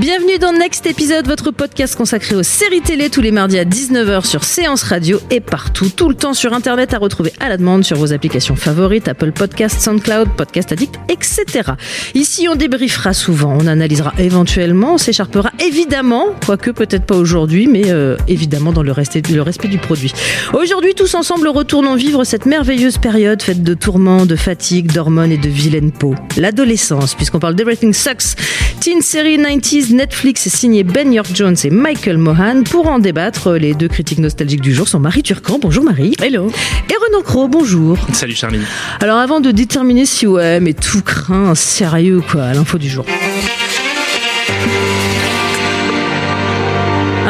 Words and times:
Bienvenue 0.00 0.38
dans 0.38 0.54
Next 0.54 0.86
Épisode, 0.86 1.26
votre 1.26 1.50
podcast 1.50 1.94
consacré 1.94 2.34
aux 2.34 2.42
séries 2.42 2.80
télé 2.80 3.10
tous 3.10 3.20
les 3.20 3.32
mardis 3.32 3.58
à 3.58 3.66
19h 3.66 4.24
sur 4.24 4.44
Séance 4.44 4.82
Radio 4.82 5.20
et 5.30 5.40
partout, 5.40 5.90
tout 5.94 6.08
le 6.08 6.14
temps 6.14 6.32
sur 6.32 6.54
Internet 6.54 6.94
à 6.94 6.98
retrouver 6.98 7.34
à 7.38 7.50
la 7.50 7.58
demande 7.58 7.84
sur 7.84 7.98
vos 7.98 8.14
applications 8.14 8.56
favorites, 8.56 9.08
Apple 9.08 9.32
Podcast, 9.32 9.78
SoundCloud, 9.78 10.30
Podcast 10.38 10.72
Addict, 10.72 10.94
etc. 11.10 11.72
Ici, 12.14 12.48
on 12.48 12.56
débriefera 12.56 13.12
souvent, 13.12 13.54
on 13.60 13.66
analysera 13.66 14.14
éventuellement, 14.16 14.94
on 14.94 14.98
s'écharpera 14.98 15.52
évidemment, 15.62 16.28
quoique 16.46 16.70
peut-être 16.70 17.04
pas 17.04 17.16
aujourd'hui, 17.16 17.66
mais 17.66 17.90
euh, 17.90 18.16
évidemment 18.26 18.72
dans 18.72 18.82
le 18.82 18.92
respect, 18.92 19.20
du 19.20 19.76
produit. 19.76 20.14
Aujourd'hui, 20.54 20.94
tous 20.94 21.14
ensemble, 21.14 21.46
retournons 21.48 21.94
vivre 21.94 22.24
cette 22.24 22.46
merveilleuse 22.46 22.96
période 22.96 23.42
faite 23.42 23.62
de 23.62 23.74
tourments, 23.74 24.24
de 24.24 24.36
fatigue, 24.36 24.90
d'hormones 24.92 25.32
et 25.32 25.36
de 25.36 25.50
vilaine 25.50 25.92
peau. 25.92 26.14
L'adolescence, 26.38 27.14
puisqu'on 27.14 27.38
parle 27.38 27.54
d'Everything 27.54 27.92
Sucks, 27.92 28.36
teen 28.80 29.02
série 29.02 29.36
90s, 29.36 29.89
Netflix 29.90 30.48
signé 30.48 30.84
Ben 30.84 31.12
York 31.12 31.30
Jones 31.34 31.56
et 31.64 31.70
Michael 31.70 32.18
Mohan. 32.18 32.62
Pour 32.64 32.88
en 32.88 32.98
débattre, 32.98 33.52
les 33.52 33.74
deux 33.74 33.88
critiques 33.88 34.18
nostalgiques 34.18 34.60
du 34.60 34.72
jour 34.72 34.88
sont 34.88 35.00
Marie 35.00 35.22
Turcan. 35.22 35.58
Bonjour 35.60 35.84
Marie. 35.84 36.14
Hello. 36.22 36.50
Et 36.88 36.94
Renan 36.94 37.22
Cro, 37.22 37.48
bonjour. 37.48 37.98
Salut 38.12 38.34
Charlie. 38.34 38.60
Alors 39.00 39.18
avant 39.18 39.40
de 39.40 39.50
déterminer 39.50 40.06
si 40.06 40.26
ouais, 40.26 40.60
mais 40.60 40.72
tout 40.72 41.02
craint, 41.02 41.54
sérieux 41.54 42.20
quoi, 42.20 42.52
l'info 42.52 42.78
du 42.78 42.88
jour. 42.88 43.04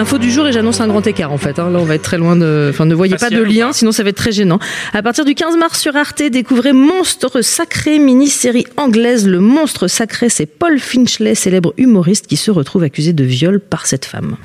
Info 0.01 0.17
du 0.17 0.31
jour 0.31 0.47
et 0.49 0.53
j'annonce 0.53 0.81
un 0.81 0.89
grand 0.89 1.07
écart 1.07 1.31
en 1.31 1.37
fait. 1.37 1.59
hein. 1.59 1.69
Là, 1.71 1.79
on 1.79 1.85
va 1.85 1.95
être 1.97 2.01
très 2.03 2.17
loin 2.17 2.35
de. 2.35 2.69
Enfin, 2.73 2.87
ne 2.87 2.95
voyez 2.95 3.17
pas 3.17 3.29
de 3.29 3.43
lien, 3.43 3.67
pas 3.67 3.73
sinon 3.75 3.93
ça 3.93 4.03
va 4.03 4.09
être 4.09 4.17
très 4.17 4.33
gênant. 4.33 4.59
À 4.95 5.03
partir 5.03 5.27
du 5.27 5.35
15 5.35 5.59
mars 5.59 5.79
sur 5.79 5.95
Arte, 5.95 6.23
découvrez 6.23 6.73
Monstre 6.73 7.43
Sacré, 7.43 7.99
mini-série 7.99 8.65
anglaise. 8.79 9.29
Le 9.29 9.41
monstre 9.41 9.89
sacré, 9.89 10.31
c'est 10.31 10.47
Paul 10.47 10.79
Finchley, 10.79 11.35
célèbre 11.35 11.75
humoriste 11.77 12.27
qui 12.29 12.39
se 12.39 12.51
retrouve 12.51 12.83
accusé 12.85 13.13
de 13.13 13.25
viol 13.25 13.61
par 13.61 13.85
cette 13.85 14.07
femme. 14.07 14.37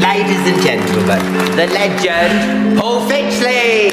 Ladies 0.00 0.36
and 0.46 0.62
gentlemen, 0.62 1.18
the 1.56 1.66
legend, 1.72 2.78
Paul 2.78 3.00
Finchley! 3.08 3.90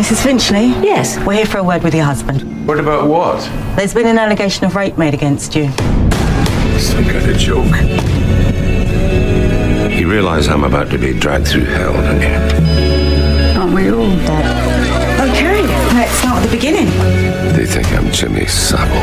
Mrs. 0.00 0.16
Finchley? 0.22 0.72
Yes. 0.82 1.18
We're 1.24 1.34
here 1.34 1.46
for 1.46 1.58
a 1.58 1.62
word 1.62 1.84
with 1.84 1.94
your 1.94 2.04
husband. 2.04 2.42
What 2.66 2.80
about 2.80 3.06
what? 3.08 3.48
There's 3.76 3.94
been 3.94 4.08
an 4.08 4.18
allegation 4.18 4.64
of 4.64 4.74
rape 4.74 4.98
made 4.98 5.14
against 5.14 5.54
you. 5.54 5.70
Some 6.78 7.04
kind 7.04 7.28
of 7.30 7.36
joke. 7.38 7.64
You 9.98 10.08
realize 10.08 10.46
I'm 10.46 10.62
about 10.62 10.90
to 10.92 10.98
be 10.98 11.12
dragged 11.12 11.48
through 11.48 11.64
hell, 11.64 11.92
don't 11.92 12.20
you? 12.20 13.58
Aren't 13.58 13.74
we 13.74 13.90
all, 13.90 14.16
Dad? 14.18 15.28
Okay, 15.28 15.62
let's 15.92 16.12
start 16.12 16.40
at 16.40 16.48
the 16.48 16.56
beginning. 16.56 16.86
They 17.56 17.66
think 17.66 17.92
I'm 17.92 18.12
Jimmy 18.12 18.46
Savile. 18.46 18.94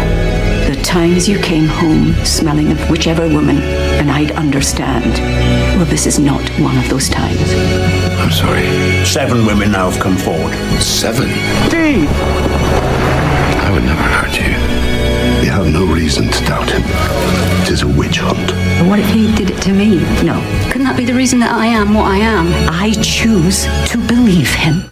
The 0.74 0.82
times 0.84 1.28
you 1.28 1.38
came 1.40 1.68
home 1.68 2.14
smelling 2.24 2.72
of 2.72 2.80
whichever 2.90 3.28
woman, 3.28 3.58
and 3.58 4.10
I'd 4.10 4.32
understand. 4.32 5.12
Well, 5.76 5.84
this 5.84 6.06
is 6.06 6.18
not 6.18 6.42
one 6.62 6.78
of 6.78 6.88
those 6.88 7.10
times. 7.10 7.42
I'm 8.18 8.32
sorry. 8.32 8.64
Seven 9.06 9.46
women 9.46 9.74
now 9.74 9.90
have 9.90 10.02
come 10.02 10.16
forward. 10.16 10.56
Seven? 10.82 11.28
Indeed. 11.66 12.08
I 12.08 13.70
would 13.74 13.84
never 13.84 14.02
hurt 14.02 14.40
you. 14.40 14.48
You 15.44 15.52
have 15.52 15.68
no 15.68 15.86
reason 15.86 16.30
to 16.30 16.46
doubt 16.46 16.70
him. 16.70 16.84
It 17.64 17.70
is 17.72 17.82
a 17.82 17.88
witch 17.88 18.20
hunt. 18.20 18.48
But 18.80 18.88
what 18.88 19.00
if 19.00 19.10
he 19.10 19.36
did 19.36 19.50
it 19.52 19.62
to 19.64 19.74
me? 19.74 19.98
No. 20.24 20.40
That 20.86 20.98
be 20.98 21.06
the 21.06 21.16
reason 21.16 21.40
that 21.40 21.52
I 21.52 21.66
am 21.66 21.96
what 21.96 22.12
I 22.12 22.20
am? 22.20 22.48
I 22.70 22.92
choose 23.02 23.68
to 23.92 23.98
believe 23.98 24.54
him. 24.56 24.84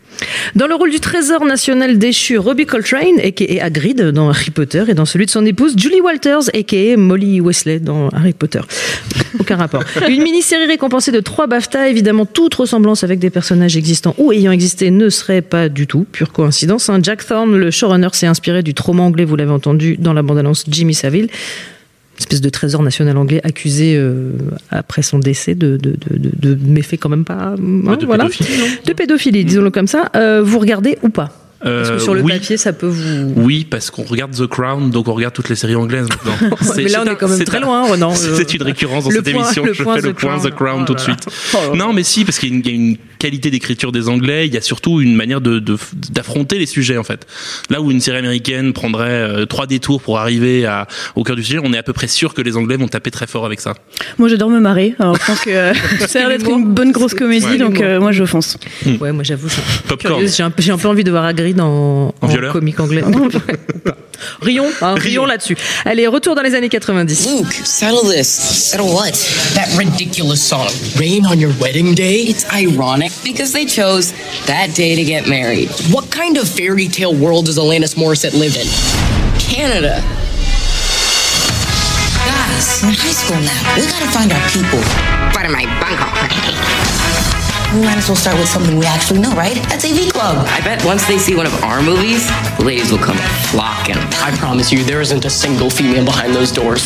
Dans 0.56 0.66
le 0.66 0.74
rôle 0.74 0.90
du 0.90 1.00
trésor 1.00 1.46
national 1.46 2.00
déchu, 2.00 2.40
Robbie 2.40 2.66
Coltrane, 2.66 3.20
a.k.a. 3.24 3.64
Hagrid 3.64 4.02
dans 4.10 4.30
Harry 4.30 4.50
Potter, 4.50 4.86
et 4.88 4.96
dans 4.96 5.06
celui 5.06 5.28
de 5.28 5.32
son 5.32 5.46
épouse, 5.46 5.76
Julie 5.78 6.02
Walters, 6.02 6.50
a.k.a. 6.52 6.98
Molly 6.98 7.42
Wesley 7.42 7.80
dans 7.80 8.10
Harry 8.10 8.34
Potter. 8.34 8.62
Aucun 9.40 9.58
rapport. 9.58 9.84
Une 10.08 10.24
mini-série 10.24 10.66
récompensée 10.66 11.12
de 11.12 11.20
trois 11.20 11.46
BAFTA, 11.46 11.90
évidemment 11.90 12.26
toute 12.26 12.56
ressemblance 12.56 13.04
avec 13.04 13.20
des 13.20 13.30
personnages 13.30 13.78
existants 13.78 14.16
ou 14.18 14.32
ayant 14.32 14.52
existé 14.52 14.90
ne 14.90 15.10
serait 15.10 15.44
pas 15.44 15.70
du 15.70 15.86
tout 15.86 16.08
pure 16.12 16.32
coïncidence. 16.32 16.90
hein. 16.90 17.00
Jack 17.04 17.24
Thorne, 17.24 17.56
le 17.56 17.70
showrunner, 17.70 18.10
s'est 18.14 18.28
inspiré 18.28 18.64
du 18.64 18.74
trauma 18.74 19.04
anglais, 19.04 19.26
vous 19.26 19.36
l'avez 19.36 19.52
entendu 19.52 19.98
dans 19.98 20.14
la 20.14 20.24
bande-annonce 20.24 20.66
Jimmy 20.68 20.96
Savile 20.96 21.28
espèce 22.20 22.42
de 22.42 22.50
trésor 22.50 22.84
national 22.84 23.18
anglais 23.18 23.42
accusé 23.44 23.96
euh, 23.98 24.32
après 24.70 25.02
son 25.02 25.20
décès 25.20 25.56
de, 25.56 25.78
de, 25.78 25.96
de, 26.12 26.58
méfaits 26.66 26.98
quand 27.00 27.10
même 27.10 27.26
pas 27.26 27.56
hein, 27.56 27.56
de 27.58 28.06
voilà. 28.06 28.26
pédophilie, 28.26 28.80
de 28.86 28.94
pédophilie 28.94 29.46
disons-le 29.46 29.72
comme 29.72 29.88
ça 29.88 30.10
Euh, 30.16 30.42
vous 30.44 30.60
regardez 30.60 30.98
ou 31.02 31.10
pas? 31.10 31.32
Parce 31.64 31.90
que 31.90 31.94
Euh, 31.96 32.00
sur 32.00 32.14
le 32.14 32.22
oui. 32.22 32.34
papier 32.34 32.58
ça 32.58 32.74
peut 32.74 32.88
vous 32.88 33.34
Oui, 33.38 33.66
parce 33.70 33.90
qu'on 33.90 34.04
regarde 34.04 34.32
The 34.36 34.48
Crown, 34.48 34.92
donc 34.92 35.08
on 35.08 35.14
regarde 35.14 35.34
toutes 35.34 35.48
les 35.48 35.56
séries 35.56 35.76
anglaises 35.78 36.08
maintenant. 36.10 36.58
mais 36.76 36.84
là, 36.90 37.04
on 37.06 37.10
est 37.10 37.16
quand 37.16 37.30
même 37.30 37.42
très 37.46 37.58
un- 37.60 37.62
loin, 37.62 37.90
Renan. 37.90 38.14
C'est 38.16 38.54
une 38.54 38.64
récurrence 38.64 39.06
dans 39.06 39.12
cette 39.12 39.24
point- 39.32 39.44
émission. 39.46 39.64
je 39.66 39.72
fais 39.72 39.84
The 40.02 40.04
le 40.04 40.14
point 40.14 40.38
Crown. 40.38 40.52
The 40.52 40.56
Crown 40.56 40.80
Oh 40.82 40.86
tout 40.88 40.94
de 40.96 41.00
suite. 41.00 41.26
Oh 41.54 41.58
là 41.72 41.76
non, 41.78 41.94
mais 41.94 42.04
si, 42.04 42.26
parce 42.26 42.38
qu'il 42.38 42.50
y 42.50 42.52
a 42.52 42.56
une- 42.56 42.62
il 42.66 42.68
y 42.68 42.72
a 42.72 42.76
une 42.76 42.98
qualité 43.24 43.50
d'écriture 43.50 43.92
des 43.94 44.10
Anglais, 44.10 44.48
il 44.48 44.54
y 44.54 44.58
a 44.58 44.62
surtout 44.62 45.00
une 45.02 45.16
manière 45.16 45.40
de 45.42 45.60
de- 45.60 45.78
d'affronter 46.12 46.60
les 46.60 46.66
sujets 46.66 46.98
en 46.98 47.04
fait. 47.04 47.26
Là 47.70 47.80
où 47.82 47.90
une 47.90 48.02
série 48.02 48.18
américaine 48.18 48.74
prendrait 48.74 49.10
euh, 49.10 49.46
trois 49.46 49.66
détours 49.66 50.02
pour 50.02 50.20
arriver 50.20 50.66
à, 50.66 50.88
au 51.16 51.24
cœur 51.24 51.36
du 51.38 51.44
sujet, 51.44 51.60
on 51.64 51.72
est 51.74 51.78
à 51.78 51.84
peu 51.84 51.94
près 51.94 52.08
sûr 52.08 52.34
que 52.34 52.42
les 52.42 52.58
Anglais 52.58 52.76
vont 52.76 52.88
taper 52.90 53.12
très 53.12 53.26
fort 53.28 53.46
avec 53.46 53.62
ça. 53.62 53.74
Moi, 54.18 54.28
j'adore 54.28 54.50
me 54.50 54.60
marrer. 54.60 54.94
Alors, 55.00 55.16
je 55.16 55.26
pense 55.26 55.40
que 55.40 55.50
euh, 55.50 55.74
ça 56.08 56.20
a 56.20 56.28
l'air 56.28 56.38
d'être 56.38 56.50
une 56.50 56.66
bonne 56.74 56.92
grosse 56.92 57.14
comédie, 57.14 57.46
Ouais. 57.46 57.58
donc 57.58 57.80
euh, 57.80 58.00
moi, 58.02 58.12
je 58.12 58.26
fonce. 58.26 58.58
ouais 59.00 59.12
moi 59.14 59.24
j'avoue 59.24 59.48
je 59.48 59.54
suis 59.54 59.64
Popcorn. 59.88 60.16
curieuse. 60.16 60.36
j'ai 60.36 60.44
un, 60.44 60.52
peu- 60.52 60.62
j'ai 60.62 60.72
un 60.72 60.78
peu 60.78 60.88
envie 60.90 61.04
de 61.06 61.12
voir 61.12 61.24
Hagrid 61.26 61.60
en, 61.62 62.14
En 62.22 62.28
comique 62.52 62.80
anglais 62.80 63.04
rions 64.42 64.68
hein, 64.82 64.96
rions 64.96 65.26
là-dessus 65.26 65.58
allez 65.86 66.08
retour 66.08 66.36
dans 66.36 66.42
les 66.42 66.56
années 66.56 66.70
90 66.70 67.28
Luke, 67.38 67.54
settle 67.64 68.10
this. 68.10 68.28
Settle 68.28 68.86
what? 68.94 69.12
That 69.56 69.68
ridiculous 69.78 70.38
song, 70.38 70.68
Rain 70.98 71.26
on 71.26 71.36
Your 71.40 71.52
Wedding 71.60 71.94
Day? 71.96 72.24
It's 72.28 72.46
ironic 72.54 73.12
because 73.24 73.54
they 73.54 73.66
chose 73.66 74.12
that 74.46 74.74
day 74.74 74.96
to 74.96 75.04
get 75.04 75.28
married. 75.28 75.70
What 75.92 76.10
kind 76.10 76.38
of 76.38 76.48
fairy 76.48 76.88
tale 76.88 77.16
world 77.16 77.46
does 77.46 77.58
Alanis 77.58 77.96
Morissette 77.96 78.34
live 78.34 78.56
in? 78.56 78.68
Canada. 79.40 80.02
Guys, 82.24 82.82
we're 82.82 82.90
in 82.90 82.96
high 82.96 83.12
school 83.12 83.40
now. 83.44 83.76
We 83.76 83.86
gotta 83.92 84.10
find 84.12 84.32
our 84.32 84.44
people. 84.50 84.80
Part 85.36 85.46
of 85.46 85.52
my 85.52 85.66
bunko. 85.80 86.08
We 87.74 87.82
might 87.82 87.98
as 87.98 88.08
well 88.08 88.16
start 88.16 88.38
with 88.38 88.48
something 88.48 88.78
we 88.78 88.86
actually 88.86 89.20
know, 89.20 89.34
right? 89.34 89.56
That's 89.68 89.84
AV 89.84 90.14
Club. 90.14 90.46
I 90.48 90.62
bet 90.62 90.86
once 90.86 91.08
they 91.08 91.18
see 91.18 91.36
one 91.36 91.48
of 91.48 91.64
our 91.64 91.82
movies, 91.82 92.30
the 92.58 92.66
ladies 92.66 92.92
will 92.92 93.00
come 93.00 93.18
flocking. 93.50 93.98
I 94.22 94.30
promise 94.38 94.72
you, 94.72 94.84
there 94.84 95.02
isn't 95.02 95.26
a 95.26 95.30
single 95.30 95.72
female 95.72 96.06
behind 96.06 96.36
those 96.36 96.52
doors. 96.52 96.86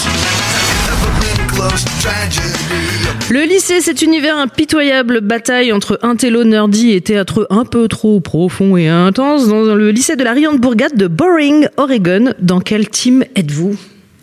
Le 3.30 3.42
lycée, 3.42 3.82
cet 3.82 4.04
univers 4.04 4.38
impitoyable, 4.38 5.20
bataille 5.20 5.74
entre 5.74 6.00
intello 6.02 6.46
nerdy 6.46 6.94
et 6.94 7.02
théâtre 7.02 7.46
un 7.50 7.66
peu 7.66 7.90
trop 7.90 8.22
profond 8.22 8.78
et 8.78 8.88
intense 8.88 9.50
dans 9.50 9.76
le 9.76 9.92
lycée 9.92 10.16
de 10.16 10.24
la 10.24 10.32
riante 10.32 10.62
bourgade 10.62 10.96
de 10.96 11.08
Boring, 11.08 11.68
Oregon. 11.76 12.34
Dans 12.40 12.62
quel 12.62 12.88
team 12.88 13.26
êtes-vous? 13.36 13.76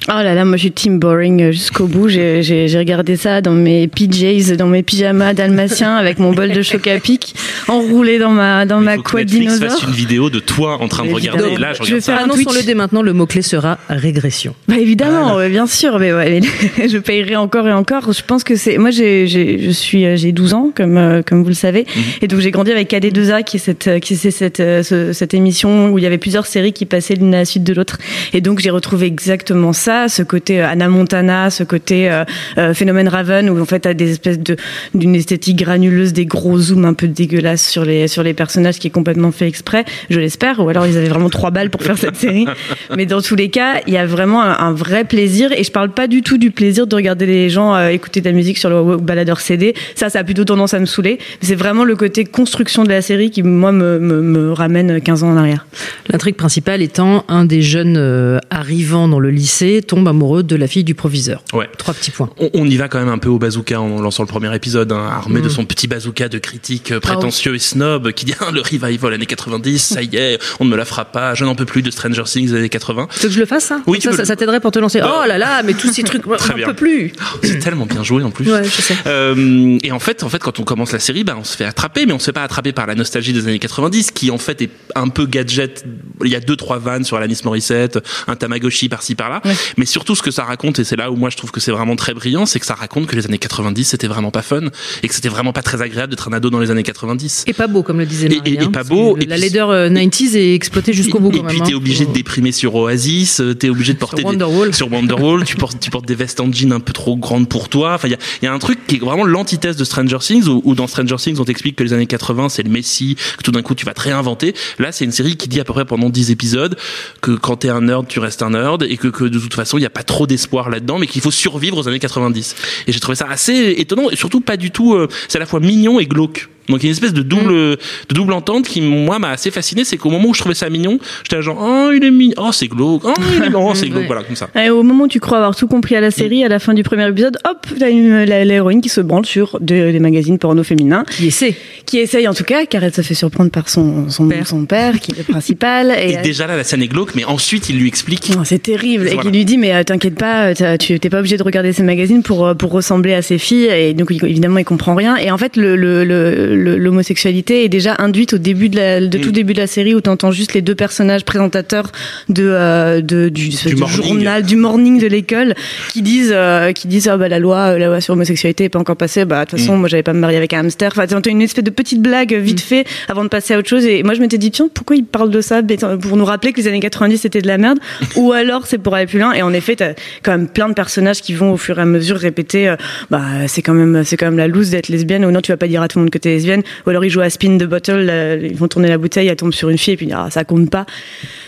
Oh 0.06 0.12
là 0.23 0.35
là, 0.35 0.44
moi 0.44 0.56
je 0.56 0.62
suis 0.62 0.70
team 0.73 0.99
boring 0.99 1.50
jusqu'au 1.50 1.87
bout. 1.87 2.08
J'ai 2.11 2.43
j'ai- 2.43 2.69
j'ai 2.69 2.79
regardé 2.79 3.17
ça 3.17 3.41
dans 3.41 3.52
mes 3.55 3.88
PJs, 3.88 4.55
dans 4.55 4.67
mes 4.67 4.82
pyjamas 4.82 5.32
dalmatiens 5.32 5.96
avec 5.96 6.19
mon 6.19 6.32
bol 6.32 6.52
de 6.52 6.61
choc 6.61 6.87
à 6.88 6.99
pic, 6.99 7.35
enroulé 7.69 8.19
dans 8.19 8.29
ma 8.31 8.67
dans 8.67 8.81
ma 8.81 8.96
Faut 8.96 9.02
que 9.02 9.17
Netflix 9.19 9.55
dinosaure. 9.55 9.70
fasse 9.81 9.82
une 9.88 9.94
vidéo 9.94 10.29
de 10.29 10.41
toi 10.41 10.76
en 10.82 10.88
train 10.88 11.06
de 11.06 11.11
regarder. 11.14 11.44
Évidemment. 11.44 11.58
Là, 11.69 11.73
je 11.73 11.85
Je 11.85 11.94
vais 11.94 12.00
faire 12.02 12.17
un 12.23 12.29
Twitch. 12.29 12.46
Annonçons-le 12.46 12.67
dès 12.67 12.75
maintenant, 12.75 13.00
le 13.00 13.14
mot-clé 13.14 13.41
sera 13.41 13.79
régression. 13.88 14.55
Bah 14.69 14.75
évidemment, 14.79 15.37
ouais, 15.37 15.49
bien 15.49 15.67
sûr, 15.67 15.99
mais 15.99 16.12
ouais, 16.12 16.38
mais 16.79 16.88
je 16.88 16.99
payerai 16.99 17.37
encore 17.37 17.67
et 17.67 17.73
encore. 17.73 18.12
Je 18.12 18.23
pense 18.23 18.44
que 18.44 18.56
c'est 18.56 18.76
moi 18.76 18.90
j'ai 18.90 19.26
j'ai 19.26 19.58
je 19.58 19.70
suis 19.70 20.05
euh, 20.05 20.17
j'ai 20.17 20.32
12 20.32 20.52
ans 20.52 20.70
comme 20.75 20.99
euh, 20.99 21.23
comme 21.26 21.43
vous 21.43 21.49
le 21.49 21.55
savez 21.55 21.87
Mhm. 21.97 22.02
et 22.20 22.29
donc 22.29 22.40
j'ai 22.40 22.50
grandi 22.50 22.70
avec 22.73 22.90
KD2A 22.90 23.43
qui 23.44 23.56
est 23.56 23.61
cette 23.61 23.88
euh, 23.88 23.99
qui 24.00 24.17
c'est 24.17 24.31
cette 24.31 24.61
euh, 24.61 24.82
ce- 24.82 25.14
cette 25.14 25.32
émission 25.32 25.88
où 25.90 25.99
il 25.99 26.05
y 26.05 26.06
avait 26.06 26.19
plusieurs 26.19 26.44
séries 26.44 26.75
qui 26.75 26.85
passaient 26.85 27.14
l'une 27.14 27.35
à 27.35 27.38
la 27.38 27.44
suite 27.47 27.64
de 27.64 27.73
l'autre 27.73 27.97
et 28.35 28.43
donc 28.43 28.58
j'ai 28.58 28.69
retrouvé 28.70 29.06
exactement 29.06 29.73
ça, 29.73 29.83
ce 30.08 30.22
côté 30.22 30.60
euh, 30.60 30.69
Anna 30.69 30.88
Montana, 30.88 31.50
ce 31.50 31.62
côté 31.64 32.10
euh, 32.10 32.25
euh, 32.58 32.75
phénomène 32.75 33.08
Raven, 33.08 33.50
où 33.50 33.60
en 33.60 33.64
fait 33.64 33.81
t'as 33.81 33.94
des 33.94 34.10
espèces 34.10 34.38
de 34.38 34.56
d'une 34.94 35.14
esthétique 35.14 35.56
granuleuse, 35.56 36.12
des 36.12 36.26
gros 36.26 36.58
zooms 36.58 36.84
un 36.84 36.94
peu 36.94 37.08
dégueulasses 37.08 37.66
sur 37.66 37.84
les 37.84 38.08
sur 38.08 38.22
les 38.22 38.34
personnages, 38.34 38.78
qui 38.78 38.88
est 38.88 38.90
complètement 38.90 39.32
fait 39.32 39.48
exprès, 39.48 39.84
je 40.10 40.19
l'espère, 40.20 40.60
ou 40.60 40.69
alors 40.69 40.86
ils 40.86 40.96
avaient 40.96 41.08
vraiment 41.08 41.31
trois 41.31 41.50
balles 41.50 41.70
pour 41.70 41.82
faire 41.82 41.98
cette 41.98 42.16
série. 42.16 42.46
Mais 42.96 43.06
dans 43.06 43.20
tous 43.20 43.36
les 43.36 43.48
cas, 43.48 43.81
il 43.86 43.92
y 43.92 43.98
a 43.98 44.06
vraiment 44.06 44.42
un, 44.42 44.58
un 44.58 44.72
vrai 44.72 45.04
plaisir, 45.04 45.52
et 45.52 45.64
je 45.64 45.70
parle 45.70 45.90
pas 45.90 46.06
du 46.06 46.22
tout 46.22 46.38
du 46.38 46.50
plaisir 46.50 46.87
de 46.87 46.94
regarder 46.94 47.26
les 47.26 47.50
gens 47.50 47.75
euh, 47.75 47.88
écouter 47.88 48.20
de 48.20 48.26
la 48.28 48.34
musique 48.34 48.58
sur 48.58 48.70
le 48.70 48.96
baladeur 48.96 49.40
CD. 49.40 49.75
Ça, 49.94 50.10
ça 50.10 50.20
a 50.20 50.25
plutôt 50.25 50.44
tendance 50.44 50.75
à 50.75 50.80
me 50.80 50.87
saouler. 50.87 51.19
C'est 51.40 51.54
vraiment 51.54 51.84
le 51.84 51.96
côté 51.96 52.25
construction 52.25 52.84
de 52.84 52.88
la 52.88 53.02
série 53.02 53.30
qui, 53.30 53.42
moi, 53.42 53.72
me, 53.72 53.98
me, 53.98 54.20
me 54.20 54.52
ramène 54.52 55.00
15 55.00 55.22
ans 55.22 55.30
en 55.30 55.37
arrière. 55.37 55.66
L'intrigue 56.08 56.37
principale 56.37 56.82
étant 56.82 57.25
un 57.28 57.44
des 57.44 57.62
jeunes 57.62 57.96
euh, 57.96 58.38
arrivant 58.50 59.08
dans 59.08 59.20
le 59.20 59.30
lycée 59.30 59.74
tombe 59.82 60.06
amoureux 60.09 60.43
de 60.43 60.56
la 60.56 60.67
fille 60.67 60.85
du 60.85 60.94
proviseur. 60.94 61.43
Ouais. 61.53 61.69
Trois 61.79 61.94
petits 61.94 62.11
points. 62.11 62.31
On, 62.38 62.50
on 62.55 62.67
y 62.67 62.76
va 62.76 62.88
quand 62.88 62.99
même 62.99 63.09
un 63.09 63.19
peu 63.19 63.29
au 63.29 63.38
bazooka 63.38 63.81
en 63.81 64.00
lançant 64.00 64.23
le 64.23 64.29
premier 64.29 64.55
épisode, 64.55 64.93
hein, 64.93 65.06
armé 65.11 65.41
de 65.41 65.47
Mm. 65.47 65.50
son 65.50 65.65
petit 65.65 65.87
bazooka 65.87 66.29
de 66.29 66.38
critique 66.38 66.93
euh, 66.93 67.00
prétentieux 67.00 67.55
et 67.55 67.59
snob 67.59 68.12
qui 68.12 68.25
dit 68.25 68.35
Ah, 68.41 68.50
le 68.53 68.61
revival 68.61 69.12
années 69.15 69.26
90, 69.26 69.79
ça 69.79 70.03
y 70.03 70.17
est, 70.17 70.38
on 70.61 70.65
ne 70.65 70.71
me 70.71 70.76
la 70.76 70.85
fera 70.85 71.05
pas, 71.05 71.35
je 71.35 71.44
n'en 71.44 71.55
peux 71.55 71.65
plus 71.67 71.82
de 71.82 71.91
Stranger 71.91 72.25
Things 72.25 72.50
des 72.50 72.56
années 72.59 72.69
80. 72.69 73.09
Tu 73.15 73.21
veux 73.21 73.29
que 73.29 73.35
je 73.35 73.41
le 73.41 73.47
fasse, 73.47 73.65
ça 73.65 73.81
Oui, 73.87 74.00
ça, 74.00 74.25
ça, 74.25 74.37
t'aiderait 74.37 74.61
pour 74.61 74.71
te 74.71 74.79
lancer. 74.79 75.00
Bah, 75.00 75.23
oh 75.25 75.29
là 75.29 75.38
là, 75.38 75.62
mais 75.62 75.75
tous 75.75 75.93
ces 75.93 76.03
trucs, 76.03 76.26
on 76.26 76.55
bien. 76.55 76.67
peut 76.67 76.75
plus. 76.75 77.12
C'est 77.43 77.59
tellement 77.59 77.87
bien 77.87 78.03
joué 78.03 78.23
en 78.23 78.31
plus. 78.31 78.50
Ouais, 78.50 78.65
je 78.65 78.69
sais. 78.82 78.97
Euh, 79.06 79.79
et 79.82 79.93
en 79.93 79.99
fait, 79.99 80.23
en 80.23 80.29
fait, 80.29 80.38
quand 80.38 80.59
on 80.61 80.65
commence 80.65 80.93
la 80.93 80.99
série, 80.99 81.25
bah, 81.25 81.37
on 81.38 81.44
se 81.44 81.56
fait 81.56 81.65
attraper, 81.65 82.06
mais 82.06 82.12
on 82.12 82.19
se 82.19 82.26
fait 82.26 82.32
pas 82.32 82.43
attraper 82.43 82.73
par 82.73 82.87
la 82.87 82.94
nostalgie 82.94 83.32
des 83.32 83.47
années 83.47 83.59
90, 83.59 84.11
qui 84.12 84.31
en 84.31 84.38
fait 84.38 84.62
est 84.62 84.71
un 84.94 85.09
peu 85.09 85.26
gadget. 85.26 85.85
Il 86.25 86.31
y 86.31 86.37
a 86.37 86.41
deux 86.41 86.56
trois 86.56 86.79
vannes 86.79 87.05
sur 87.05 87.17
Alanis 87.17 87.41
Morissette, 87.44 87.99
un 88.26 88.37
Tamagotchi 88.37 88.88
par-ci 88.88 89.15
par-là, 89.15 89.43
mais 89.76 89.87
surtout 89.87 90.14
ce 90.14 90.22
que 90.22 90.31
ça 90.31 90.44
raconte, 90.44 90.78
et 90.78 90.84
c'est 90.84 90.96
là 90.96 91.11
où 91.11 91.16
moi 91.16 91.31
je 91.31 91.37
trouve 91.37 91.50
que 91.50 91.61
c'est 91.61 91.70
vraiment 91.72 91.96
très 91.96 92.14
brillant, 92.14 92.46
c'est 92.46 92.61
que 92.61 92.66
ça 92.66 92.75
raconte 92.75 93.06
que 93.06 93.16
les 93.16 93.26
années 93.26 93.38
90 93.38 93.84
c'était 93.84 94.06
vraiment 94.06 94.31
pas 94.31 94.43
fun 94.43 94.62
et 95.02 95.08
que 95.08 95.14
c'était 95.14 95.28
vraiment 95.28 95.52
pas 95.52 95.62
très 95.62 95.82
agréable 95.82 96.11
d'être 96.11 96.28
un 96.28 96.32
ado 96.32 96.50
dans 96.50 96.61
les 96.61 96.70
années 96.70 96.82
90. 96.82 97.44
Et 97.46 97.52
pas 97.52 97.66
beau, 97.66 97.82
comme 97.82 97.99
le 97.99 98.06
disait 98.06 98.28
Marie. 98.28 98.40
et- 98.44 98.55
et 98.55 98.61
hein, 98.61 98.70
pas 98.70 98.84
beau, 98.84 99.16
et 99.19 99.26
La 99.26 99.37
laideur 99.37 99.70
euh, 99.70 99.88
90s 99.88 100.37
est 100.37 100.55
exploitée 100.55 100.93
jusqu'au 100.93 101.19
bout, 101.20 101.32
Et 101.32 101.38
quand 101.38 101.46
puis 101.46 101.61
t'es 101.61 101.72
hein. 101.72 101.76
obligé 101.76 102.06
de 102.06 102.12
déprimer 102.12 102.52
sur 102.52 102.75
Oasis, 102.75 103.40
euh, 103.40 103.55
t'es 103.55 103.69
obligé 103.69 103.93
de 103.94 103.99
porter 103.99 104.22
des- 104.22 104.25
Wonderwall. 104.25 104.75
sur 104.75 104.90
Wonderwall, 104.93 105.44
tu 105.44 105.56
portes 105.56 105.78
tu 105.81 105.90
portes 105.90 106.06
des 106.06 106.14
vestes 106.14 106.40
en 106.40 106.50
jean 106.52 106.72
un 106.72 106.81
peu 106.81 106.93
trop 106.93 107.16
grandes 107.16 107.49
pour 107.49 107.69
toi. 107.69 107.94
Enfin 107.94 108.08
il 108.08 108.12
y 108.12 108.14
a, 108.14 108.19
y 108.43 108.46
a 108.46 108.52
un 108.52 108.58
truc 108.58 108.87
qui 108.87 108.96
est 108.96 108.99
vraiment 108.99 109.25
l'antithèse 109.25 109.76
de 109.76 109.84
Stranger 109.84 110.19
Things 110.20 110.46
où, 110.49 110.61
où 110.64 110.75
dans 110.75 110.87
Stranger 110.87 111.16
Things 111.16 111.38
on 111.40 111.44
t'explique 111.44 111.76
que 111.76 111.84
les 111.84 111.93
années 111.93 112.06
80 112.06 112.49
c'est 112.49 112.62
le 112.62 112.70
Messi, 112.70 113.16
que 113.38 113.43
tout 113.43 113.50
d'un 113.52 113.62
coup 113.62 113.75
tu 113.75 113.84
vas 113.84 113.94
te 113.94 114.00
réinventer. 114.00 114.55
Là 114.78 114.93
c'est 114.93 115.05
une 115.05 115.12
série 115.12 115.37
qui 115.37 115.49
dit 115.49 115.61
à 115.61 115.64
peu 115.64 115.72
près 115.72 115.84
pendant 115.84 116.11
10 116.11 116.31
épisodes 116.31 116.76
que 117.20 117.32
quand 117.32 117.56
t'es 117.56 117.69
un 117.69 117.82
nerd 117.82 118.06
tu 118.08 118.19
restes 118.20 118.43
un 118.43 118.50
nerd 118.50 118.82
et 118.82 118.96
que, 118.96 119.08
que 119.08 119.25
de 119.25 119.38
toute 119.38 119.53
façon 119.56 119.78
il 119.78 119.80
n'y 119.80 119.86
a 119.86 119.90
pas 119.90 120.02
trop 120.02 120.26
d'espoir 120.26 120.70
là-dedans 120.70 120.98
mais 120.98 121.06
qu'il 121.06 121.22
faut 121.22 121.30
survivre 121.30 121.78
aux 121.78 121.88
années 121.88 121.98
90. 121.98 122.56
Et 122.86 122.92
j'ai 122.92 123.00
trouvé 123.00 123.16
ça 123.16 123.26
assez 123.28 123.74
étonnant 123.78 124.10
et 124.10 124.16
surtout 124.16 124.40
pas 124.40 124.56
du 124.56 124.70
tout. 124.70 124.94
euh, 124.94 125.08
c'est 125.28 125.36
à 125.36 125.40
la 125.40 125.46
fois 125.46 125.60
mignon 125.60 126.00
et 126.00 126.06
glauque. 126.06 126.48
Donc 126.69 126.82
il 126.82 126.84
y 126.84 126.87
a 126.87 126.88
une 126.90 126.93
espèce 126.93 127.12
de 127.12 127.22
double 127.22 127.52
Mm. 127.55 127.76
de 128.11 128.14
double 128.14 128.32
entente 128.32 128.66
qui 128.66 128.81
moi 128.81 129.19
m'a 129.19 129.31
assez 129.31 129.50
fasciné, 129.50 129.84
c'est 129.84 129.96
qu'au 129.96 130.11
moment 130.11 130.28
où 130.31 130.34
je 130.34 130.40
trouvais 130.40 130.55
ça 130.55 130.69
mignon, 130.70 130.99
j'étais 131.22 131.43
genre 131.43 131.58
oh 131.61 131.90
il 131.94 132.02
est 132.05 132.11
mignon, 132.11 132.34
oh 132.38 132.52
c'est 132.52 132.69
glauque, 132.69 133.02
oh 133.05 133.12
il 133.37 133.43
est 133.44 133.50
oh, 133.55 133.72
c'est 133.75 133.87
glauque, 133.88 134.00
Ouais. 134.02 134.06
voilà 134.06 134.22
comme 134.22 134.37
ça. 134.37 134.49
Et 134.61 134.70
au 134.70 134.82
moment 134.82 135.05
où 135.05 135.08
tu 135.08 135.20
crois 135.20 135.38
avoir 135.38 135.55
tout 135.56 135.66
compris 135.66 135.94
à 135.96 136.00
la 136.00 136.11
série, 136.11 136.44
à 136.44 136.49
la 136.49 136.58
fin 136.58 136.75
du 136.75 136.82
premier 136.82 137.08
épisode, 137.08 137.37
hop, 137.49 137.66
t'as 137.78 137.88
l'héroïne 137.90 138.81
qui 138.81 138.88
se 138.88 139.00
branle 139.00 139.26
sur 139.26 139.58
de- 139.61 139.90
des 139.93 139.99
magazines 140.00 140.38
porno 140.38 140.62
féminins. 140.64 141.05
Qui 141.11 141.26
essaie. 141.28 141.55
Qui 141.87 141.99
essaye 141.99 142.26
en 142.28 142.34
tout 142.34 142.44
cas, 142.44 142.64
car 142.66 142.82
elle 142.84 142.94
se 142.94 143.02
fait 143.02 143.14
surprendre 143.14 143.50
par 143.50 143.69
son, 143.69 144.08
son, 144.08 144.28
père. 144.28 144.46
son 144.46 144.64
père, 144.64 144.99
qui 145.00 145.12
est 145.12 145.19
le 145.19 145.25
principal. 145.25 145.90
Et, 146.02 146.12
Et 146.12 146.16
déjà 146.19 146.46
là 146.46 146.56
la 146.56 146.64
scène 146.64 146.82
est 146.82 146.88
glauque, 146.88 147.14
mais 147.14 147.25
ensuite 147.25 147.69
il 147.69 147.78
lui 147.78 147.88
explique. 147.88 148.31
Non, 148.34 148.44
c'est 148.44 148.58
terrible. 148.62 149.06
Et 149.06 149.14
Voilà. 149.14 149.31
qui 149.31 149.37
lui 149.37 149.44
dit, 149.44 149.58
mais 149.58 149.75
euh, 149.75 149.82
t'inquiète 149.82 150.14
pas, 150.16 150.52
euh, 150.61 150.76
tu 150.78 150.99
t'es 150.99 151.11
pas 151.11 151.19
obligé 151.19 151.37
de 151.37 151.43
regarder 151.43 151.72
ces 151.72 151.82
magazines 151.82 152.22
pour, 152.22 152.46
euh, 152.46 152.55
pour 152.55 152.70
ressembler 152.72 153.14
à 153.14 153.22
ces 153.22 153.38
filles. 153.38 153.66
Et 153.66 153.94
donc, 153.94 154.11
évidemment, 154.11 154.58
il 154.58 154.64
comprend 154.64 154.94
rien. 154.94 155.16
Et 155.16 155.31
en 155.31 155.38
fait, 155.38 155.56
le- 155.56 155.76
le- 155.76 156.05
le- 156.05 156.34
le- 156.34 156.53
l'homosexualité 156.54 157.64
est 157.64 157.68
déjà 157.68 157.96
induite 157.98 158.34
au 158.34 158.38
début 158.38 158.68
de, 158.68 158.76
la, 158.76 159.00
de 159.00 159.18
tout 159.18 159.28
Mm. 159.30 159.32
début 159.32 159.52
de 159.54 159.58
la 159.58 159.66
série 159.66 159.94
où 159.94 160.00
t'entends 160.00 160.30
juste 160.30 160.54
les 160.54 160.62
deux 160.62 160.74
personnages 160.74 161.24
présentateurs 161.24 161.90
de, 162.28 162.44
euh, 162.46 163.00
de, 163.00 163.28
du, 163.28 163.50
journal, 163.88 164.42
du 164.44 164.56
morning 164.56 164.98
de 165.00 165.06
l'école 165.06 165.54
qui 165.92 166.02
disent, 166.02 166.32
euh, 166.34 166.72
qui 166.72 166.88
disent, 166.88 167.08
ah 167.08 167.16
bah, 167.16 167.28
la 167.28 167.38
loi, 167.38 167.78
la 167.78 167.86
loi 167.86 168.00
sur 168.00 168.14
l'homosexualité 168.14 168.64
est 168.64 168.68
pas 168.68 168.78
encore 168.78 168.96
passée. 168.96 169.24
Bah, 169.24 169.44
de 169.44 169.50
toute 169.50 169.58
façon, 169.58 169.76
Mm. 169.76 169.80
moi, 169.80 169.88
j'avais 169.88 170.02
pas 170.02 170.12
me 170.12 170.20
marier 170.20 170.36
avec 170.36 170.52
un 170.52 170.60
hamster. 170.60 170.92
Enfin, 170.96 171.06
t'as 171.06 171.30
une 171.30 171.42
espèce 171.42 171.64
de 171.64 171.70
petite 171.70 172.00
blague 172.00 172.34
vite 172.34 172.60
fait 172.60 172.84
avant 173.08 173.24
de 173.24 173.28
passer 173.28 173.54
à 173.54 173.58
autre 173.58 173.68
chose. 173.68 173.84
Et 173.86 174.02
moi, 174.02 174.14
je 174.14 174.20
m'étais 174.20 174.38
dit, 174.38 174.50
tiens, 174.50 174.68
pourquoi 174.72 174.96
il 174.96 175.04
parle 175.04 175.30
de 175.30 175.40
ça 175.40 175.62
Pour 176.00 176.16
nous 176.16 176.24
rappeler 176.24 176.52
que 176.52 176.60
les 176.60 176.68
années 176.68 176.80
90 176.80 177.18
c'était 177.18 177.42
de 177.42 177.46
la 177.48 177.58
merde? 177.58 177.78
Ou 178.16 178.32
alors 178.32 178.66
c'est 178.66 178.78
pour 178.78 178.94
aller 178.94 179.06
plus 179.06 179.18
loin 179.18 179.32
Et 179.32 179.42
en 179.42 179.52
effet, 179.52 179.76
t'as 179.76 179.92
quand 180.22 180.32
même 180.32 180.48
plein 180.48 180.68
de 180.68 180.74
personnages 180.74 181.20
qui 181.20 181.32
vont 181.34 181.52
au 181.52 181.56
fur 181.56 181.78
et 181.78 181.82
à 181.82 181.84
mesure 181.84 182.16
répéter, 182.16 182.68
euh, 182.68 182.76
bah, 183.10 183.22
c'est 183.48 183.62
quand 183.62 183.74
même, 183.74 184.04
c'est 184.04 184.16
quand 184.16 184.26
même 184.26 184.36
la 184.38 184.48
loose 184.48 184.70
d'être 184.70 184.88
lesbienne. 184.88 185.24
Ou 185.24 185.30
non, 185.30 185.40
tu 185.40 185.52
vas 185.52 185.56
pas 185.56 185.68
dire 185.68 185.82
à 185.82 185.88
tout 185.88 185.98
le 185.98 186.04
monde 186.04 186.10
que 186.10 186.18
t'es 186.18 186.34
lesbienne. 186.44 186.62
Ou 186.87 186.91
alors 186.91 187.05
ils 187.05 187.11
jouent 187.11 187.20
à 187.20 187.31
spin 187.31 187.56
the 187.58 187.64
bottle, 187.64 188.00
là, 188.00 188.35
ils 188.37 188.55
vont 188.56 188.69
tourner 188.69 188.88
la 188.88 188.99
bouteille, 188.99 189.29
elle 189.29 189.37
tombe 189.37 189.52
sur 189.55 189.69
une 189.69 189.79
fille 189.79 189.94
et 189.94 189.96
puis 189.96 190.08
ah, 190.12 190.29
ça 190.31 190.44
compte 190.44 190.70
pas. 190.70 190.87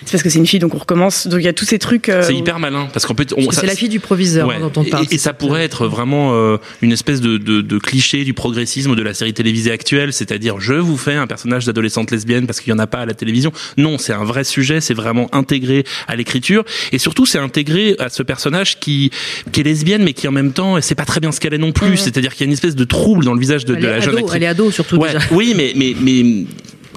C'est 0.04 0.12
parce 0.12 0.22
que 0.22 0.30
c'est 0.30 0.38
une 0.38 0.46
fille, 0.46 0.60
donc 0.60 0.74
on 0.74 0.78
recommence. 0.78 1.26
Donc 1.26 1.40
il 1.40 1.44
y 1.44 1.48
a 1.48 1.52
tous 1.52 1.64
ces 1.64 1.78
trucs. 1.78 2.08
euh, 2.08 2.22
C'est 2.22 2.34
hyper 2.34 2.58
malin 2.58 2.88
parce 2.92 3.06
qu'en 3.06 3.14
fait 3.14 3.32
on- 3.32 3.36
Parce 3.36 3.48
que 3.48 3.54
ça- 3.56 3.60
c'est 3.62 3.66
la 3.66 3.74
fille 3.74 3.88
du 3.88 4.00
proviseur 4.00 4.48
Ouais. 4.48 4.54
hein, 4.56 4.70
dont 4.72 4.80
on 4.80 4.84
Et- 4.84 4.90
parle. 4.90 5.06
Et, 5.10 5.18
ça 5.18 5.32
pourrait 5.32 5.64
être 5.64 5.86
vraiment 5.88 6.32
euh, 6.34 6.56
une 6.82 6.92
espèce 6.92 7.20
de, 7.20 7.36
de, 7.38 7.60
de 7.60 7.78
cliché 7.78 8.24
du 8.24 8.32
progressisme 8.34 8.94
de 8.94 9.02
la 9.02 9.14
série 9.14 9.34
télévisée 9.34 9.72
actuelle, 9.72 10.12
c'est-à-dire 10.12 10.60
je 10.60 10.74
vous 10.74 10.96
fais 10.96 11.14
un 11.14 11.26
personnage 11.26 11.66
d'adolescente 11.66 12.10
lesbienne 12.10 12.46
parce 12.46 12.60
qu'il 12.60 12.70
y 12.70 12.74
en 12.74 12.78
a 12.78 12.86
pas 12.86 12.98
à 13.00 13.06
la 13.06 13.14
télévision. 13.14 13.52
Non, 13.76 13.98
c'est 13.98 14.12
un 14.12 14.24
vrai 14.24 14.44
sujet, 14.44 14.80
c'est 14.80 14.94
vraiment 14.94 15.28
intégré 15.34 15.84
à 16.06 16.14
l'écriture 16.16 16.64
et 16.92 16.98
surtout 16.98 17.26
c'est 17.26 17.38
intégré 17.38 17.96
à 17.98 18.08
ce 18.08 18.22
personnage 18.22 18.78
qui 18.78 19.10
qui 19.52 19.60
est 19.60 19.64
lesbienne 19.64 20.02
mais 20.04 20.12
qui 20.12 20.28
en 20.28 20.32
même 20.32 20.52
temps 20.52 20.80
c'est 20.80 20.94
pas 20.94 21.04
très 21.04 21.20
bien 21.20 21.32
ce 21.32 21.40
qu'elle 21.40 21.54
est 21.54 21.58
non 21.58 21.72
plus, 21.72 21.96
c'est-à-dire 21.96 22.32
qu'il 22.32 22.42
y 22.42 22.44
a 22.44 22.46
une 22.48 22.52
espèce 22.52 22.76
de 22.76 22.84
trouble 22.84 23.24
dans 23.24 23.34
le 23.34 23.40
visage 23.40 23.64
de, 23.64 23.74
Elle 23.74 23.82
de 23.82 23.86
est 23.86 23.90
la 23.90 24.00
jeune 24.00 24.16
actrice. 24.18 24.34
elle 24.36 24.42
est 24.42 24.46
ado 24.46 24.70
surtout 24.86 25.02
Ouais, 25.02 25.12
déjà. 25.12 25.26
Oui, 25.32 25.54
mais 25.56 25.72
mais 25.76 25.94
mais 26.00 26.44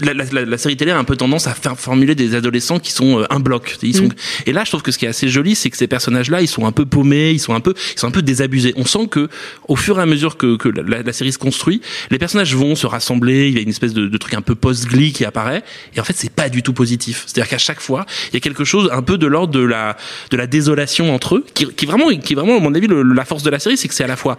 la, 0.02 0.14
la, 0.14 0.24
la- 0.32 0.46
la 0.46 0.58
série 0.58 0.78
télé 0.78 0.92
a 0.92 0.98
un 0.98 1.04
peu 1.04 1.16
tendance 1.16 1.48
à 1.48 1.54
faire 1.54 1.78
formuler 1.80 2.16
des 2.16 2.36
adolescents 2.36 2.80
qui 2.80 2.92
sont 2.92 3.20
euh, 3.20 3.26
un 3.30 3.40
bloc. 3.40 3.78
Ils 3.82 3.96
sont, 3.96 4.04
Mm. 4.06 4.10
Et 4.48 4.54
là, 4.54 4.64
je 4.64 4.70
trouve 4.72 4.82
que 4.82 4.92
ce 4.92 4.98
qui 4.98 5.06
est 5.06 5.10
assez 5.10 5.28
joli, 5.28 5.56
c'est 5.56 5.70
que 5.70 5.78
ces 5.78 5.88
personnages-là, 5.88 6.42
ils 6.42 6.48
sont 6.48 6.66
un 6.66 6.72
peu 6.72 6.86
paumés, 6.86 7.32
ils 7.32 7.40
sont 7.40 7.54
un 7.54 7.60
peu, 7.60 7.74
ils 7.96 8.00
sont 8.00 8.08
un 8.08 8.12
peu 8.12 8.22
désabusés. 8.22 8.74
On 8.78 8.86
sent 8.86 9.08
que, 9.12 9.28
au 9.68 9.76
fur 9.76 10.00
et 10.00 10.02
à 10.02 10.06
mesure 10.06 10.38
que, 10.38 10.56
que 10.58 10.70
la, 10.70 11.02
la 11.04 11.14
série 11.14 11.32
se 11.34 11.38
construit, 11.38 11.82
les 12.12 12.18
personnages 12.18 12.56
vont 12.56 12.76
se 12.76 12.88
rassembler. 12.88 13.48
Il 13.50 13.56
y 13.56 13.58
a 13.58 13.62
une 13.62 13.70
espèce 13.70 13.94
de, 13.94 14.08
de 14.08 14.18
truc 14.18 14.34
un 14.34 14.42
peu 14.42 14.56
post-glee 14.56 15.12
qui 15.12 15.26
apparaît. 15.26 15.64
Et 15.96 16.00
en 16.00 16.04
fait, 16.04 16.14
c'est 16.16 16.32
pas 16.32 16.50
du 16.50 16.64
tout 16.64 16.74
positif. 16.74 17.24
C'est-à-dire 17.28 17.50
qu'à 17.50 17.58
chaque 17.58 17.82
fois, 17.82 18.06
il 18.32 18.36
y 18.36 18.38
a 18.38 18.40
quelque 18.40 18.64
chose 18.64 18.90
un 18.92 19.02
peu 19.02 19.18
de 19.18 19.28
l'ordre 19.28 19.54
de 19.54 19.60
la, 19.64 19.98
de 20.32 20.38
la 20.38 20.48
désolation 20.48 21.14
entre 21.14 21.36
eux, 21.36 21.46
qui, 21.54 21.66
qui 21.76 21.86
vraiment, 21.86 22.10
qui 22.18 22.36
vraiment, 22.36 22.58
à 22.58 22.60
mon 22.60 22.74
avis, 22.74 22.88
le- 22.88 23.04
la 23.04 23.26
force 23.26 23.44
de 23.44 23.50
la 23.50 23.60
série, 23.60 23.78
c'est 23.78 23.88
que 23.88 23.94
c'est 23.94 24.04
à 24.04 24.08
la 24.08 24.16
fois 24.18 24.38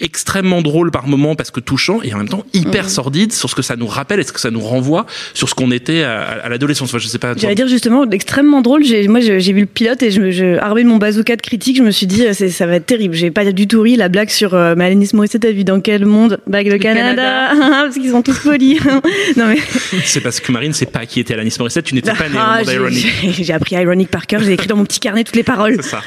extrêmement 0.00 0.62
drôle 0.62 0.90
par 0.90 1.06
moments 1.06 1.34
parce 1.36 1.50
que 1.50 1.60
touchant, 1.60 2.00
et 2.02 2.12
en 2.14 2.18
même 2.18 2.28
temps 2.28 2.44
hyper 2.52 2.88
sordide 2.90 3.32
sur 3.32 3.48
ce 3.50 3.54
que 3.54 3.62
ça 3.62 3.76
nous 3.76 3.86
rappelle 3.86 4.20
et 4.20 4.24
ce 4.24 4.32
que 4.32 4.40
ça 4.40 4.50
nous 4.50 4.60
renvoie 4.60 5.01
sur 5.34 5.48
ce 5.48 5.54
qu'on 5.54 5.70
était 5.70 6.02
à, 6.02 6.20
à 6.22 6.48
l'adolescence. 6.48 6.88
Enfin, 6.90 6.98
je 6.98 7.06
sais 7.08 7.18
pas. 7.18 7.34
J'allais 7.36 7.54
dire 7.54 7.68
justement 7.68 8.08
extrêmement 8.10 8.60
drôle. 8.60 8.84
J'ai, 8.84 9.08
moi, 9.08 9.20
j'ai 9.20 9.52
vu 9.52 9.60
le 9.60 9.66
pilote 9.66 10.02
et 10.02 10.10
je, 10.10 10.30
je 10.30 10.58
armé 10.58 10.82
de 10.84 10.88
mon 10.88 10.96
bazooka 10.96 11.36
de 11.36 11.42
critique. 11.42 11.76
Je 11.76 11.82
me 11.82 11.90
suis 11.90 12.06
dit, 12.06 12.24
euh, 12.26 12.32
c'est, 12.32 12.48
ça 12.50 12.66
va 12.66 12.76
être 12.76 12.86
terrible. 12.86 13.14
J'ai 13.14 13.30
pas 13.30 13.50
du 13.52 13.66
tout 13.66 13.80
ri 13.82 13.96
la 13.96 14.08
blague 14.08 14.30
sur 14.30 14.54
euh, 14.54 14.74
Alanis 14.74 15.10
Morissette. 15.14 15.42
T'as 15.42 15.50
vu 15.52 15.64
dans 15.64 15.80
quel 15.80 16.06
monde? 16.06 16.40
Bah, 16.46 16.62
le, 16.62 16.78
Canada, 16.78 17.50
parce 17.58 17.94
qu'ils 17.96 18.10
sont 18.10 18.22
tous 18.22 18.38
polis. 18.38 18.80
non 19.36 19.46
mais 19.48 19.58
C'est 20.04 20.20
parce 20.20 20.40
que 20.40 20.50
Marine, 20.52 20.72
c'est 20.72 20.90
pas 20.90 21.06
qui 21.06 21.20
était 21.20 21.34
Alanis 21.34 21.54
Morissette, 21.58 21.84
tu 21.84 21.94
n'étais 21.94 22.12
pas 22.12 22.28
né 22.28 22.34
Ah, 22.38 22.54
au 22.54 22.58
monde 22.58 22.68
j'ai, 22.68 22.74
ironique. 22.76 23.06
j'ai- 23.36 23.44
j'ai 23.44 23.52
appris 23.52 23.74
Ironic 23.76 24.08
par 24.10 24.26
cœur. 24.26 24.42
J'ai 24.42 24.52
écrit 24.52 24.66
dans 24.66 24.76
mon 24.76 24.84
petit 24.84 25.00
carnet 25.00 25.24
toutes 25.24 25.36
les 25.36 25.42
paroles. 25.42 25.76
C'est 25.80 25.90
ça. 25.90 26.02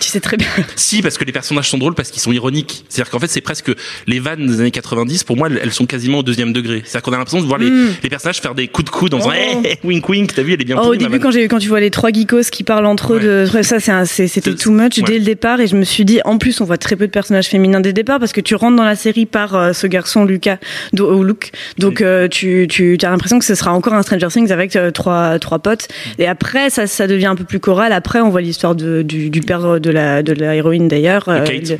Tu 0.00 0.08
sais 0.08 0.20
très 0.20 0.36
bien. 0.36 0.48
Si, 0.74 1.00
parce 1.02 1.16
que 1.16 1.24
les 1.24 1.32
personnages 1.32 1.68
sont 1.70 1.78
drôles 1.78 1.94
parce 1.94 2.10
qu'ils 2.10 2.20
sont 2.22 2.32
ironiques. 2.32 2.84
C'est-à-dire 2.88 3.10
qu'en 3.10 3.20
fait, 3.20 3.28
c'est 3.28 3.40
presque 3.40 3.70
les 4.06 4.18
vannes 4.18 4.46
des 4.46 4.60
années 4.60 4.70
90. 4.72 5.22
Pour 5.24 5.36
moi, 5.36 5.48
elles- 5.62 5.72
sont 5.72 5.86
quasiment 5.86 6.18
au 6.18 6.22
deuxième 6.22 6.52
degré. 6.54 6.82
C'est-à-dire 6.84 7.02
qu'on 7.02 7.12
a 7.12 7.18
l'impression 7.18 7.40
de 7.40 7.46
voir 7.46 7.58
les, 7.58 7.70
Mm. 7.70 7.88
les 8.02 8.08
personnages 8.08 8.25
faire 8.32 8.54
des 8.54 8.68
coups 8.68 8.86
de 8.86 8.90
coude 8.90 9.14
en 9.14 9.18
disant 9.18 9.30
Oh. 9.32 9.62
hey, 9.64 9.76
wink 9.84 10.08
wink. 10.08 10.34
T'as 10.34 10.42
vu, 10.42 10.52
elle 10.54 10.60
est 10.60 10.64
bien 10.64 10.76
Oh, 10.78 10.80
au 10.80 10.84
pourrie, 10.86 10.98
début, 10.98 11.18
quand 11.20 11.30
j'ai 11.30 11.48
quand 11.48 11.58
tu 11.58 11.68
vois 11.68 11.80
les 11.80 11.90
trois 11.90 12.10
geekos 12.10 12.50
qui 12.50 12.64
parlent 12.64 12.86
entre 12.86 13.14
eux, 13.14 13.20
de, 13.20 13.46
ça, 13.62 13.80
c'est 13.80 13.92
un- 13.92 14.04
c'est- 14.04 14.28
c'était 14.28 14.54
too 14.54 14.70
much 14.70 14.98
ouais. 14.98 15.04
dès 15.06 15.18
le 15.18 15.24
départ. 15.24 15.60
Et 15.60 15.66
je 15.66 15.76
me 15.76 15.84
suis 15.84 16.04
dit, 16.04 16.20
en 16.24 16.38
plus, 16.38 16.60
on 16.60 16.64
voit 16.64 16.78
très 16.78 16.96
peu 16.96 17.06
de 17.06 17.12
personnages 17.12 17.46
féminins 17.48 17.80
dès 17.80 17.90
le 17.90 17.94
départ 17.94 18.18
parce 18.18 18.32
que 18.32 18.40
tu 18.40 18.54
rentres 18.54 18.76
dans 18.76 18.84
la 18.84 18.96
série 18.96 19.26
par 19.26 19.54
euh, 19.54 19.72
ce 19.72 19.86
garçon 19.86 20.24
Lucas, 20.24 20.58
do, 20.92 21.12
ou 21.14 21.24
Luke. 21.24 21.52
Donc, 21.78 22.00
euh, 22.00 22.28
tu, 22.28 22.66
tu 22.68 22.96
as 23.02 23.10
l'impression 23.10 23.38
que 23.38 23.44
ce 23.44 23.54
sera 23.54 23.72
encore 23.72 23.94
un 23.94 24.02
Stranger 24.02 24.28
Things 24.28 24.50
avec 24.52 24.76
euh, 24.76 24.90
trois 24.90 25.38
trois 25.38 25.58
potes. 25.58 25.88
Et 26.18 26.26
après, 26.26 26.70
ça, 26.70 26.86
ça 26.86 27.06
devient 27.06 27.26
un 27.26 27.36
peu 27.36 27.44
plus 27.44 27.60
choral. 27.60 27.92
Après, 27.92 28.20
on 28.20 28.30
voit 28.30 28.40
l'histoire 28.40 28.74
de, 28.74 29.02
du, 29.02 29.30
du 29.30 29.40
père 29.40 29.80
de 29.80 29.90
la 29.90 30.22
de 30.22 30.32
la 30.32 30.54
héroïne 30.54 30.88
d'ailleurs, 30.88 31.24
Kate. 31.26 31.62
de, 31.70 31.78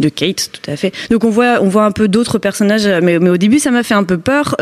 de 0.00 0.08
Kate, 0.08 0.50
tout 0.52 0.70
à 0.70 0.76
fait. 0.76 0.92
Donc, 1.10 1.24
on 1.24 1.30
voit 1.30 1.58
on 1.62 1.68
voit 1.68 1.84
un 1.84 1.92
peu 1.92 2.08
d'autres 2.08 2.38
personnages. 2.38 2.86
Mais, 3.02 3.18
mais 3.18 3.30
au 3.30 3.36
début, 3.36 3.58
ça 3.58 3.70
m'a 3.70 3.82
fait 3.82 3.94
un 3.94 4.04
peu 4.04 4.18
peur. 4.18 4.56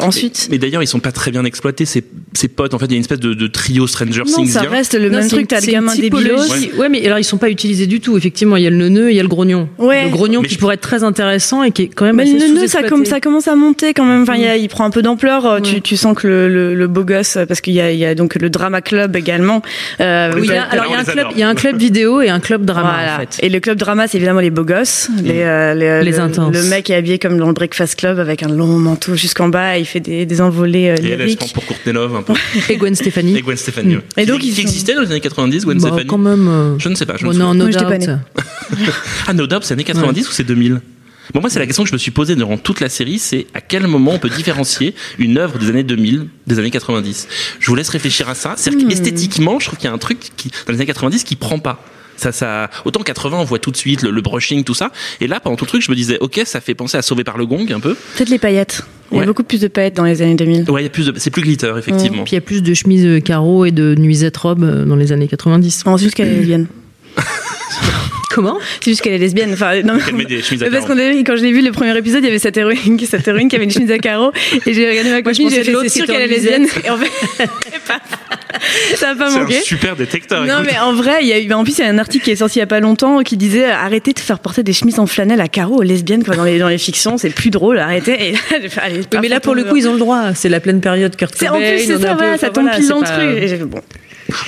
Ensuite. 0.00 0.48
Mais 0.50 0.58
d'ailleurs, 0.58 0.79
d'ailleurs, 0.80 0.84
ils 0.84 0.86
sont 0.86 1.00
pas 1.00 1.12
très 1.12 1.30
bien 1.30 1.44
exploités. 1.44 1.84
Ces, 1.84 2.04
ces 2.32 2.48
potes, 2.48 2.74
en 2.74 2.78
fait, 2.78 2.86
il 2.86 2.90
y 2.92 2.94
a 2.94 2.96
une 2.96 3.00
espèce 3.02 3.20
de, 3.20 3.34
de 3.34 3.46
trio 3.46 3.86
Stranger 3.86 4.22
Non, 4.26 4.36
Things. 4.36 4.48
ça 4.50 4.62
reste 4.62 4.94
le 4.98 5.08
Non, 5.10 5.18
même 5.18 5.28
truc. 5.28 5.48
T'as 5.48 5.60
le 5.60 5.66
gamin 5.72 5.94
débilos. 5.94 6.42
typologie. 6.44 6.70
Ouais. 6.78 6.88
mais 6.88 7.04
alors 7.06 7.18
ils 7.18 7.24
sont 7.24 7.38
pas 7.38 7.50
utilisés 7.50 7.86
du 7.86 8.00
tout. 8.00 8.16
Effectivement, 8.16 8.56
il 8.56 8.62
y 8.64 8.66
a 8.66 8.70
le 8.70 8.76
neuneu, 8.76 9.10
il 9.10 9.16
y 9.16 9.20
a 9.20 9.22
le 9.22 9.28
grognon. 9.28 9.68
Ouais. 9.78 10.04
Le 10.04 10.10
grognon 10.10 10.40
Mais 10.42 10.48
qui 10.48 10.54
je- 10.54 10.58
pourrait 10.60 10.74
être 10.74 10.80
très 10.80 11.04
intéressant 11.04 11.62
et 11.62 11.70
qui 11.70 11.82
est 11.82 11.88
quand 11.88 12.04
même 12.04 12.16
Mais 12.16 12.22
assez 12.24 12.32
le 12.32 12.38
nœud, 12.38 12.44
ça, 12.46 12.54
sous-exploité. 12.60 12.88
comme, 12.88 13.04
ça 13.04 13.20
commence 13.20 13.48
à 13.48 13.54
monter 13.56 13.94
quand 13.94 14.04
même. 14.04 14.22
Enfin, 14.22 14.34
il 14.36 14.42
y 14.42 14.46
a- 14.46 14.56
il 14.56 14.68
prend 14.68 14.84
un 14.84 14.90
peu 14.90 15.02
d'ampleur. 15.02 15.46
Euh, 15.46 15.60
Tu, 15.60 15.80
tu 15.82 15.96
sens 15.96 16.16
que 16.16 16.26
le, 16.26 16.48
le, 16.48 16.74
le 16.74 16.86
beau 16.88 17.04
gosse, 17.04 17.38
parce 17.48 17.60
qu'il 17.60 17.74
y 17.74 17.80
a, 17.80 17.92
il 17.92 17.98
y 17.98 18.04
a 18.04 18.14
donc 18.14 18.34
le 18.36 18.50
drama 18.50 18.80
club 18.80 19.16
également. 19.16 19.62
Euh, 20.00 20.32
Oui, 20.34 20.42
il 20.44 20.50
y 20.50 20.54
a- 20.54 20.62
alors 20.64 20.86
il 20.88 20.92
y 20.92 20.94
a 20.94 20.98
un 21.00 21.04
club, 21.04 21.18
adore. 21.18 21.32
il 21.34 21.40
y 21.40 21.42
a 21.42 21.48
un 21.48 21.54
club 21.54 21.76
vidéo 21.78 22.20
et 22.20 22.28
un 22.28 22.40
club 22.40 22.64
drama 22.64 22.92
Voilà. 22.94 23.16
en 23.16 23.20
fait. 23.20 23.38
Et 23.42 23.48
le 23.48 23.60
club 23.60 23.78
drama, 23.78 24.06
c'est 24.08 24.16
évidemment 24.18 24.40
les 24.40 24.50
beaux 24.50 24.64
gosses, 24.64 25.08
les, 25.22 25.42
euh, 25.42 25.74
les, 25.74 26.04
Les 26.04 26.12
le, 26.12 26.20
intenses. 26.20 26.54
Le 26.54 26.62
mec 26.64 26.88
est 26.90 26.94
habillé 26.94 27.18
comme 27.18 27.36
dans 27.38 27.46
le 27.48 27.52
Breakfast 27.52 27.96
Club 27.98 28.18
avec 28.18 28.42
un 28.42 28.48
long 28.48 28.66
manteau 28.78 29.14
jusqu'en 29.14 29.48
bas. 29.48 29.78
Il 29.78 29.84
fait 29.86 30.00
des, 30.00 30.26
des 30.26 30.40
envolées 30.60 30.90
euh, 30.90 30.96
Et 31.02 31.08
elle, 31.10 31.20
elle 31.22 31.36
prend 31.36 31.48
pour 31.48 31.64
Courtney 31.66 31.92
Love 31.92 32.14
un 32.16 32.22
peu. 32.22 32.32
Et 32.68 32.76
Gwen 32.76 32.94
Stefani. 32.94 33.36
Et 33.36 33.42
Gwen 33.42 33.56
Stefani. 33.56 33.96
ouais. 33.96 34.02
Et 34.18 34.26
donc, 34.26 34.40
qui, 34.40 34.48
ils 34.48 34.54
qui 34.54 34.56
sont- 34.62 34.68
existait 34.68 34.94
dans 34.94 35.00
les 35.02 35.10
années 35.10 35.20
90, 35.20 35.64
Gwen 35.64 35.78
Bah, 35.78 35.88
Stefani 35.88 36.06
quand 36.06 36.18
même. 36.18 36.48
euh, 36.48 36.78
Je 36.78 36.88
ne 36.88 36.94
sais 36.94 37.06
pas. 37.06 37.16
Je 37.16 37.26
me 37.26 37.32
non, 37.32 37.54
no 37.54 37.68
doubt. 37.68 38.08
Ah, 39.26 39.32
No 39.32 39.46
Doubt, 39.46 39.62
c'est 39.64 39.72
années 39.74 39.84
90 39.84 40.28
ou 40.28 40.32
c'est 40.32 40.44
2000 40.44 40.80
Bon, 41.32 41.40
moi, 41.40 41.48
c'est 41.48 41.60
la 41.60 41.66
question 41.66 41.84
que 41.84 41.88
je 41.88 41.94
me 41.94 41.98
suis 41.98 42.10
posée 42.10 42.34
durant 42.34 42.56
toute 42.58 42.80
la 42.80 42.88
série, 42.88 43.20
c'est 43.20 43.46
à 43.54 43.60
quel 43.60 43.86
moment 43.86 44.12
on 44.14 44.18
peut 44.18 44.28
différencier 44.30 44.94
une 45.18 45.38
œuvre 45.38 45.58
des 45.60 45.68
années 45.68 45.84
2000 45.84 46.26
des 46.48 46.58
années 46.58 46.70
90 46.72 47.28
Je 47.60 47.66
vous 47.68 47.76
laisse 47.76 47.88
réfléchir 47.88 48.28
à 48.28 48.34
ça. 48.34 48.54
C'est-à-dire 48.56 48.88
qu'esthétiquement, 48.88 49.60
je 49.60 49.66
trouve 49.66 49.78
qu'il 49.78 49.86
y 49.88 49.90
a 49.90 49.94
un 49.94 49.98
truc 49.98 50.18
qui, 50.36 50.48
dans 50.66 50.72
les 50.72 50.78
années 50.78 50.86
90 50.86 51.22
qui 51.22 51.36
prend 51.36 51.60
pas. 51.60 51.84
Ça, 52.20 52.32
ça, 52.32 52.68
autant 52.84 53.00
80, 53.02 53.38
on 53.40 53.44
voit 53.44 53.58
tout 53.58 53.70
de 53.70 53.76
suite 53.78 54.02
le, 54.02 54.10
le 54.10 54.20
brushing, 54.20 54.62
tout 54.62 54.74
ça. 54.74 54.90
Et 55.20 55.26
là, 55.26 55.40
pendant 55.40 55.56
tout 55.56 55.64
le 55.64 55.68
truc, 55.70 55.82
je 55.82 55.90
me 55.90 55.96
disais, 55.96 56.18
ok, 56.20 56.42
ça 56.44 56.60
fait 56.60 56.74
penser 56.74 56.98
à 56.98 57.02
Sauver 57.02 57.24
par 57.24 57.38
le 57.38 57.46
Gong 57.46 57.66
un 57.72 57.80
peu. 57.80 57.94
Peut-être 58.16 58.28
les 58.28 58.38
paillettes. 58.38 58.82
Il 59.10 59.14
y 59.14 59.18
Ouais. 59.18 59.24
a 59.24 59.26
beaucoup 59.26 59.42
plus 59.42 59.60
de 59.60 59.68
paillettes 59.68 59.96
dans 59.96 60.04
les 60.04 60.20
années 60.22 60.34
2000. 60.34 60.70
Ouais, 60.70 60.82
il 60.82 60.84
y 60.84 60.86
a 60.86 60.90
plus 60.90 61.06
de, 61.06 61.18
c'est 61.18 61.30
plus 61.30 61.42
glitter, 61.42 61.72
effectivement. 61.78 62.22
Puis 62.24 62.32
il 62.32 62.36
y 62.36 62.38
a 62.38 62.42
plus 62.42 62.62
de 62.62 62.74
chemises 62.74 63.22
carreaux 63.24 63.64
et 63.64 63.70
de 63.72 63.94
nuisettes 63.96 64.36
robes 64.36 64.62
euh, 64.64 64.84
dans 64.84 64.96
les 64.96 65.12
années 65.12 65.26
90. 65.28 65.86
Non, 65.86 65.96
c'est 65.96 66.04
juste 66.04 66.14
qu'elle 66.14 66.28
est 66.28 66.36
lesbienne. 66.36 66.66
Comment? 68.32 68.58
C'est 68.80 68.92
juste 68.92 69.00
qu'elle 69.02 69.14
est 69.14 69.18
lesbienne. 69.18 69.50
Enfin, 69.54 69.82
non, 69.82 69.94
mais- 69.94 70.02
Qu'elle 70.04 70.14
met 70.14 70.24
des 70.24 70.40
chemises 70.42 70.62
à 70.62 70.66
Parce 70.70 70.84
carreaux. 70.84 70.94
qu'on 70.94 71.00
avait, 71.00 71.24
quand 71.24 71.34
je 71.36 71.42
l'ai 71.42 71.50
vu 71.52 71.62
le 71.62 71.72
premier 71.72 71.96
épisode, 71.98 72.22
il 72.22 72.26
y 72.26 72.30
avait 72.30 72.38
cette 72.38 72.56
héroïne, 72.56 72.96
cette 73.04 73.26
héroïne 73.26 73.48
qui 73.48 73.56
avait 73.56 73.64
une 73.64 73.72
chemise 73.72 73.90
à 73.90 73.98
carreaux, 73.98 74.30
et 74.66 74.72
j'ai 74.72 74.88
regardé 74.88 75.10
ma 75.10 75.22
copine, 75.22 75.44
pensais 75.46 75.56
j'ai 75.56 75.64
fait, 75.64 75.72
l'autre 75.72 75.88
c'est 75.88 75.96
sûr 75.98 76.06
qui 76.06 76.12
qu'elle 76.12 76.22
est 76.22 76.26
lesbienne. 76.28 76.66
Et 76.84 76.90
en 76.90 76.96
fait, 76.96 77.10
ça 78.96 79.10
a 79.10 79.14
pas 79.14 79.30
C'est 79.30 79.40
manqué. 79.40 79.58
un 79.58 79.62
super 79.62 79.96
détecteur. 79.96 80.44
Non 80.44 80.58
écoute. 80.58 80.70
mais 80.72 80.78
en 80.78 80.92
vrai, 80.92 81.18
il 81.22 81.28
y 81.28 81.32
a 81.32 81.38
eu, 81.38 81.52
en 81.52 81.64
plus 81.64 81.78
il 81.78 81.84
y 81.84 81.84
a 81.84 81.88
un 81.88 81.98
article 81.98 82.24
qui 82.24 82.30
est 82.30 82.36
sorti 82.36 82.58
il 82.58 82.60
y 82.60 82.62
a 82.62 82.66
pas 82.66 82.80
longtemps 82.80 83.22
qui 83.22 83.36
disait 83.36 83.66
arrêtez 83.66 84.12
de 84.12 84.18
faire 84.18 84.38
porter 84.38 84.62
des 84.62 84.72
chemises 84.72 84.98
en 84.98 85.06
flanelle 85.06 85.40
à 85.40 85.48
carreaux 85.48 85.78
aux 85.78 85.82
lesbiennes 85.82 86.24
quoi 86.24 86.36
dans 86.36 86.44
les 86.44 86.58
dans 86.58 86.68
les 86.68 86.78
fictions, 86.78 87.18
c'est 87.18 87.30
plus 87.30 87.50
drôle, 87.50 87.78
arrêtez. 87.78 88.30
Et 88.30 88.34
allez, 88.78 89.00
mais 89.20 89.28
là 89.28 89.40
pour 89.40 89.54
le 89.54 89.64
coup 89.64 89.76
ils 89.76 89.88
ont 89.88 89.92
le 89.92 89.98
droit. 89.98 90.34
C'est 90.34 90.48
la 90.48 90.60
pleine 90.60 90.80
période 90.80 91.16
Kurt 91.16 91.34
c'est 91.36 91.48
en 91.48 91.54
Cobain, 91.54 91.70
plus 91.70 91.86
c'est 91.86 91.98
ça, 91.98 92.14
voilà, 92.14 92.38
ça 92.38 92.50
tombe 92.50 92.70
pile 92.70 92.88
dans 92.88 93.00
le 93.00 93.04
truc. 93.06 93.42
Et 93.42 93.48
j'ai 93.48 93.56
fait, 93.56 93.64
bon, 93.64 93.80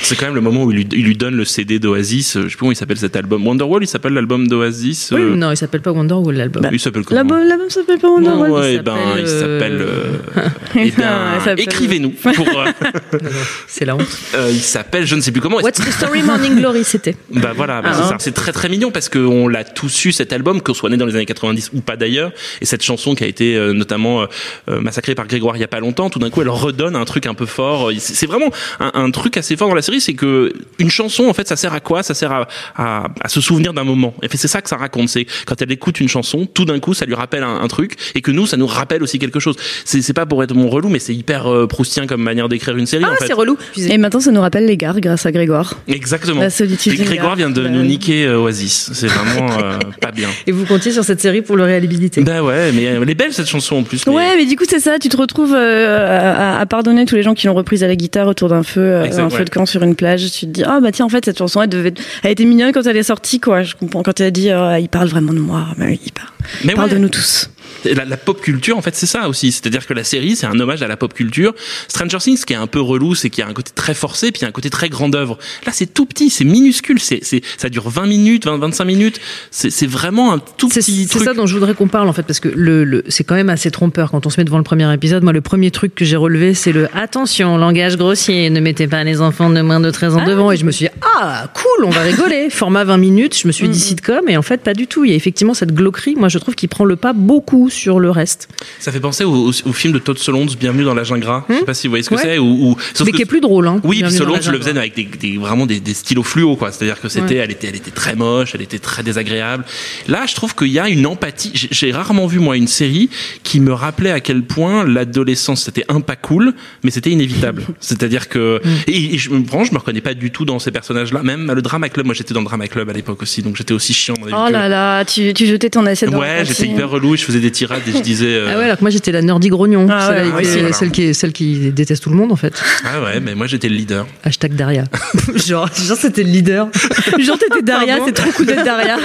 C'est 0.02 0.16
quand 0.16 0.26
même 0.26 0.34
le 0.34 0.40
moment 0.40 0.64
où 0.64 0.70
il 0.70 0.76
lui, 0.78 0.88
il 0.92 1.04
lui 1.04 1.16
donne 1.16 1.34
le 1.34 1.44
CD 1.44 1.78
d'Oasis. 1.78 2.38
Je 2.38 2.42
sais 2.42 2.48
pas 2.54 2.58
comment 2.60 2.72
il 2.72 2.76
s'appelle 2.76 2.96
cet 2.98 3.16
album. 3.16 3.46
Wonderwall, 3.46 3.82
il 3.82 3.86
s'appelle 3.88 4.12
l'album 4.12 4.46
d'Oasis. 4.48 5.10
Oui, 5.14 5.20
euh, 5.20 5.34
non, 5.36 5.50
il 5.50 5.56
s'appelle 5.56 5.80
pas 5.80 5.92
Wonderwall 5.92 6.34
l'album. 6.34 6.66
il 6.72 6.80
s'appelle 6.80 7.04
comment 7.04 7.22
la 7.22 7.44
la 7.44 7.56
même 7.56 7.70
s'appelle 7.70 7.98
pas 7.98 8.08
Wonderwall. 8.08 8.48
Non, 8.50 8.54
ouais, 8.56 8.74
il 8.74 8.82
ben, 8.82 8.96
il 9.18 9.28
s'appelle, 9.28 9.78
s'appelle. 10.74 10.98
euh, 11.00 11.38
ben, 11.46 11.54
écrivez-nous. 11.58 12.10
Pour, 12.10 12.48
euh, 12.48 13.18
C'est 13.66 13.84
la 13.84 13.96
honte. 13.96 14.06
euh, 14.34 14.50
il 14.50 14.60
s'appelle, 14.60 15.06
je 15.06 15.14
ne 15.14 15.20
sais 15.20 15.32
plus 15.32 15.40
comment. 15.40 15.58
What's 15.58 15.80
the 15.80 15.90
story 15.90 16.22
Morning 16.22 16.56
Glory 16.56 16.84
c'était. 16.84 17.16
Bah 17.32 17.52
voilà, 17.54 17.82
bah, 17.82 17.90
Ah, 17.92 18.04
c'est 18.08 18.14
hein. 18.14 18.16
C'est 18.20 18.32
très 18.34 18.52
très 18.52 18.68
mignon 18.68 18.90
parce 18.90 19.08
qu'on 19.08 19.48
l'a 19.48 19.64
tous 19.64 20.04
eu 20.04 20.12
cet 20.12 20.32
album, 20.32 20.60
qu'on 20.60 20.74
soit 20.74 20.90
né 20.90 20.96
dans 20.96 21.06
les 21.06 21.14
années 21.16 21.26
90 21.26 21.70
ou 21.74 21.80
pas 21.80 21.96
d'ailleurs. 21.96 22.32
Et 22.60 22.66
cette 22.66 22.82
chanson 22.82 23.14
qui 23.14 23.24
a 23.24 23.26
été 23.26 23.56
euh, 23.56 23.72
notamment 23.72 24.22
euh, 24.68 24.80
massacrée 24.80 25.14
par 25.14 25.26
Grégoire 25.26 25.56
il 25.56 25.60
y 25.60 25.64
a 25.64 25.68
pas 25.68 25.80
longtemps, 25.80 26.10
tout 26.10 26.18
d'un 26.18 26.30
coup 26.30 26.42
elle 26.42 26.48
redonne 26.48 26.94
un 26.96 27.04
truc 27.04 27.26
un 27.26 27.34
peu 27.34 27.46
fort. 27.46 27.90
C'est 27.98 28.14
c'est 28.22 28.26
vraiment 28.26 28.50
un, 28.78 28.92
un 28.94 29.10
truc 29.10 29.36
assez 29.36 29.56
fort 29.56 29.71
dans 29.72 29.76
la 29.76 29.82
série, 29.82 30.00
c'est 30.00 30.14
que 30.14 30.52
une 30.78 30.90
chanson 30.90 31.24
en 31.28 31.32
fait 31.32 31.48
ça 31.48 31.56
sert 31.56 31.72
à 31.72 31.80
quoi? 31.80 32.02
Ça 32.02 32.14
sert 32.14 32.30
à, 32.32 32.46
à, 32.76 33.04
à 33.22 33.28
se 33.28 33.40
souvenir 33.40 33.72
d'un 33.72 33.84
moment. 33.84 34.14
Et 34.22 34.28
fait, 34.28 34.36
c'est 34.36 34.48
ça 34.48 34.60
que 34.62 34.68
ça 34.68 34.76
raconte. 34.76 35.08
C'est 35.08 35.26
quand 35.46 35.60
elle 35.62 35.72
écoute 35.72 36.00
une 36.00 36.08
chanson, 36.08 36.46
tout 36.46 36.64
d'un 36.64 36.78
coup 36.78 36.94
ça 36.94 37.06
lui 37.06 37.14
rappelle 37.14 37.42
un, 37.42 37.60
un 37.60 37.68
truc 37.68 37.96
et 38.14 38.20
que 38.20 38.30
nous 38.30 38.46
ça 38.46 38.56
nous 38.56 38.66
rappelle 38.66 39.02
aussi 39.02 39.18
quelque 39.18 39.40
chose. 39.40 39.56
C'est 39.84 40.12
pas 40.12 40.26
pour 40.26 40.42
être 40.42 40.54
mon 40.54 40.68
relou, 40.68 40.88
mais 40.88 40.98
c'est 40.98 41.14
hyper 41.14 41.46
euh, 41.50 41.66
proustien 41.66 42.06
comme 42.06 42.22
manière 42.22 42.48
d'écrire 42.48 42.76
une 42.76 42.86
série. 42.86 43.04
Ah 43.06 43.12
en 43.12 43.16
fait. 43.16 43.26
c'est 43.26 43.32
relou. 43.32 43.56
Et 43.76 43.98
maintenant 43.98 44.20
ça 44.20 44.30
nous 44.30 44.40
rappelle 44.40 44.66
les 44.66 44.76
gares 44.76 45.00
grâce 45.00 45.24
à 45.26 45.32
Grégoire. 45.32 45.78
Exactement. 45.88 46.40
La 46.40 46.50
solitude 46.50 46.92
Et 47.00 47.04
Grégoire 47.04 47.36
vient 47.36 47.50
de 47.50 47.62
Bah 47.62 47.68
nous 47.70 47.82
niquer 47.82 48.26
euh, 48.26 48.38
Oasis. 48.38 48.90
C'est 48.92 49.06
vraiment 49.08 49.58
euh, 49.62 49.78
pas 50.00 50.10
bien. 50.10 50.28
Et 50.46 50.52
vous 50.52 50.64
comptiez 50.66 50.92
sur 50.92 51.04
cette 51.04 51.20
série 51.20 51.42
pour 51.42 51.56
le 51.56 51.64
réhabilité. 51.64 52.20
Bah 52.22 52.42
ouais, 52.42 52.72
mais 52.72 52.82
elle 52.84 53.08
est 53.10 53.14
belle 53.14 53.32
cette 53.32 53.48
chanson 53.48 53.76
en 53.76 53.82
plus. 53.82 54.06
mais- 54.06 54.12
Ouais, 54.12 54.36
mais 54.36 54.44
du 54.46 54.56
coup 54.56 54.64
c'est 54.68 54.80
ça, 54.80 54.98
tu 54.98 55.08
te 55.08 55.16
retrouves 55.16 55.54
euh, 55.54 56.56
à, 56.58 56.60
à 56.60 56.66
pardonner 56.66 57.04
tous 57.06 57.14
les 57.14 57.22
gens 57.22 57.34
qui 57.34 57.46
l'ont 57.46 57.54
reprise 57.54 57.82
à 57.84 57.88
la 57.88 57.96
guitare 57.96 58.26
autour 58.28 58.48
d'un 58.48 58.62
feu, 58.62 58.80
euh, 58.80 59.04
Exact, 59.04 59.22
un 59.22 59.28
ouais. 59.28 59.38
feu 59.38 59.44
de 59.44 59.50
camp 59.50 59.61
sur 59.66 59.82
une 59.82 59.94
plage. 59.94 60.30
Tu 60.30 60.46
te 60.46 60.50
dis 60.50 60.64
ah 60.64 60.80
bah 60.80 60.92
tiens 60.92 61.06
en 61.06 61.08
fait 61.08 61.24
cette 61.24 61.38
chanson 61.38 61.62
elle 61.62 61.68
devait, 61.68 61.94
elle 62.22 62.30
était 62.30 62.44
mignonne 62.44 62.72
quand 62.72 62.86
elle 62.86 62.96
est 62.96 63.02
sortie 63.02 63.40
quoi. 63.40 63.62
Je 63.62 63.74
comprends 63.74 64.02
quand 64.02 64.20
elle 64.20 64.26
a 64.26 64.30
dit 64.30 64.50
euh, 64.50 64.78
il 64.78 64.88
parle 64.88 65.08
vraiment 65.08 65.32
de 65.32 65.40
moi, 65.40 65.66
mais 65.76 65.86
oui, 65.86 66.00
il 66.04 66.12
parle, 66.12 66.28
Mais 66.64 66.72
il 66.72 66.76
parle 66.76 66.88
ouais. 66.88 66.94
de 66.94 67.00
nous 67.00 67.08
tous. 67.08 67.50
La, 67.84 68.04
la 68.04 68.16
pop 68.16 68.40
culture, 68.40 68.76
en 68.76 68.82
fait, 68.82 68.94
c'est 68.94 69.06
ça 69.06 69.28
aussi. 69.28 69.52
C'est-à-dire 69.52 69.86
que 69.86 69.94
la 69.94 70.04
série, 70.04 70.36
c'est 70.36 70.46
un 70.46 70.58
hommage 70.58 70.82
à 70.82 70.88
la 70.88 70.96
pop 70.96 71.12
culture. 71.12 71.54
Stranger 71.88 72.18
Things, 72.18 72.44
qui 72.44 72.52
est 72.52 72.56
un 72.56 72.66
peu 72.66 72.80
relou, 72.80 73.14
c'est 73.14 73.30
qu'il 73.30 73.42
y 73.42 73.46
a 73.46 73.50
un 73.50 73.54
côté 73.54 73.72
très 73.74 73.94
forcé, 73.94 74.30
puis 74.32 74.40
il 74.40 74.42
y 74.42 74.44
a 74.44 74.48
un 74.48 74.52
côté 74.52 74.70
très 74.70 74.88
grande 74.88 75.14
œuvre. 75.16 75.38
Là, 75.66 75.72
c'est 75.72 75.92
tout 75.92 76.06
petit, 76.06 76.30
c'est 76.30 76.44
minuscule, 76.44 77.00
c'est, 77.00 77.20
c'est, 77.22 77.42
ça 77.58 77.68
dure 77.68 77.88
20 77.88 78.06
minutes, 78.06 78.44
20, 78.46 78.58
25 78.58 78.84
minutes. 78.84 79.20
C'est, 79.50 79.70
c'est 79.70 79.86
vraiment 79.86 80.32
un 80.32 80.38
tout 80.38 80.68
C'est 80.70 80.80
petit 80.80 81.02
c'est 81.04 81.08
truc. 81.08 81.24
ça 81.24 81.34
dont 81.34 81.46
je 81.46 81.54
voudrais 81.54 81.74
qu'on 81.74 81.88
parle 81.88 82.08
en 82.08 82.12
fait 82.12 82.22
parce 82.22 82.40
que 82.40 82.48
le, 82.48 82.84
le- 82.84 83.04
c'est 83.08 83.24
quand 83.24 83.34
même 83.34 83.50
assez 83.50 83.70
trompeur 83.70 84.10
quand 84.10 84.26
on 84.26 84.30
se 84.30 84.40
met 84.40 84.44
devant 84.44 84.58
le 84.58 84.64
premier 84.64 84.92
épisode. 84.94 85.22
Moi, 85.22 85.32
le 85.32 85.40
premier 85.40 85.70
truc 85.70 85.94
que 85.94 86.04
j'ai 86.04 86.16
relevé, 86.16 86.54
c'est 86.54 86.72
le 86.72 86.88
attention, 86.96 87.56
langage 87.58 87.96
grossier, 87.96 88.48
ne 88.50 88.60
mettez 88.60 88.86
pas 88.86 89.02
les 89.04 89.20
enfants 89.20 89.50
de 89.50 89.60
moins 89.60 89.80
de 89.80 89.90
13 89.90 90.16
ans 90.16 90.24
devant. 90.24 90.50
Et 90.52 90.56
je 90.56 90.64
me 90.64 90.70
suis 90.70 90.86
dit 90.86 90.92
ah 91.20 91.48
cool, 91.54 91.84
on 91.86 91.90
va 91.90 92.00
rigoler. 92.02 92.48
Format 92.50 92.84
20 92.84 92.96
minutes. 92.98 93.38
Je 93.38 93.46
me 93.46 93.52
suis 93.52 93.68
dit 93.68 93.78
sitcom 93.80 94.28
et 94.28 94.36
en 94.36 94.42
fait 94.42 94.62
pas 94.62 94.74
du 94.74 94.86
tout. 94.86 95.04
Il 95.04 95.10
y 95.10 95.14
a 95.14 95.16
effectivement 95.16 95.54
cette 95.54 95.74
glauquerie. 95.74 96.14
Moi, 96.16 96.28
je 96.28 96.38
trouve 96.38 96.54
qu'il 96.54 96.68
prend 96.68 96.84
le 96.84 96.96
pas 96.96 97.12
beaucoup 97.12 97.51
sur 97.68 98.00
le 98.00 98.10
reste. 98.10 98.48
Ça 98.78 98.92
fait 98.92 99.00
penser 99.00 99.24
au, 99.24 99.48
au, 99.48 99.50
au 99.50 99.72
film 99.72 99.92
de 99.92 99.98
Todd 99.98 100.18
Solondz, 100.18 100.56
Bienvenue 100.56 100.84
dans 100.84 100.94
l'agent 100.94 101.18
gras. 101.18 101.44
Je 101.48 101.54
sais 101.56 101.64
pas 101.64 101.74
si 101.74 101.86
vous 101.86 101.92
voyez 101.92 102.02
ce 102.02 102.10
que 102.10 102.14
Ouais. 102.14 102.20
c'est. 102.22 102.38
Ou, 102.38 102.44
ou- 102.70 102.76
Mais 103.04 103.10
que- 103.12 103.16
qui 103.16 103.22
est 103.22 103.26
plus 103.26 103.40
drôle. 103.40 103.66
Hein, 103.68 103.80
Oui, 103.84 104.02
Solondz 104.10 104.46
la 104.46 104.52
le 104.52 104.58
faisait 104.58 104.76
avec 104.76 104.94
des, 104.94 105.04
des- 105.04 105.38
vraiment 105.38 105.66
des, 105.66 105.80
des 105.80 105.94
stylos 105.94 106.22
fluo, 106.22 106.56
quoi. 106.56 106.72
C'est-à-dire 106.72 107.00
que 107.00 107.08
c'était, 107.08 107.34
Ouais. 107.34 107.40
elle 107.44 107.50
était, 107.50 107.68
elle 107.68 107.76
était 107.76 107.90
très 107.90 108.14
moche, 108.16 108.52
elle 108.54 108.62
était 108.62 108.78
très 108.78 109.02
désagréable. 109.02 109.64
Là, 110.08 110.24
je 110.26 110.34
trouve 110.34 110.54
qu'il 110.54 110.68
y 110.68 110.78
a 110.78 110.88
une 110.88 111.06
empathie. 111.06 111.52
J'ai- 111.70 111.92
rarement 111.92 112.26
vu 112.26 112.38
moi 112.38 112.56
une 112.56 112.68
série 112.68 113.10
qui 113.42 113.60
me 113.60 113.72
rappelait 113.72 114.10
à 114.12 114.20
quel 114.20 114.42
point 114.42 114.84
l'adolescence 114.84 115.62
c'était 115.64 115.84
un 115.88 116.00
pas 116.00 116.16
cool, 116.16 116.54
mais 116.82 116.90
c'était 116.90 117.10
inévitable. 117.10 117.64
C'est-à-dire 117.80 118.28
que 118.28 118.60
Mm. 118.64 118.68
et, 118.88 119.14
et 119.14 119.18
je 119.18 119.30
me 119.30 119.44
franchement, 119.44 119.64
je 119.64 119.72
me 119.74 119.78
reconnais 119.78 120.00
pas 120.00 120.14
du 120.14 120.30
tout 120.30 120.44
dans 120.44 120.58
ces 120.58 120.70
personnages-là. 120.70 121.22
Même 121.22 121.50
le 121.52 121.62
drama 121.62 121.88
club, 121.88 122.06
moi 122.06 122.14
j'étais 122.14 122.34
dans 122.34 122.40
le 122.40 122.46
drama 122.46 122.66
club 122.68 122.88
à 122.88 122.92
l'époque 122.92 123.22
aussi, 123.22 123.42
donc 123.42 123.56
j'étais 123.56 123.72
aussi 123.74 123.92
chiant 123.92 124.14
dans 124.20 124.26
les 124.26 124.32
Oh 124.32 124.50
là 124.50 124.68
là, 124.68 125.04
tu, 125.04 125.32
tu 125.34 125.46
jetais 125.46 125.70
ton 125.70 125.84
assiette 125.86 126.10
dans 126.10 126.20
la 126.20 126.38
Ouais, 126.38 126.44
j'étais 126.44 126.66
hyper 126.66 126.88
relou, 126.90 127.16
je 127.16 127.24
faisais 127.24 127.40
des 127.42 127.50
tirades 127.50 127.82
et 127.86 127.92
je 127.92 127.98
disais. 127.98 128.26
euh, 128.28 128.48
Ah 128.52 128.58
ouais, 128.58 128.64
alors 128.64 128.76
que 128.78 128.82
moi 128.82 128.90
j'étais 128.90 129.12
la 129.12 129.20
nerdy 129.22 129.48
grognon, 129.48 129.86
Ah 129.90 130.06
celle, 130.08 130.26
ouais, 130.26 130.32
avec 130.32 130.46
voilà. 130.46 130.72
celle 130.72 130.90
qui, 130.90 131.14
celle 131.14 131.32
qui 131.32 131.70
déteste 131.70 132.02
tout 132.02 132.10
le 132.10 132.16
monde 132.16 132.32
en 132.32 132.36
fait. 132.36 132.54
ah 132.84 133.02
ouais, 133.02 133.20
mais 133.20 133.34
moi 133.34 133.46
j'étais 133.46 133.68
le 133.68 133.74
leader. 133.76 134.06
Hashtag 134.24 134.54
Daria. 134.54 134.84
genre, 135.46 135.68
genre 135.74 135.96
c'était 135.98 136.22
le 136.22 136.30
leader. 136.30 136.68
Genre 137.18 137.36
t'étais 137.38 137.62
Daria, 137.62 137.98
c'est 138.06 138.12
trop 138.12 138.30
cool 138.32 138.46
d'être 138.46 138.64
Daria. 138.64 138.96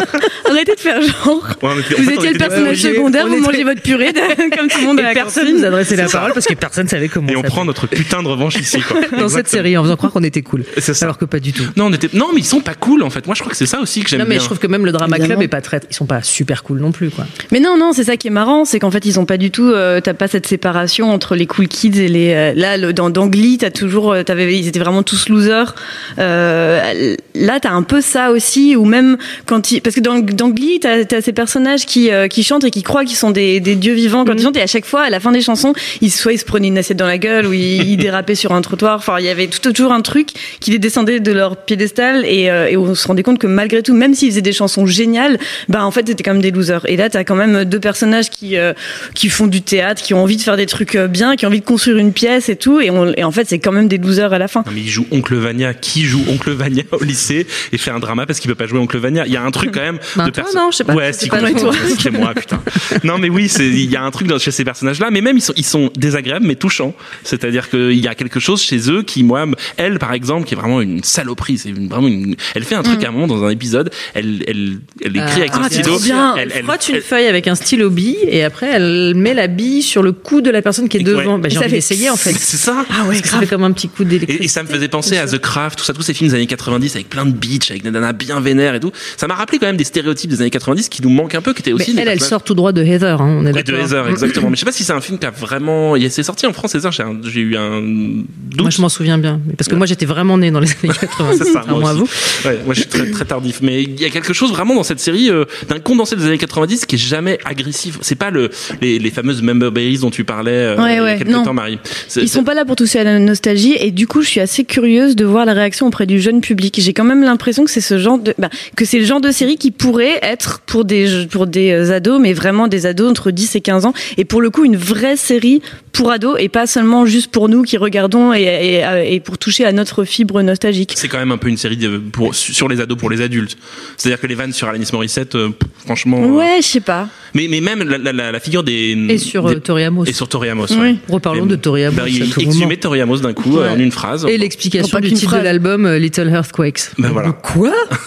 Arrêtez 0.49 0.75
de 0.75 0.79
faire 0.79 1.01
genre. 1.01 1.45
Ouais, 1.61 1.69
en 1.69 1.75
Vous 1.75 1.81
fait, 1.81 2.15
étiez 2.15 2.31
le 2.33 2.37
personnage 2.37 2.77
secondaire, 2.77 3.27
vous 3.27 3.39
mangez 3.41 3.63
votre 3.63 3.81
purée 3.81 4.13
de- 4.13 4.55
comme 4.57 4.67
tout 4.69 4.79
le 4.79 4.85
monde 4.85 4.99
à 4.99 5.03
Et 5.03 5.05
la 5.05 5.13
personne 5.13 5.51
nous 5.57 5.63
adressait 5.65 5.95
la 5.95 6.07
parole 6.07 6.33
parce 6.33 6.45
que 6.45 6.53
personne 6.53 6.87
savait 6.87 7.09
comment 7.09 7.29
Et 7.29 7.35
on 7.35 7.41
prend 7.41 7.65
notre 7.65 7.87
putain 7.87 8.23
de 8.23 8.27
revanche 8.27 8.55
ici, 8.59 8.79
quoi. 8.81 8.99
dans 9.17 9.29
cette 9.29 9.47
série 9.47 9.77
en 9.77 9.83
faisant 9.83 9.95
croire 9.97 10.11
qu'on 10.13 10.23
était 10.23 10.41
cool. 10.41 10.63
C'est 10.77 10.93
ça. 10.93 11.05
Alors 11.05 11.17
que 11.17 11.25
pas 11.25 11.39
du 11.39 11.53
tout. 11.53 11.63
Non, 11.75 11.85
on 11.87 11.93
était. 11.93 12.09
Non, 12.13 12.27
mais 12.33 12.39
ils 12.41 12.45
sont 12.45 12.61
pas 12.61 12.75
cool 12.75 13.03
en 13.03 13.09
fait. 13.09 13.25
Moi, 13.25 13.35
je 13.35 13.41
crois 13.41 13.51
que 13.51 13.57
c'est 13.57 13.65
ça 13.65 13.79
aussi 13.79 14.01
que 14.03 14.09
j'aime 14.09 14.19
Non 14.19 14.25
mais 14.25 14.35
bien. 14.35 14.39
je 14.39 14.45
trouve 14.45 14.59
que 14.59 14.67
même 14.67 14.85
le 14.85 14.91
drama 14.91 15.17
club 15.19 15.41
est 15.41 15.47
pas 15.47 15.61
très, 15.61 15.79
ils 15.89 15.95
sont 15.95 16.05
pas 16.05 16.21
super 16.21 16.63
cool 16.63 16.79
non 16.79 16.91
plus 16.91 17.09
quoi. 17.09 17.25
Mais 17.51 17.59
non, 17.59 17.77
non, 17.77 17.91
c'est 17.93 18.03
ça 18.05 18.17
qui 18.17 18.26
est 18.27 18.31
marrant, 18.31 18.65
c'est 18.65 18.79
qu'en 18.79 18.91
fait 18.91 19.05
ils 19.05 19.19
ont 19.19 19.25
pas 19.25 19.37
du 19.37 19.51
tout, 19.51 19.71
euh, 19.71 19.99
t'as 20.01 20.13
pas 20.13 20.27
cette 20.27 20.47
séparation 20.47 21.11
entre 21.11 21.35
les 21.35 21.47
cool 21.47 21.67
kids 21.67 21.99
et 21.99 22.07
les. 22.07 22.33
euh, 22.33 22.53
là, 22.55 22.77
le, 22.77 22.93
dans, 22.93 23.27
Glee, 23.27 23.57
t'as 23.57 23.71
toujours, 23.71 24.11
euh, 24.11 24.23
t'avais, 24.23 24.57
ils 24.57 24.67
étaient 24.67 24.79
vraiment 24.79 25.03
tous 25.03 25.29
losers. 25.29 25.75
Euh, 26.19 27.15
là, 27.35 27.59
t'as 27.59 27.71
un 27.71 27.83
peu 27.83 28.01
ça 28.01 28.31
aussi, 28.31 28.75
ou 28.75 28.85
même 28.85 29.17
quand 29.45 29.71
ils, 29.71 29.81
parce 29.81 29.95
que 29.95 30.01
dans, 30.01 30.19
Glee, 30.19 30.79
t'as, 30.79 31.05
t'as 31.05 31.21
ces 31.21 31.33
personnages 31.33 31.85
qui, 31.85 32.11
euh, 32.11 32.27
qui 32.27 32.43
chantent 32.43 32.63
et 32.63 32.71
qui 32.71 32.83
croient 32.83 33.05
qu'ils 33.05 33.17
sont 33.17 33.31
des, 33.31 33.59
des 33.59 33.75
dieux 33.75 33.93
vivants 33.93 34.25
quand 34.25 34.33
ils 34.33 34.41
chantent, 34.43 34.57
et 34.57 34.61
à 34.61 34.67
chaque 34.67 34.85
fois, 34.85 35.01
à 35.01 35.09
la 35.09 35.19
fin 35.19 35.31
des 35.31 35.41
chansons, 35.41 35.73
ils 36.01 36.11
soit 36.11 36.33
ils 36.33 36.39
se 36.39 36.45
prenaient 36.45 36.67
une 36.67 36.77
assiette 36.77 36.97
dans 36.97 37.07
la 37.07 37.17
gueule, 37.17 37.47
ou 37.47 37.53
ils, 37.53 37.83
ils 37.89 37.97
dérapaient 37.97 38.35
sur 38.35 38.51
un 38.51 38.61
trottoir. 38.61 38.97
Enfin, 38.97 39.17
il 39.19 39.25
y 39.25 39.29
avait 39.29 39.47
tout, 39.47 39.59
toujours 39.59 39.93
un 39.93 40.01
truc 40.01 40.29
qui 40.59 40.71
les 40.71 40.79
descendait 40.79 41.19
de 41.19 41.31
leur 41.31 41.57
piédestal, 41.57 42.25
et, 42.25 42.45
et 42.45 42.77
on 42.77 42.95
se 42.95 43.07
rendait 43.07 43.23
compte 43.23 43.39
que 43.39 43.47
malgré 43.47 43.81
tout, 43.81 43.93
même 43.93 44.13
s'ils 44.13 44.29
faisaient 44.29 44.41
des 44.41 44.53
chansons 44.53 44.85
géniales, 44.85 45.37
bah 45.69 45.85
en 45.85 45.91
fait 45.91 46.07
c'était 46.07 46.23
quand 46.23 46.33
même 46.33 46.41
des 46.41 46.51
losers. 46.51 46.81
Et 46.87 46.97
là, 46.97 47.09
t'as 47.09 47.23
quand 47.23 47.35
même 47.35 47.65
deux 47.65 47.79
personnages 47.79 48.16
personnages 48.17 48.29
qui 48.29 48.57
euh, 48.57 48.73
qui 49.13 49.29
font 49.29 49.47
du 49.47 49.61
théâtre, 49.61 50.01
qui 50.01 50.13
ont 50.13 50.21
envie 50.23 50.37
de 50.37 50.41
faire 50.41 50.57
des 50.57 50.65
trucs 50.65 50.95
euh, 50.95 51.07
bien, 51.07 51.35
qui 51.35 51.45
ont 51.45 51.49
envie 51.49 51.59
de 51.59 51.65
construire 51.65 51.97
une 51.97 52.13
pièce 52.13 52.49
et 52.49 52.55
tout, 52.55 52.79
et, 52.79 52.89
on, 52.89 53.13
et 53.13 53.23
en 53.23 53.31
fait 53.31 53.47
c'est 53.47 53.59
quand 53.59 53.71
même 53.71 53.87
des 53.87 53.97
losers 53.97 54.33
à 54.33 54.37
la 54.39 54.47
fin. 54.47 54.63
Non, 54.65 54.71
mais 54.73 54.81
il 54.81 54.89
joue 54.89 55.05
Oncle 55.11 55.35
Vania. 55.35 55.73
Qui 55.73 56.03
joue 56.05 56.23
Oncle 56.29 56.51
Vania 56.51 56.83
au 56.91 57.03
lycée 57.03 57.45
et 57.71 57.77
fait 57.77 57.91
un 57.91 57.99
drama 57.99 58.25
parce 58.25 58.39
qu'il 58.39 58.49
peut 58.49 58.55
pas 58.55 58.67
jouer 58.67 58.79
Oncle 58.79 58.97
Vania? 58.97 59.25
Il 59.25 59.33
y 59.33 59.37
a 59.37 59.43
un 59.43 59.51
truc 59.51 59.71
quand 59.73 59.81
même 59.81 59.99
Ben, 60.15 60.25
de 60.25 60.31
toi, 60.31 60.43
non, 60.55 60.69
je 60.71 60.77
sais 60.77 60.83
pas. 60.83 60.93
Ouais, 60.93 61.13
C'est 61.13 61.23
si 61.25 61.29
pas 61.29 61.37
complètement. 61.39 61.71
toi. 61.71 61.79
C'est 61.99 62.11
moi, 62.11 62.33
putain. 62.33 62.61
Non, 63.03 63.17
mais 63.17 63.29
oui, 63.29 63.51
il 63.59 63.91
y 63.91 63.95
a 63.95 64.03
un 64.03 64.11
truc 64.11 64.27
dans, 64.27 64.39
chez 64.39 64.51
ces 64.51 64.63
personnages-là, 64.63 65.09
mais 65.11 65.21
même 65.21 65.37
ils 65.37 65.41
sont 65.41 65.53
ils 65.55 65.65
sont 65.65 65.89
désagréables 65.95 66.45
mais 66.45 66.55
touchants. 66.55 66.93
C'est-à-dire 67.23 67.69
qu'il 67.69 67.93
y 67.99 68.07
a 68.07 68.15
quelque 68.15 68.39
chose 68.39 68.61
chez 68.61 68.89
eux 68.91 69.03
qui 69.03 69.23
moi, 69.23 69.45
elle 69.77 69.99
par 69.99 70.13
exemple, 70.13 70.45
qui 70.47 70.53
est 70.53 70.57
vraiment 70.57 70.81
une 70.81 71.03
saloperie. 71.03 71.57
C'est 71.57 71.71
vraiment 71.71 72.07
une. 72.07 72.35
Elle 72.55 72.63
fait 72.63 72.75
un 72.75 72.83
truc 72.83 73.03
à 73.03 73.09
un 73.09 73.11
moment 73.11 73.27
dans 73.27 73.43
un 73.43 73.49
épisode. 73.49 73.91
Elle 74.13 74.43
elle 74.47 74.77
elle 75.03 75.15
écrit 75.17 75.41
avec 75.41 75.53
son 75.53 75.61
Ah, 75.63 75.69
stylo. 75.69 75.97
Elle, 76.37 76.41
Elle 76.41 76.51
elle- 76.55 76.63
frotte 76.63 76.87
une 76.89 76.95
elle- 76.95 77.01
feuille 77.01 77.27
avec 77.27 77.47
un 77.47 77.55
stylo 77.55 77.89
bille 77.89 78.06
et 78.23 78.43
après 78.43 78.67
elle 78.71 79.13
met 79.15 79.33
la 79.33 79.47
bille 79.47 79.81
sur 79.81 80.01
le 80.03 80.11
cou 80.11 80.41
de 80.41 80.49
la 80.49 80.61
personne 80.61 80.87
qui 80.89 80.97
est 80.97 81.03
devant. 81.03 81.35
Ouais. 81.35 81.41
Bah, 81.41 81.49
j'ai 81.49 81.57
envie 81.57 81.69
d'essayer 81.71 82.09
en 82.09 82.15
fait. 82.15 82.33
C'est 82.39 82.57
ça. 82.57 82.85
Ah 82.89 83.05
ouais, 83.07 83.21
ça 83.23 83.39
fait 83.39 83.47
comme 83.47 83.63
un 83.63 83.71
petit 83.71 83.89
coup 83.89 84.03
d'électricité. 84.03 84.43
Et, 84.43 84.45
et 84.45 84.49
ça 84.49 84.63
me 84.63 84.67
faisait 84.67 84.87
penser 84.87 85.17
à 85.17 85.27
The 85.27 85.37
Craft, 85.37 85.79
tout 85.79 85.85
ça, 85.85 85.93
tous 85.93 86.01
ces 86.01 86.13
films 86.13 86.29
des 86.29 86.35
années 86.35 86.47
90 86.47 86.95
avec 86.95 87.09
plein 87.09 87.25
de 87.25 87.31
beach, 87.31 87.69
avec 87.71 87.83
des 87.83 87.91
nanas 87.91 88.13
bien 88.13 88.39
vénères 88.39 88.75
et 88.75 88.79
tout. 88.79 88.91
Ça 89.17 89.27
m'a 89.27 89.35
rappelé 89.35 89.59
quand 89.59 89.67
même 89.67 89.77
des 89.77 89.83
stéréotypes 89.83 90.29
des 90.29 90.41
années 90.41 90.49
90 90.49 90.89
qui 90.89 91.01
nous 91.01 91.09
manquent 91.09 91.35
un 91.35 91.41
peu, 91.41 91.53
qui 91.53 91.61
étaient 91.61 91.73
aussi 91.73 91.95
elle, 91.97 92.07
elle 92.07 92.21
sort 92.21 92.43
tout 92.43 92.53
droit 92.55 92.71
de 92.71 92.83
Heather, 92.83 93.21
hein, 93.21 93.37
on 93.41 93.45
est 93.45 93.53
Ouais, 93.53 93.63
de. 93.63 93.73
Heather, 93.73 94.07
exactement. 94.09 94.49
Mais 94.49 94.55
je 94.55 94.59
sais 94.61 94.65
pas 94.65 94.71
si 94.71 94.83
c'est 94.83 94.93
un 94.93 95.01
film 95.01 95.17
qui 95.19 95.25
a 95.25 95.31
vraiment. 95.31 95.95
il- 95.95 96.11
C'est 96.11 96.23
sorti 96.23 96.45
en 96.45 96.53
France, 96.53 96.75
Heather, 96.75 96.91
j'ai 96.91 97.03
un- 97.03 97.17
j'ai 97.23 97.41
eu 97.41 97.55
un 97.57 97.81
doute. 97.81 98.61
Moi, 98.61 98.69
je 98.69 98.81
m'en 98.81 98.89
souviens 98.89 99.17
bien. 99.17 99.39
Parce 99.57 99.67
que 99.67 99.75
moi, 99.75 99.85
j'étais 99.85 100.05
vraiment 100.05 100.37
né 100.37 100.51
dans 100.51 100.59
les 100.59 100.69
années 100.69 100.93
80. 100.93 101.31
C'est 101.37 101.45
ça, 101.51 101.63
moi 101.67 101.89
à 101.89 101.93
vous. 101.93 102.07
Ouais, 102.45 102.59
moi 102.65 102.73
je 102.73 102.81
suis 102.81 102.89
très, 102.89 103.09
très 103.11 103.25
tardif. 103.25 103.59
Mais 103.61 103.83
il 103.83 103.99
y 103.99 104.05
a 104.05 104.09
quelque 104.09 104.33
chose 104.33 104.51
vraiment 104.51 104.75
dans 104.75 104.83
cette 104.83 104.99
série 104.99 105.29
euh, 105.29 105.45
d'un 105.69 105.79
condensé 105.79 106.15
des 106.15 106.25
années 106.25 106.37
90 106.37 106.85
qui 106.85 106.95
est 106.95 106.99
jamais 106.99 107.37
agressif. 107.45 107.96
C'est 108.01 108.15
pas 108.15 108.29
le, 108.29 108.49
les, 108.81 108.99
les 108.99 109.11
fameuses 109.11 109.41
member 109.41 109.71
berries 109.71 109.99
dont 109.99 110.09
tu 110.09 110.23
parlais 110.23 110.51
euh, 110.51 110.77
Ouais, 110.77 110.93
il 110.93 110.95
y 110.95 110.99
a 110.99 111.03
ouais, 111.03 111.17
quelques 111.17 111.29
non. 111.31 111.43
temps, 111.43 111.53
Marie. 111.53 111.79
Ils 112.15 112.29
sont 112.29 112.43
pas 112.43 112.53
là 112.53 112.65
pour 112.65 112.75
toucher 112.75 112.99
à 112.99 113.03
la 113.03 113.19
nostalgie 113.19 113.75
et 113.79 113.91
du 113.91 114.07
coup 114.07 114.21
je 114.21 114.27
suis 114.29 114.39
assez 114.39 114.63
curieuse 114.63 115.15
de 115.15 115.25
voir 115.25 115.45
la 115.45 115.53
réaction 115.53 115.87
auprès 115.87 116.05
du 116.05 116.19
jeune 116.19 116.41
public. 116.41 116.75
J'ai 116.79 116.93
quand 116.93 117.03
même 117.03 117.23
l'impression 117.23 117.63
que 117.65 117.71
c'est 117.71 117.81
ce 117.81 117.97
genre 117.97 118.17
de 118.17 118.33
bah, 118.37 118.49
que 118.75 118.85
c'est 118.85 118.99
le 118.99 119.05
genre 119.05 119.21
de 119.21 119.31
série 119.31 119.57
qui 119.57 119.71
pourrait 119.71 120.19
être 120.21 120.59
pour 120.65 120.85
des 120.85 121.25
pour 121.29 121.47
des 121.47 121.71
euh, 121.71 121.91
ados 121.95 122.19
mais 122.21 122.33
vraiment 122.33 122.67
des 122.67 122.85
ados 122.85 123.09
entre 123.09 123.31
10 123.31 123.55
et 123.55 123.61
15 123.61 123.85
ans 123.85 123.93
et 124.17 124.25
pour 124.25 124.41
le 124.41 124.49
coup 124.49 124.65
une 124.65 124.77
vraie 124.77 125.17
série 125.17 125.61
pour 125.97 126.11
ados 126.11 126.35
et 126.39 126.47
pas 126.49 126.67
seulement 126.67 127.05
juste 127.05 127.31
pour 127.31 127.49
nous 127.49 127.63
qui 127.63 127.77
regardons 127.77 128.33
et, 128.33 128.41
et, 128.43 128.85
euh, 128.85 129.03
et 129.05 129.19
pour 129.19 129.37
toucher 129.37 129.65
à 129.65 129.71
notre 129.73 130.03
fibre 130.05 130.41
nostalgique. 130.41 130.93
c'est 130.95 131.07
quand 131.07 131.17
même 131.17 131.31
un 131.31 131.37
peu 131.37 131.49
une 131.49 131.57
série 131.57 131.75
de- 131.77 131.97
pour, 131.97 132.33
sur 132.35 132.67
les 132.69 132.79
ados 132.79 132.97
pour 132.97 133.09
les 133.09 133.21
adultes. 133.21 133.57
C'est-à-dire 133.97 134.19
que 134.21 134.27
les 134.27 134.35
vannes 134.35 134.53
sur 134.53 134.67
Alanis 134.69 134.89
Morissette, 134.93 135.35
euh, 135.35 135.49
franchement. 135.85 136.21
euh, 136.23 136.27
Ouais, 136.27 136.59
je 136.61 136.67
sais 136.67 136.79
pas. 136.79 137.09
Mais, 137.33 137.47
mais 137.49 137.59
même 137.61 137.83
la, 137.83 137.97
la, 137.97 138.13
la, 138.13 138.31
la 138.31 138.39
figure 138.39 138.63
des. 138.63 138.95
Et 139.09 139.17
sur 139.17 139.49
des- 139.49 139.59
Tori 139.59 139.83
Amos. 139.83 140.05
Et 140.05 140.13
sur 140.13 140.27
Tori 140.29 140.49
Amos. 140.49 140.67
Oui. 140.71 140.77
ouais. 140.77 140.95
Reparlons 141.09 141.45
Et- 141.45 141.49
de 141.49 141.55
Tori 141.55 141.83
Amos. 141.83 141.97
Bah, 141.97 142.03
il 142.07 142.21
exhumait 142.23 142.53
moment. 142.65 142.75
Tori 142.81 143.01
Amos 143.01 143.17
d'un 143.19 143.33
coup 143.33 143.57
euh, 143.57 143.63
Ouais. 143.67 143.69
en 143.75 143.79
une 143.79 143.91
phrase. 143.91 144.25
Et 144.29 144.37
l'explication 144.37 144.99
du 144.99 145.11
titre 145.13 145.37
de 145.37 145.43
l'album 145.43 145.85
euh, 145.85 145.99
Little 145.99 146.29
Earthquakes. 146.29 146.91
Ben 146.97 147.09
voilà. 147.09 147.31
Quoi? 147.31 147.73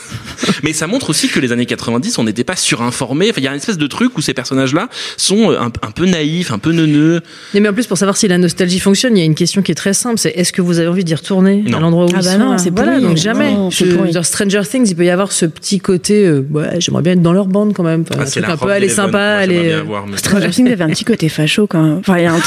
Mais 0.62 0.72
ça 0.72 0.86
montre 0.86 1.10
aussi 1.10 1.28
que 1.28 1.40
les 1.40 1.52
années 1.52 1.66
90, 1.66 2.18
on 2.18 2.24
n'était 2.24 2.44
pas 2.44 2.56
surinformés. 2.56 3.30
Enfin, 3.30 3.40
il 3.40 3.44
y 3.44 3.48
a 3.48 3.50
une 3.50 3.56
espèce 3.56 3.78
de 3.78 3.86
truc 3.86 4.16
où 4.18 4.20
ces 4.20 4.34
personnages-là 4.34 4.88
sont 5.16 5.50
euh, 5.52 5.58
un, 5.60 5.66
un 5.66 5.90
peu 5.90 6.06
naïfs, 6.06 6.52
un 6.52 6.58
peu 6.58 6.72
neuneux. 6.72 7.20
Mais 7.54 7.68
en 7.68 7.72
plus, 7.72 7.86
pour 7.86 7.98
savoir 7.98 8.16
si 8.16 8.28
la 8.28 8.38
nostalgie 8.38 8.80
fonctionne, 8.80 9.16
il 9.16 9.20
y 9.20 9.22
a 9.22 9.26
une 9.26 9.34
question 9.34 9.62
qui 9.62 9.72
est 9.72 9.74
très 9.76 9.92
simple. 9.94 10.18
C'est 10.18 10.30
est-ce 10.30 10.52
que 10.52 10.62
vous 10.62 10.78
avez 10.78 10.88
envie 10.88 11.04
d'y 11.04 11.14
retourner 11.14 11.62
Non. 11.66 11.78
à 11.78 11.80
l'endroit 11.80 12.04
où 12.06 12.08
Ah 12.14 12.18
ils 12.20 12.24
bah 12.24 12.32
sont 12.32 12.38
non, 12.38 12.58
c'est 12.58 12.74
Voilà, 12.74 13.00
donc 13.00 13.16
jamais. 13.16 13.52
Non, 13.52 13.70
c'est 13.70 13.86
Je- 13.90 14.12
dans 14.12 14.22
Stranger 14.22 14.62
Things, 14.68 14.88
il 14.88 14.96
peut 14.96 15.04
y 15.04 15.10
avoir 15.10 15.32
ce 15.32 15.46
petit 15.46 15.78
côté. 15.78 16.26
euh, 16.26 16.44
ouais, 16.50 16.80
j'aimerais 16.80 17.02
bien 17.02 17.12
être 17.12 17.22
dans 17.22 17.32
leur 17.32 17.46
bande 17.46 17.72
quand 17.74 17.82
même. 17.84 18.04
Enfin, 18.08 18.20
Ah, 18.22 18.26
c'est 18.26 18.44
un 18.44 18.56
peu 18.56 18.70
aller 18.70 18.88
sympa, 18.88 19.20
aller. 19.20 19.74
Stranger 20.16 20.50
Things 20.50 20.70
avait 20.70 20.84
un 20.84 20.88
petit 20.90 21.04
côté 21.04 21.28
facho 21.28 21.66
quand 21.66 21.82
même. 21.82 21.98
Enfin, 21.98 22.18
il 22.18 22.24
y 22.24 22.26
a 22.26 22.32
un 22.32 22.36
non, 22.36 22.42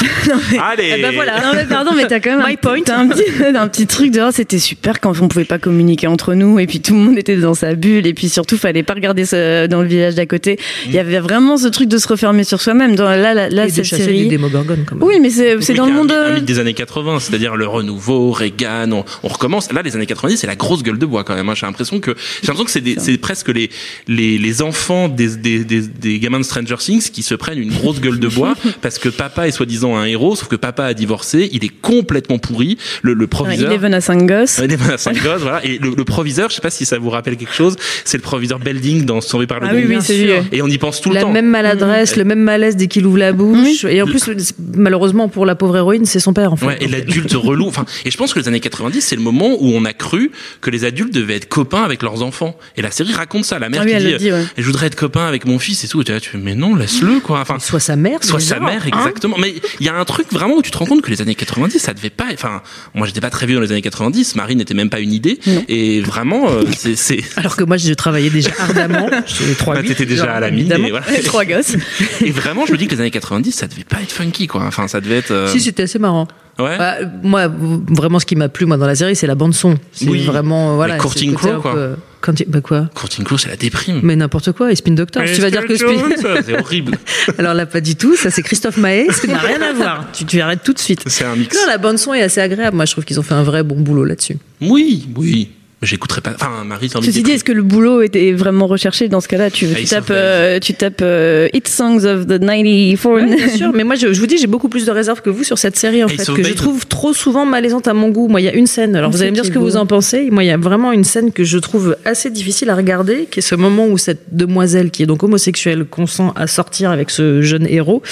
mais- 0.52 0.58
Allez 0.58 0.94
Eh 0.98 1.02
ben 1.02 1.14
voilà. 1.14 1.40
Non 1.40 1.50
mais 1.54 1.64
pardon, 1.64 1.92
mais 1.96 2.06
t'as 2.06 2.20
quand 2.20 2.36
même 2.36 2.44
My 2.46 2.54
un, 2.54 2.56
point. 2.56 2.80
t'as 2.84 2.98
un 2.98 3.08
petit, 3.08 3.24
un 3.56 3.68
petit 3.68 3.86
truc 3.86 4.10
de 4.10 4.20
oh, 4.20 4.30
c'était 4.32 4.58
super 4.58 5.00
quand 5.00 5.12
on 5.20 5.28
pouvait 5.28 5.44
pas 5.44 5.58
communiquer 5.58 6.06
entre 6.06 6.34
nous 6.34 6.58
et 6.58 6.66
puis 6.66 6.80
tout 6.80 6.94
le 6.94 7.00
monde 7.00 7.18
était 7.18 7.36
dans 7.36 7.54
sa 7.54 7.74
bulle 7.74 7.93
et 7.98 8.14
puis 8.14 8.28
surtout 8.28 8.56
fallait 8.56 8.82
pas 8.82 8.94
regarder 8.94 9.24
dans 9.68 9.82
le 9.82 9.88
village 9.88 10.14
d'à 10.14 10.26
côté. 10.26 10.58
Il 10.86 10.92
y 10.92 10.98
avait 10.98 11.18
vraiment 11.20 11.56
ce 11.56 11.68
truc 11.68 11.88
de 11.88 11.98
se 11.98 12.08
refermer 12.08 12.44
sur 12.44 12.60
soi-même. 12.60 12.94
Dans 12.96 13.08
là, 13.08 13.34
là, 13.34 13.48
là 13.48 13.66
et 13.66 13.70
cette 13.70 13.84
série. 13.86 14.28
des 14.28 14.38
quand 14.38 14.50
même. 14.68 14.84
Oui, 15.00 15.18
mais 15.20 15.30
c'est 15.30 15.60
c'est 15.60 15.72
Oui, 15.72 15.78
dans 15.78 15.86
il 15.86 15.90
le 15.92 15.94
un 15.94 15.98
monde. 16.02 16.12
Un, 16.12 16.14
euh, 16.14 16.34
mythe 16.34 16.44
des 16.44 16.58
années 16.58 16.74
80, 16.74 17.20
c'est-à-dire 17.20 17.56
le 17.56 17.66
renouveau, 17.66 18.30
Reagan, 18.32 18.90
on, 18.92 19.04
on 19.22 19.28
recommence. 19.28 19.72
Là, 19.72 19.82
les 19.82 19.96
années 19.96 20.06
90, 20.06 20.36
c'est 20.36 20.46
la 20.46 20.56
grosse 20.56 20.82
gueule 20.82 20.98
de 20.98 21.06
bois 21.06 21.24
quand 21.24 21.34
même. 21.34 21.48
hein. 21.48 21.54
J'ai 21.54 21.66
l'impression 21.66 22.00
que 22.00 22.14
j'ai 22.42 22.48
l'impression 22.52 22.80
que 22.80 23.00
c'est 23.00 23.18
presque 23.18 23.48
les, 23.48 23.70
les 24.08 24.38
les 24.38 24.62
enfants 24.62 25.08
des, 25.08 25.36
des 25.36 25.64
des 25.64 25.80
des 25.80 26.18
gamins 26.18 26.38
de 26.38 26.44
Stranger 26.44 26.76
Things 26.78 27.10
qui 27.10 27.22
se 27.22 27.34
prennent 27.34 27.58
une 27.58 27.72
grosse 27.72 28.00
gueule 28.00 28.18
de 28.18 28.28
bois 28.28 28.54
parce 28.82 28.98
que 28.98 29.08
papa 29.08 29.48
est 29.48 29.52
soi-disant 29.52 29.96
un 29.96 30.04
héros, 30.04 30.36
sauf 30.36 30.48
que 30.48 30.56
papa 30.56 30.84
a 30.84 30.94
divorcé, 30.94 31.48
il 31.52 31.64
est 31.64 31.72
complètement 31.80 32.38
pourri. 32.38 32.78
Le, 33.02 33.14
le 33.14 33.26
proviseur. 33.26 33.70
Eleven 33.70 33.94
à 33.94 34.00
5 34.00 34.26
gosses. 34.26 34.58
Ouais, 34.58 34.68
des 34.68 34.76
à 34.90 34.98
cinq 34.98 35.22
gosses, 35.22 35.42
voilà. 35.42 35.64
Et 35.64 35.78
le, 35.78 35.94
le 35.96 36.04
proviseur, 36.04 36.50
je 36.50 36.56
sais 36.56 36.60
pas 36.60 36.70
si 36.70 36.84
ça 36.84 36.98
vous 36.98 37.10
rappelle 37.10 37.36
quelque 37.36 37.54
chose, 37.54 37.73
c'est 38.04 38.16
le 38.16 38.22
proviseur 38.22 38.58
Belding 38.58 39.04
dans 39.04 39.20
Sauvé 39.20 39.46
par 39.46 39.60
le 39.60 39.68
Ah 39.68 39.72
oui, 39.74 39.84
oui, 39.88 39.96
c'est. 40.00 40.42
Et 40.52 40.62
on 40.62 40.66
y 40.68 40.78
pense 40.78 41.00
tout 41.00 41.10
le 41.10 41.16
la 41.16 41.22
temps. 41.22 41.30
même 41.32 41.46
maladresse, 41.48 42.16
le 42.16 42.24
même 42.24 42.40
malaise 42.40 42.76
dès 42.76 42.86
qu'il 42.88 43.06
ouvre 43.06 43.18
la 43.18 43.32
bouche. 43.32 43.84
Et 43.84 44.00
en 44.02 44.06
plus, 44.06 44.28
malheureusement 44.74 45.28
pour 45.28 45.46
la 45.46 45.54
pauvre 45.54 45.76
héroïne, 45.76 46.04
c'est 46.04 46.20
son 46.20 46.32
père 46.32 46.52
en 46.52 46.56
fait. 46.56 46.66
Ouais, 46.66 46.76
et 46.80 46.88
l'adulte 46.88 47.32
relou. 47.34 47.66
Enfin, 47.66 47.84
et 48.04 48.10
je 48.10 48.16
pense 48.16 48.32
que 48.34 48.40
les 48.40 48.48
années 48.48 48.60
90, 48.60 49.00
c'est 49.00 49.16
le 49.16 49.22
moment 49.22 49.56
où 49.60 49.68
on 49.74 49.84
a 49.84 49.92
cru 49.92 50.30
que 50.60 50.70
les 50.70 50.84
adultes 50.84 51.12
devaient 51.14 51.36
être 51.36 51.48
copains 51.48 51.82
avec 51.82 52.02
leurs 52.02 52.22
enfants. 52.22 52.56
Et 52.76 52.82
la 52.82 52.90
série 52.90 53.12
raconte 53.12 53.44
ça. 53.44 53.58
La 53.58 53.68
mère 53.68 53.80
Ah 53.82 53.86
qui 53.86 53.96
dit, 53.96 54.04
le 54.12 54.18
dit, 54.18 54.32
ouais. 54.32 54.44
je 54.56 54.62
voudrais 54.64 54.86
être 54.86 54.94
copain 54.96 55.26
avec 55.26 55.46
mon 55.46 55.58
fils 55.58 55.84
et 55.84 55.88
tout. 55.88 56.00
Et 56.00 56.04
t'es 56.04 56.12
là, 56.12 56.20
tu 56.20 56.30
fais, 56.30 56.38
mais 56.38 56.54
non, 56.54 56.74
laisse-le, 56.74 57.20
quoi. 57.20 57.40
Enfin, 57.40 57.58
Soit 57.58 57.80
sa 57.80 57.96
mère, 57.96 58.22
soit 58.22 58.40
sa 58.40 58.56
genre, 58.56 58.64
mère, 58.66 58.82
hein. 58.84 58.98
exactement. 58.98 59.36
Mais 59.38 59.54
il 59.80 59.86
y 59.86 59.88
a 59.88 59.94
un 59.94 60.04
truc 60.04 60.26
vraiment 60.32 60.56
où 60.56 60.62
tu 60.62 60.70
te 60.70 60.78
rends 60.78 60.86
compte 60.86 61.02
que 61.02 61.10
les 61.10 61.20
années 61.22 61.34
90, 61.34 61.78
ça 61.78 61.94
devait 61.94 62.10
pas. 62.10 62.26
Enfin, 62.32 62.62
moi, 62.94 63.06
j'étais 63.06 63.20
pas 63.20 63.30
très 63.30 63.46
vieux 63.46 63.56
dans 63.56 63.62
les 63.62 63.72
années 63.72 63.82
90. 63.82 64.36
Marie 64.36 64.56
n'était 64.56 64.74
même 64.74 64.90
pas 64.90 65.00
une 65.00 65.12
idée. 65.12 65.38
Et 65.68 66.00
vraiment, 66.00 66.48
euh, 66.50 66.62
c'est, 66.76 66.96
c'est. 66.96 67.20
Alors 67.36 67.56
que 67.56 67.63
moi, 67.66 67.76
je 67.76 67.92
travaillais 67.94 68.30
déjà 68.30 68.50
ardemment. 68.58 69.08
J'avais 69.26 69.54
trois 69.54 69.74
Bah, 69.74 69.82
t'étais 69.82 70.06
déjà 70.06 70.24
genre, 70.26 70.34
à 70.34 70.40
la 70.40 70.50
mine. 70.50 70.70
Et, 70.72 70.90
voilà. 70.90 71.06
Trois 71.24 71.44
gosses. 71.44 71.76
et 72.24 72.30
vraiment, 72.30 72.66
je 72.66 72.72
me 72.72 72.76
dis 72.78 72.86
que 72.86 72.94
les 72.94 73.00
années 73.00 73.10
90, 73.10 73.52
ça 73.52 73.66
devait 73.66 73.84
pas 73.84 73.98
être 74.02 74.12
funky, 74.12 74.46
quoi. 74.46 74.62
Enfin, 74.64 74.88
ça 74.88 75.00
devait 75.00 75.18
être. 75.18 75.30
euh, 75.30 75.46
Si, 75.48 75.60
c'était 75.60 75.84
assez 75.84 75.98
marrant. 75.98 76.28
ouais. 76.58 76.78
Bah, 76.78 76.96
moi, 77.22 77.48
vraiment, 77.48 78.18
ce 78.18 78.26
qui 78.26 78.36
m'a 78.36 78.48
plu 78.48 78.66
moi 78.66 78.76
dans 78.76 78.86
la 78.86 78.94
série, 78.94 79.16
c'est 79.16 79.26
la 79.26 79.34
bande 79.34 79.54
son. 79.54 79.76
C'est 79.92 80.08
Oui. 80.08 80.24
vraiment 80.24 80.72
euh, 80.72 80.74
voilà. 80.76 80.96
Courting 80.96 81.34
Crow, 81.34 81.60
quoi. 81.60 81.72
peu- 81.74 81.94
Courting- 82.22 82.46
bah 82.48 82.62
quoi 82.62 82.88
Courting 82.94 83.22
Crow, 83.22 83.36
c'est 83.36 83.50
la 83.50 83.56
déprime. 83.56 84.00
Mais 84.02 84.16
n'importe 84.16 84.52
quoi. 84.52 84.72
Et 84.72 84.76
Spin 84.76 84.92
Doctor. 84.92 85.22
Mais 85.22 85.30
tu 85.34 85.42
vas 85.42 85.50
dire 85.50 85.66
que 85.66 85.76
Spin. 85.76 85.92
C'est 86.46 86.58
horrible. 86.58 86.96
Alors 87.36 87.52
là, 87.52 87.66
pas 87.66 87.82
du 87.82 87.96
tout. 87.96 88.16
Ça, 88.16 88.30
c'est 88.30 88.40
Christophe 88.42 88.78
Maé. 88.78 89.08
Ça 89.10 89.26
n'a 89.26 89.36
rien 89.38 89.60
à 89.60 89.72
voir. 89.74 90.06
Tu, 90.12 90.24
tu 90.24 90.40
arrêtes 90.40 90.62
tout 90.64 90.72
de 90.72 90.78
suite. 90.78 91.02
C'est 91.06 91.24
un 91.26 91.36
mix. 91.36 91.54
Non, 91.54 91.66
la 91.68 91.76
bande 91.76 91.98
son 91.98 92.14
est 92.14 92.22
assez 92.22 92.40
agréable. 92.40 92.76
Moi, 92.76 92.86
je 92.86 92.92
trouve 92.92 93.04
qu'ils 93.04 93.20
ont 93.20 93.22
fait 93.22 93.34
un 93.34 93.42
vrai 93.42 93.62
bon 93.62 93.78
boulot 93.78 94.04
là-dessus. 94.04 94.38
Oui, 94.62 95.06
oui. 95.16 95.50
Mais 95.84 95.88
J'écouterai 95.88 96.22
pas. 96.22 96.32
Enfin, 96.34 96.64
Marie, 96.64 96.88
Ceci 96.88 97.22
dit, 97.22 97.32
est-ce 97.32 97.44
que 97.44 97.52
le 97.52 97.62
boulot 97.62 98.00
était 98.00 98.32
vraiment 98.32 98.66
recherché 98.66 99.08
dans 99.08 99.20
ce 99.20 99.28
cas-là 99.28 99.50
Tu, 99.50 99.66
Ah, 99.70 99.76
tu 99.78 99.84
tapes, 99.84 100.06
euh, 100.10 100.58
tu 100.58 100.72
tapes 100.72 101.02
euh, 101.02 101.48
Hit 101.52 101.68
Songs 101.68 102.04
of 102.06 102.26
the 102.26 102.38
94. 102.40 103.04
Ouais, 103.06 103.36
bien 103.36 103.48
sûr, 103.54 103.70
mais 103.74 103.84
moi 103.84 103.94
je, 103.94 104.12
je 104.14 104.18
vous 104.18 104.26
dis, 104.26 104.38
j'ai 104.38 104.46
beaucoup 104.46 104.70
plus 104.70 104.86
de 104.86 104.90
réserves 104.90 105.20
que 105.20 105.28
vous 105.28 105.44
sur 105.44 105.58
cette 105.58 105.76
série 105.76 106.02
en 106.02 106.08
Et 106.08 106.16
fait, 106.16 106.32
que 106.32 106.42
je 106.42 106.54
trouve 106.54 106.86
trop 106.86 107.12
souvent 107.12 107.44
malaisante 107.44 107.86
à 107.86 107.92
mon 107.92 108.08
goût. 108.08 108.28
Moi, 108.28 108.40
il 108.40 108.44
y 108.44 108.48
a 108.48 108.54
une 108.54 108.66
scène. 108.66 108.96
Alors 108.96 109.10
vous 109.10 109.20
allez 109.20 109.30
me 109.30 109.34
dire 109.34 109.44
ce 109.44 109.50
que 109.50 109.58
beau. 109.58 109.66
vous 109.66 109.76
en 109.76 109.84
pensez. 109.84 110.30
Moi, 110.30 110.42
il 110.44 110.46
y 110.46 110.50
a 110.50 110.56
vraiment 110.56 110.90
une 110.90 111.04
scène 111.04 111.32
que 111.32 111.44
je 111.44 111.58
trouve 111.58 111.96
assez 112.06 112.30
difficile 112.30 112.70
à 112.70 112.74
regarder, 112.76 113.28
qui 113.30 113.40
est 113.40 113.42
ce 113.42 113.54
moment 113.54 113.86
où 113.86 113.98
cette 113.98 114.22
demoiselle, 114.34 114.90
qui 114.90 115.02
est 115.02 115.06
donc 115.06 115.22
homosexuelle, 115.22 115.84
consent 115.84 116.32
à 116.36 116.46
sortir 116.46 116.90
avec 116.90 117.10
ce 117.10 117.42
jeune 117.42 117.66
héros, 117.68 118.02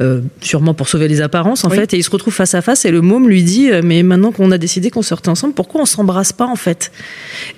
euh, 0.00 0.20
sûrement 0.40 0.74
pour 0.74 0.88
sauver 0.88 1.06
les 1.06 1.20
apparences 1.20 1.64
en 1.64 1.68
Oui. 1.70 1.76
fait, 1.76 1.94
et 1.94 1.98
ils 1.98 2.02
se 2.04 2.10
retrouvent 2.10 2.34
face 2.34 2.54
à 2.54 2.60
face. 2.62 2.84
Et 2.84 2.90
le 2.90 3.00
môme 3.02 3.28
lui 3.28 3.42
dit, 3.44 3.70
euh, 3.70 3.82
mais 3.84 4.02
maintenant 4.02 4.32
qu'on 4.32 4.50
a 4.50 4.58
décidé 4.58 4.90
qu'on 4.90 5.02
sortait 5.02 5.28
ensemble, 5.28 5.54
pourquoi 5.54 5.80
on 5.82 5.86
s'embrasse 5.86 6.32
pas 6.32 6.46
en 6.46 6.56
fait? 6.56 6.90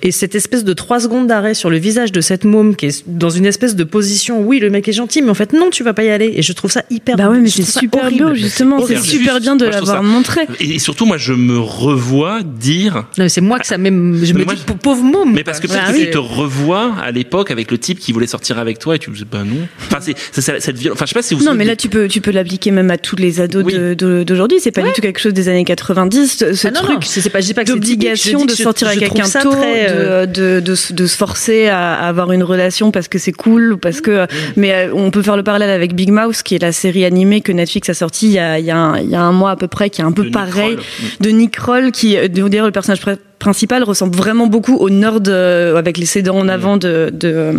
Et 0.03 0.11
cette 0.11 0.35
espèce 0.35 0.65
de 0.65 0.73
trois 0.73 1.01
secondes 1.01 1.27
d'arrêt 1.27 1.55
sur 1.55 1.71
le 1.71 1.79
visage 1.79 2.13
de 2.13 2.21
cette 2.21 2.45
môme 2.45 2.77
qui 2.77 2.87
est 2.87 3.05
dans 3.09 3.31
une 3.31 3.47
espèce 3.47 3.77
de 3.77 3.85
position, 3.85 4.41
oui, 4.43 4.59
le 4.59 4.71
mec 4.71 4.89
est 4.89 4.93
gentil, 4.93 5.23
mais 5.23 5.31
en 5.31 5.35
fait 5.35 5.53
non, 5.53 5.71
tu 5.71 5.83
vas 5.85 5.93
pas 5.95 6.05
y 6.05 6.11
aller. 6.11 6.33
Et 6.37 6.43
je 6.43 6.53
trouve 6.53 6.71
ça 6.71 6.83
hyper. 6.91 7.17
Bah 7.17 7.29
ouais, 7.29 7.39
mais 7.39 7.49
c'est 7.49 7.63
super 7.63 8.05
horrible. 8.05 8.25
beau, 8.31 8.35
justement. 8.35 8.85
c'est 8.87 8.99
super 8.99 9.41
bien 9.41 9.57
de 9.57 9.67
l'avoir 9.67 10.03
montré. 10.03 10.43
Et 10.61 10.79
surtout, 10.79 11.07
moi, 11.07 11.17
je 11.19 11.33
me 11.33 11.59
revois 11.59 12.41
dire. 12.43 12.95
Non, 13.19 13.25
mais 13.25 13.29
c'est 13.29 13.41
moi 13.41 13.59
que 13.59 13.67
ça 13.67 13.79
m'aime. 13.79 14.19
Je 14.23 14.33
me 14.33 14.45
moi, 14.45 14.55
dis, 14.55 14.63
pauvre 14.83 15.03
môme. 15.03 15.33
Mais 15.33 15.45
parce 15.45 15.61
que 15.61 15.67
peut-être 15.67 15.87
Bah 15.87 15.93
que 15.93 15.99
oui. 15.99 16.05
tu 16.07 16.11
te 16.11 16.19
revois 16.19 16.95
à 17.03 17.11
l'époque 17.11 17.51
avec 17.51 17.71
le 17.71 17.79
type 17.79 17.99
qui 17.99 18.13
voulait 18.13 18.27
sortir 18.27 18.59
avec 18.59 18.79
toi 18.79 18.97
et 18.97 18.99
tu 18.99 19.11
me 19.11 19.17
dis, 19.17 19.25
bah 19.31 19.43
non. 19.45 19.67
Enfin, 19.87 19.99
c'est, 20.01 20.61
cette 20.61 20.77
violence. 20.79 20.97
Enfin, 20.97 21.07
je 21.07 21.11
sais 21.11 21.15
pas 21.15 21.23
si 21.23 21.35
vous 21.35 21.45
Non, 21.45 21.55
mais 21.55 21.65
là, 21.65 21.77
tu 21.77 21.89
peux, 21.89 22.09
tu 22.09 22.21
peux 22.21 22.31
l'appliquer 22.31 22.71
même 22.71 22.91
à 22.91 22.99
tous 22.99 23.17
les 23.17 23.41
ados 23.41 23.65
Oui. 23.65 23.75
d'aujourd'hui. 23.97 24.59
C'est 24.61 24.71
pas 24.73 24.83
du 24.83 24.93
tout 24.93 25.01
quelque 25.01 25.21
chose 25.21 25.35
des 25.35 25.49
années 25.49 25.65
90. 25.65 26.45
Ce, 26.55 26.67
Ah 26.67 26.71
non, 26.71 26.81
truc 26.83 27.05
c'est 27.05 27.29
pas, 27.31 27.41
je 27.41 27.47
dis 27.47 27.55
pas 27.55 27.63
que 27.65 27.69
c'est 27.71 27.75
d'obligation 27.75 28.45
de 28.45 28.53
sortir 28.53 28.89
avec 28.89 29.01
quelqu'un 29.01 29.29
tôt, 29.29 29.52
très, 29.57 29.87
euh, 29.91 30.27
de, 30.27 30.43
de, 30.57 30.61
de, 30.61 30.75
se- 30.75 30.93
de 30.93 31.07
se 31.07 31.17
forcer 31.17 31.69
à, 31.69 31.95
à 31.95 32.09
avoir 32.09 32.33
une 32.33 32.43
relation 32.43 32.91
parce 32.91 33.09
que 33.09 33.19
c'est 33.19 33.33
cool, 33.33 33.73
ou 33.75 33.77
parce 33.77 34.01
que. 34.01 34.27
Mais 34.57 34.73
euh, 34.73 34.93
on 34.95 35.11
peut 35.11 35.23
faire 35.23 35.37
le 35.37 35.43
parallèle 35.43 35.71
avec 35.71 35.95
Big 35.95 36.11
Mouth, 36.11 36.43
qui 36.43 36.55
est 36.55 36.63
la 36.63 36.73
série 36.73 37.05
animée 37.05 37.41
que 37.41 37.53
Netflix 37.53 37.89
a 37.91 37.95
sortie 37.95 38.27
il 38.27 38.33
y 38.33 38.39
a, 38.39 38.59
il 38.59 38.65
y 38.65 38.71
a, 38.71 38.77
un, 38.77 38.99
il 38.99 39.11
y 39.11 39.15
a 39.15 39.21
un 39.23 39.33
mois 39.33 39.51
à 39.53 39.57
peu 39.57 39.69
près, 39.69 39.91
qui 39.91 40.01
est 40.01 40.05
un 40.05 40.13
peu 40.13 40.25
De 40.25 40.31
pareil, 40.31 40.77
de 41.21 41.31
Nick 41.31 41.53
Kroll, 41.57 41.93
qui, 41.93 42.17
euh, 42.17 42.29
d'ailleurs, 42.29 42.67
le 42.67 42.73
personnage 42.73 43.01
pr- 43.01 43.17
principal 43.39 43.83
ressemble 43.83 44.15
vraiment 44.17 44.47
beaucoup 44.47 44.77
au 44.77 44.89
nerd 44.91 45.29
euh, 45.29 45.77
avec 45.77 45.99
les 45.99 46.07
sédans 46.07 46.39
en 46.39 46.49
avant 46.49 46.77
de, 46.77 47.11
de. 47.13 47.53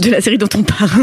De 0.00 0.10
la 0.10 0.20
série 0.20 0.38
dont 0.38 0.48
on 0.56 0.62
parle. 0.62 0.90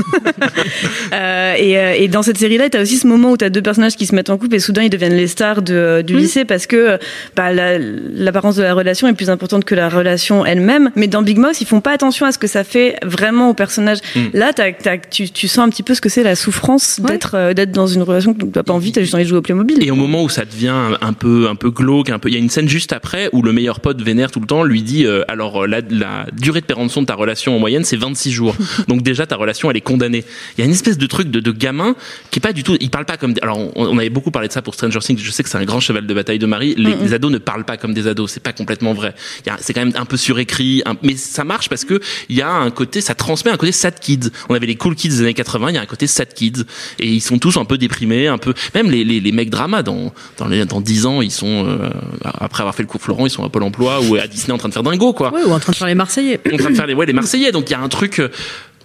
Euh, 1.13 1.53
et, 1.57 1.77
euh, 1.77 1.93
et 1.97 2.07
dans 2.07 2.23
cette 2.23 2.37
série-là, 2.37 2.69
tu 2.69 2.77
as 2.77 2.81
aussi 2.81 2.97
ce 2.97 3.07
moment 3.07 3.31
où 3.31 3.37
tu 3.37 3.45
as 3.45 3.49
deux 3.49 3.61
personnages 3.61 3.95
qui 3.95 4.05
se 4.05 4.15
mettent 4.15 4.29
en 4.29 4.37
couple 4.37 4.55
et 4.55 4.59
soudain 4.59 4.81
ils 4.83 4.89
deviennent 4.89 5.15
les 5.15 5.27
stars 5.27 5.61
de, 5.61 6.03
du 6.05 6.15
lycée 6.15 6.45
parce 6.45 6.65
que 6.67 6.97
bah, 7.35 7.53
la- 7.53 7.77
l'apparence 7.77 8.55
de 8.55 8.63
la 8.63 8.73
relation 8.73 9.07
est 9.07 9.13
plus 9.13 9.29
importante 9.29 9.65
que 9.65 9.75
la 9.75 9.87
relation 9.87 10.45
elle-même. 10.45 10.91
Mais 10.95 11.07
dans 11.07 11.21
Big 11.21 11.37
Mouth, 11.37 11.61
ils 11.61 11.67
font 11.67 11.81
pas 11.81 11.91
attention 11.91 12.25
à 12.25 12.31
ce 12.31 12.37
que 12.37 12.47
ça 12.47 12.63
fait 12.63 12.95
vraiment 13.03 13.49
au 13.49 13.53
personnage. 13.53 13.99
Mm. 14.15 14.19
Là, 14.33 14.51
t'as- 14.53 14.71
t'as- 14.73 14.97
tu, 14.97 15.29
tu 15.29 15.47
sens 15.47 15.65
un 15.65 15.69
petit 15.69 15.83
peu 15.83 15.93
ce 15.93 16.01
que 16.01 16.09
c'est 16.09 16.23
la 16.23 16.35
souffrance 16.35 16.99
d'être 16.99 17.35
euh, 17.35 17.53
d'être 17.53 17.71
dans 17.71 17.87
une 17.87 18.01
relation 18.01 18.33
que 18.33 18.39
tu 18.39 18.47
n'as 18.53 18.63
pas 18.63 18.73
envie, 18.73 18.91
tu 18.91 18.99
as 18.99 19.03
juste 19.03 19.13
envie 19.15 19.23
de 19.23 19.29
jouer 19.29 19.37
au 19.37 19.43
Playmobil. 19.43 19.83
Et 19.83 19.91
au 19.91 19.95
moment 19.95 20.23
où 20.23 20.29
ça 20.29 20.43
devient 20.45 20.73
un, 21.01 21.13
peu 21.13 21.47
un 21.49 21.55
peu 21.55 21.69
glauque, 21.69 22.09
un 22.09 22.19
peu, 22.19 22.29
il 22.29 22.33
y 22.33 22.37
a 22.37 22.39
une 22.39 22.49
scène 22.49 22.67
juste 22.67 22.91
après 22.93 23.29
où 23.31 23.41
le 23.43 23.53
meilleur 23.53 23.79
pote 23.79 24.01
vénère 24.01 24.31
tout 24.31 24.39
le 24.39 24.47
temps 24.47 24.63
lui 24.63 24.81
dit 24.81 25.05
euh, 25.05 25.23
alors 25.27 25.63
euh, 25.63 25.67
la, 25.67 25.81
la 25.89 26.25
durée 26.33 26.61
de 26.61 26.65
péremption 26.65 27.01
de 27.01 27.07
ta 27.07 27.15
relation 27.15 27.55
en 27.55 27.59
moyenne 27.59 27.83
c'est 27.83 27.97
26 27.97 28.24
jours. 28.31 28.55
Donc 28.87 29.01
déjà 29.01 29.25
ta 29.25 29.35
relation 29.35 29.69
elle 29.71 29.77
est 29.77 29.81
condamnée. 29.81 30.23
Il 30.57 30.61
y 30.61 30.63
a 30.63 30.65
une 30.65 30.71
espèce 30.73 30.97
de 30.97 31.05
truc 31.07 31.29
de, 31.31 31.39
de 31.39 31.51
gamin 31.51 31.95
qui 32.31 32.39
est 32.39 32.41
pas 32.41 32.53
du 32.53 32.63
tout, 32.63 32.77
il 32.79 32.89
parle 32.89 33.05
pas 33.05 33.17
comme 33.17 33.33
des- 33.33 33.41
alors 33.41 33.57
on, 33.59 33.71
on 33.75 33.97
avait 33.97 34.09
beaucoup 34.09 34.31
parlé 34.31 34.47
de 34.47 34.53
ça 34.53 34.61
pour 34.61 34.73
Stranger 34.73 34.99
Things. 34.99 35.19
Je 35.19 35.31
sais 35.31 35.43
que 35.43 35.49
c'est 35.49 35.57
un 35.57 35.65
grand 35.65 35.79
cheval 35.79 36.05
de 36.07 36.13
bataille 36.13 36.39
de 36.39 36.45
Marie. 36.45 36.75
Les, 36.77 36.95
les 36.95 37.13
ados 37.13 37.31
ne 37.31 37.37
parlent 37.37 37.65
pas 37.65 37.77
comme 37.77 37.93
des 37.93 38.07
ados, 38.07 38.31
c'est 38.31 38.43
pas 38.43 38.53
complètement 38.53 38.93
vrai. 38.93 39.13
Il 39.45 39.49
y 39.49 39.51
a- 39.51 39.57
C'est 39.59 39.73
quand 39.73 39.83
même 39.85 39.93
un 39.95 40.05
peu 40.05 40.17
surécrit, 40.17 40.81
un- 40.85 40.95
mais 41.03 41.15
ça 41.15 41.43
marche 41.43 41.69
parce 41.69 41.85
que 41.85 41.99
il 42.29 42.35
y 42.35 42.41
a 42.41 42.49
un 42.51 42.71
côté, 42.71 43.01
ça 43.01 43.15
transmet 43.15 43.51
un 43.51 43.57
côté 43.57 43.71
sad 43.71 43.99
kids. 43.99 44.29
On 44.49 44.55
avait 44.55 44.67
les 44.67 44.75
cool 44.75 44.95
kids 44.95 45.09
des 45.09 45.21
années 45.21 45.33
80, 45.33 45.69
il 45.69 45.75
y 45.75 45.77
a 45.77 45.81
un 45.81 45.85
côté 45.85 46.07
sad 46.07 46.33
kids 46.33 46.63
et 46.99 47.07
ils 47.07 47.21
sont 47.21 47.37
tous 47.39 47.57
un 47.57 47.65
peu 47.65 47.77
déprimés, 47.77 48.27
un 48.27 48.37
peu 48.37 48.53
même 48.73 48.89
les, 48.91 49.03
les, 49.03 49.19
les 49.19 49.31
mecs 49.31 49.49
drama 49.49 49.83
dans 49.83 50.13
dans, 50.37 50.47
les, 50.47 50.65
dans 50.65 50.81
10 50.81 51.05
ans 51.05 51.21
ils 51.21 51.31
sont 51.31 51.65
euh, 51.67 51.89
après 52.23 52.61
avoir 52.61 52.75
fait 52.75 52.83
le 52.83 52.87
cours 52.87 53.01
Florent 53.01 53.25
ils 53.25 53.29
sont 53.29 53.43
à 53.43 53.49
Pôle 53.49 53.63
Emploi 53.63 53.99
ou 54.01 54.15
à 54.15 54.27
Disney 54.27 54.53
en 54.53 54.57
train 54.57 54.69
de 54.69 54.73
faire 54.73 54.83
dingo 54.83 55.13
quoi 55.13 55.33
Ouais, 55.33 55.43
ou 55.43 55.51
en 55.51 55.59
train 55.59 55.71
de 55.71 55.77
faire 55.77 55.87
les 55.87 55.95
Marseillais. 55.95 56.39
en 56.53 56.57
train 56.57 56.69
de 56.69 56.75
faire 56.75 56.87
les 56.87 56.93
ouais 56.93 57.05
les 57.05 57.13
Marseillais 57.13 57.51
donc 57.51 57.69
il 57.69 57.73
y 57.73 57.75
a 57.75 57.79
un 57.81 57.89
truc 57.89 58.14
euh, 58.19 58.29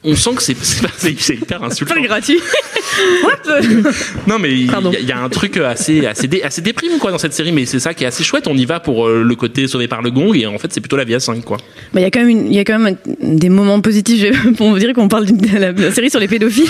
on 0.03 0.15
sent 0.17 0.31
que 0.37 0.43
c'est 0.43 0.57
c'est 0.63 0.87
c'est 0.97 1.15
c'est 1.21 1.35
hyper 1.35 1.63
insultant 1.63 1.95
Pas 1.95 2.01
gratuit. 2.01 2.39
non 4.27 4.39
mais 4.39 4.51
il 4.51 4.67
y, 4.67 4.71
a- 4.71 4.81
il 5.01 5.07
y 5.07 5.13
a 5.13 5.19
un 5.23 5.29
truc 5.29 5.57
assez 5.57 6.07
assez 6.07 6.27
dé, 6.29 6.43
assez 6.43 6.61
déprimant 6.61 6.99
quoi 6.99 7.11
dans 7.11 7.19
cette 7.19 7.33
série 7.33 7.53
mais 7.53 7.67
c'est 7.67 7.79
ça 7.81 7.95
qui 7.95 8.05
est 8.05 8.07
assez 8.07 8.25
chouette 8.25 8.47
on 8.49 8.57
y 8.57 8.65
va 8.65 8.81
pour 8.81 9.07
euh, 9.07 9.23
le 9.23 9.35
côté 9.37 9.69
sauvé 9.69 9.89
par 9.89 10.03
le 10.03 10.11
gong 10.11 10.35
et 10.35 10.47
en 10.47 10.59
fait 10.59 10.69
c'est 10.73 10.81
plutôt 10.81 10.97
la 10.97 11.05
vie 11.05 11.15
à 11.15 11.21
5 11.21 11.45
quoi 11.45 11.57
Bah, 11.93 12.01
Il 12.01 12.03
y 12.03 12.07
a 12.07 12.11
quand 12.11 12.25
même, 12.25 12.47
il 12.47 12.53
y 12.53 12.59
a 12.59 12.65
quand 12.65 12.79
même 12.79 12.97
des 13.23 13.49
moments 13.49 13.81
positifs. 13.81 14.25
On 14.61 14.77
dirait 14.77 14.93
qu'on 14.93 15.09
parle 15.09 15.27
d'une- 15.27 15.37
de 15.37 15.59
la, 15.59 15.73
de 15.73 15.83
la 15.83 15.93
série 15.93 16.11
sur 16.11 16.21
les 16.21 16.29
pédophiles. 16.29 16.69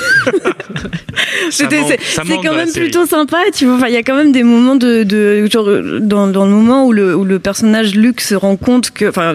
C'est 1.50 1.66
c'est 1.70 2.22
quand 2.42 2.54
même 2.54 2.70
plutôt 2.72 3.06
sympa, 3.06 3.38
tu 3.54 3.66
vois. 3.66 3.76
Enfin, 3.76 3.86
il 3.88 3.94
y 3.94 3.96
a 3.96 4.02
quand 4.02 4.16
même 4.16 4.32
des 4.32 4.42
moments 4.42 4.76
de, 4.76 5.02
de 5.02 5.46
genre 5.50 5.68
dans, 6.00 6.26
dans 6.28 6.44
le 6.44 6.50
moment 6.50 6.86
où 6.86 6.92
le, 6.92 7.16
où 7.16 7.24
le 7.24 7.38
personnage 7.38 7.94
Luc 7.94 8.20
se 8.20 8.34
rend 8.34 8.56
compte 8.56 8.90
que, 8.90 9.06
enfin, 9.08 9.34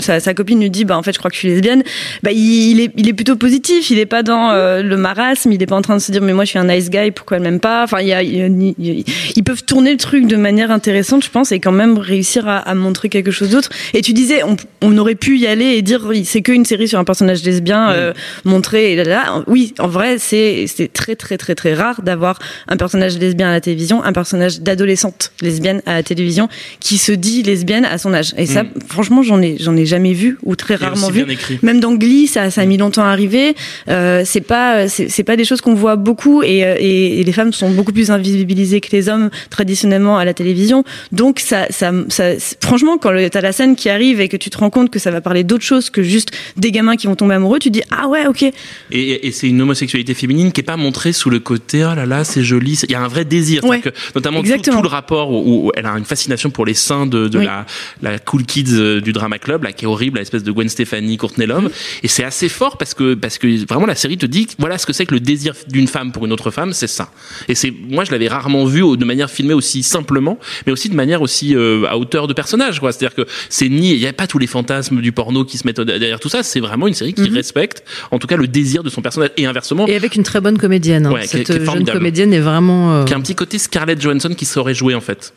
sa, 0.00 0.20
sa 0.20 0.34
copine 0.34 0.60
lui 0.60 0.70
dit, 0.70 0.84
bah 0.84 0.96
en 0.96 1.02
fait, 1.02 1.12
je 1.12 1.18
crois 1.18 1.30
que 1.30 1.34
je 1.34 1.40
suis 1.40 1.48
lesbienne. 1.48 1.82
Bah 2.22 2.30
il, 2.32 2.70
il 2.72 2.80
est, 2.80 2.90
il 2.96 3.08
est 3.08 3.12
plutôt 3.12 3.27
positif. 3.36 3.90
Il 3.90 3.98
est 3.98 4.06
pas 4.06 4.22
dans 4.22 4.50
euh, 4.50 4.82
le 4.82 4.96
marasme. 4.96 5.52
Il 5.52 5.62
est 5.62 5.66
pas 5.66 5.76
en 5.76 5.82
train 5.82 5.96
de 5.96 6.00
se 6.02 6.10
dire, 6.12 6.22
mais 6.22 6.32
moi, 6.32 6.44
je 6.44 6.50
suis 6.50 6.58
un 6.58 6.64
nice 6.64 6.90
guy. 6.90 7.10
Pourquoi 7.10 7.36
elle 7.36 7.42
m'aime 7.42 7.60
pas? 7.60 7.84
Enfin, 7.84 8.00
il 8.00 8.08
y 8.08 8.12
a, 8.12 8.22
il 8.22 8.36
y 8.36 8.42
a- 8.42 8.46
il 8.46 8.74
y 8.78 9.00
a- 9.00 9.04
ils 9.36 9.44
peuvent 9.44 9.64
tourner 9.64 9.90
le 9.92 9.96
truc 9.98 10.26
de 10.26 10.36
manière 10.36 10.70
intéressante, 10.70 11.24
je 11.24 11.30
pense, 11.30 11.52
et 11.52 11.60
quand 11.60 11.72
même 11.72 11.98
réussir 11.98 12.46
à, 12.48 12.58
à 12.58 12.74
montrer 12.74 13.08
quelque 13.08 13.30
chose 13.30 13.50
d'autre. 13.50 13.70
Et 13.94 14.00
tu 14.02 14.12
disais, 14.12 14.42
on, 14.44 14.56
on 14.82 14.96
aurait 14.98 15.14
pu 15.14 15.38
y 15.38 15.46
aller 15.46 15.64
et 15.76 15.82
dire, 15.82 16.08
c'est 16.24 16.42
qu'une 16.42 16.64
série 16.64 16.88
sur 16.88 16.98
un 16.98 17.04
personnage 17.04 17.42
lesbien 17.44 17.90
euh, 17.90 18.12
montré. 18.44 18.92
Et 18.92 18.96
là, 18.96 19.04
là, 19.04 19.44
oui, 19.46 19.74
en 19.78 19.88
vrai, 19.88 20.16
c'est 20.18 20.66
c'est 20.66 20.92
très 20.92 21.16
très 21.16 21.36
très 21.38 21.54
très 21.54 21.74
rare 21.74 22.02
d'avoir 22.02 22.38
un 22.68 22.76
personnage 22.76 23.18
lesbien 23.18 23.48
à 23.48 23.52
la 23.52 23.60
télévision, 23.60 24.02
un 24.02 24.12
personnage 24.12 24.60
d'adolescente 24.60 25.32
lesbienne 25.42 25.82
à 25.86 25.94
la 25.94 26.02
télévision 26.02 26.48
qui 26.80 26.98
se 26.98 27.12
dit 27.12 27.42
lesbienne 27.42 27.84
à 27.84 27.98
son 27.98 28.14
âge. 28.14 28.34
Et 28.36 28.46
ça, 28.46 28.62
Mm. 28.64 28.68
franchement, 28.88 29.22
j'en 29.22 29.40
ai 29.42 29.56
j'en 29.60 29.76
ai 29.76 29.86
jamais 29.86 30.12
vu 30.12 30.38
ou 30.44 30.56
très 30.56 30.74
Et 30.74 30.76
rarement 30.78 31.08
vu. 31.10 31.24
Même 31.62 31.80
dans 31.80 31.94
Glee, 31.94 32.26
ça, 32.26 32.50
ça 32.50 32.60
a 32.62 32.64
mis 32.64 32.76
longtemps 32.76 33.04
à 33.04 33.14
arriver. 33.18 33.54
Euh, 33.88 34.22
c'est 34.24 34.40
pas, 34.40 34.88
c'est 34.88 35.24
pas 35.24 35.36
des 35.36 35.44
choses 35.44 35.60
qu'on 35.60 35.74
voit 35.74 35.96
beaucoup 35.96 36.42
et, 36.42 36.64
euh, 36.64 36.76
et, 36.78 37.20
et 37.20 37.24
les 37.24 37.32
femmes 37.32 37.52
sont 37.52 37.70
beaucoup 37.70 37.92
plus 37.92 38.10
invisibilisées 38.10 38.80
que 38.80 38.90
les 38.92 39.08
hommes 39.08 39.30
traditionnellement 39.50 40.18
à 40.18 40.24
la 40.24 40.34
télévision. 40.34 40.84
Donc 41.10 41.40
ça, 41.40 41.66
ça, 41.70 41.92
ça 42.08 42.24
franchement, 42.62 42.96
quand 42.98 43.12
t'as 43.30 43.40
la 43.40 43.52
scène 43.52 43.74
qui 43.74 43.88
arrive 43.88 44.20
et 44.20 44.28
que 44.28 44.36
tu 44.36 44.50
te 44.50 44.58
rends 44.58 44.70
compte 44.70 44.90
que 44.90 44.98
ça 45.00 45.10
va 45.10 45.20
parler 45.20 45.42
d'autre 45.44 45.64
chose 45.64 45.90
que 45.90 46.02
juste 46.02 46.30
des 46.56 46.70
gamins 46.70 46.96
qui 46.96 47.06
vont 47.08 47.16
tomber 47.16 47.34
amoureux, 47.34 47.58
tu 47.58 47.70
dis 47.70 47.82
ah 47.90 48.06
ouais, 48.08 48.26
ok. 48.26 48.42
Et, 48.42 49.26
et 49.26 49.32
c'est 49.32 49.48
une 49.48 49.60
homosexualité 49.60 50.14
féminine 50.14 50.52
qui 50.52 50.60
est 50.60 50.64
pas 50.74 50.76
montrée 50.76 51.12
sous 51.12 51.30
le 51.30 51.40
côté 51.40 51.84
oh 51.84 51.94
là 51.94 52.06
là 52.06 52.22
c'est 52.24 52.44
joli. 52.44 52.78
Il 52.88 52.92
y 52.92 52.94
a 52.94 53.00
un 53.00 53.08
vrai 53.08 53.24
désir, 53.24 53.64
Ouais. 53.64 53.80
Que, 53.80 53.90
notamment 54.14 54.42
tout, 54.42 54.70
tout 54.70 54.82
le 54.82 54.88
rapport 54.88 55.30
où, 55.32 55.66
où 55.66 55.72
elle 55.74 55.86
a 55.86 55.92
une 55.98 56.04
fascination 56.04 56.50
pour 56.50 56.64
les 56.64 56.74
seins 56.74 57.06
de, 57.06 57.26
de 57.28 57.38
Oui. 57.38 57.44
la, 57.44 57.66
la 58.02 58.18
cool 58.18 58.44
kids 58.44 58.64
euh, 58.72 59.00
du 59.00 59.12
drama 59.12 59.38
club, 59.38 59.64
là 59.64 59.72
qui 59.72 59.84
est 59.84 59.88
horrible, 59.88 60.18
l'espèce 60.18 60.44
de 60.44 60.52
Gwen 60.52 60.68
Stefani, 60.68 61.16
Courtney 61.16 61.46
Love. 61.46 61.66
Mm-hmm. 61.66 62.00
Et 62.04 62.08
c'est 62.08 62.24
assez 62.24 62.48
fort 62.48 62.76
parce 62.78 62.94
que 62.94 63.07
parce 63.14 63.38
que 63.38 63.66
vraiment 63.66 63.86
la 63.86 63.94
série 63.94 64.16
te 64.18 64.26
dit 64.26 64.46
voilà 64.58 64.78
ce 64.78 64.86
que 64.86 64.92
c'est 64.92 65.06
que 65.06 65.14
le 65.14 65.20
désir 65.20 65.54
d'une 65.68 65.86
femme 65.88 66.12
pour 66.12 66.24
une 66.26 66.32
autre 66.32 66.50
femme, 66.50 66.72
c'est 66.72 66.86
ça. 66.86 67.10
Et 67.48 67.54
c'est 67.54 67.72
moi 67.88 68.04
je 68.04 68.10
l'avais 68.12 68.28
rarement 68.28 68.64
vu 68.64 68.82
de 68.96 69.04
manière 69.04 69.30
filmée 69.30 69.54
aussi 69.54 69.82
simplement, 69.82 70.38
mais 70.66 70.72
aussi 70.72 70.88
de 70.88 70.94
manière 70.94 71.22
aussi 71.22 71.54
euh, 71.54 71.84
à 71.88 71.96
hauteur 71.98 72.26
de 72.26 72.32
personnage. 72.32 72.80
quoi. 72.80 72.92
C'est-à-dire 72.92 73.14
que 73.14 73.26
c'est 73.48 73.68
ni 73.68 73.92
il 73.92 73.98
y 73.98 74.06
a 74.06 74.12
pas 74.12 74.26
tous 74.26 74.38
les 74.38 74.46
fantasmes 74.46 75.00
du 75.00 75.12
porno 75.12 75.44
qui 75.44 75.58
se 75.58 75.66
mettent 75.66 75.80
derrière 75.80 76.20
tout 76.20 76.28
ça. 76.28 76.42
C'est 76.42 76.60
vraiment 76.60 76.86
une 76.88 76.94
série 76.94 77.14
qui 77.14 77.22
Mm-hmm. 77.22 77.34
respecte 77.34 77.82
en 78.10 78.18
tout 78.18 78.26
cas 78.26 78.36
le 78.36 78.46
désir 78.48 78.82
de 78.82 78.90
son 78.90 79.02
personnage 79.02 79.30
et 79.36 79.44
inversement. 79.46 79.86
Et 79.86 79.96
avec 79.96 80.14
une 80.16 80.22
très 80.22 80.40
bonne 80.40 80.56
comédienne. 80.56 81.06
hein. 81.06 81.12
Ouais, 81.12 81.20
qui 81.26 81.36
est- 81.36 81.44
Cette 81.46 81.46
qui 81.58 81.62
est 81.62 81.72
jeune 81.72 81.84
comédienne 81.84 82.32
est 82.32 82.40
vraiment. 82.40 82.92
euh, 82.94 83.04
qui 83.04 83.12
a 83.12 83.16
un 83.16 83.20
petit 83.20 83.34
côté 83.34 83.58
Scarlett 83.58 84.00
Johansson 84.00 84.30
qui 84.36 84.44
saurait 84.44 84.74
jouer 84.74 84.94
en 84.94 85.00
fait. 85.00 85.32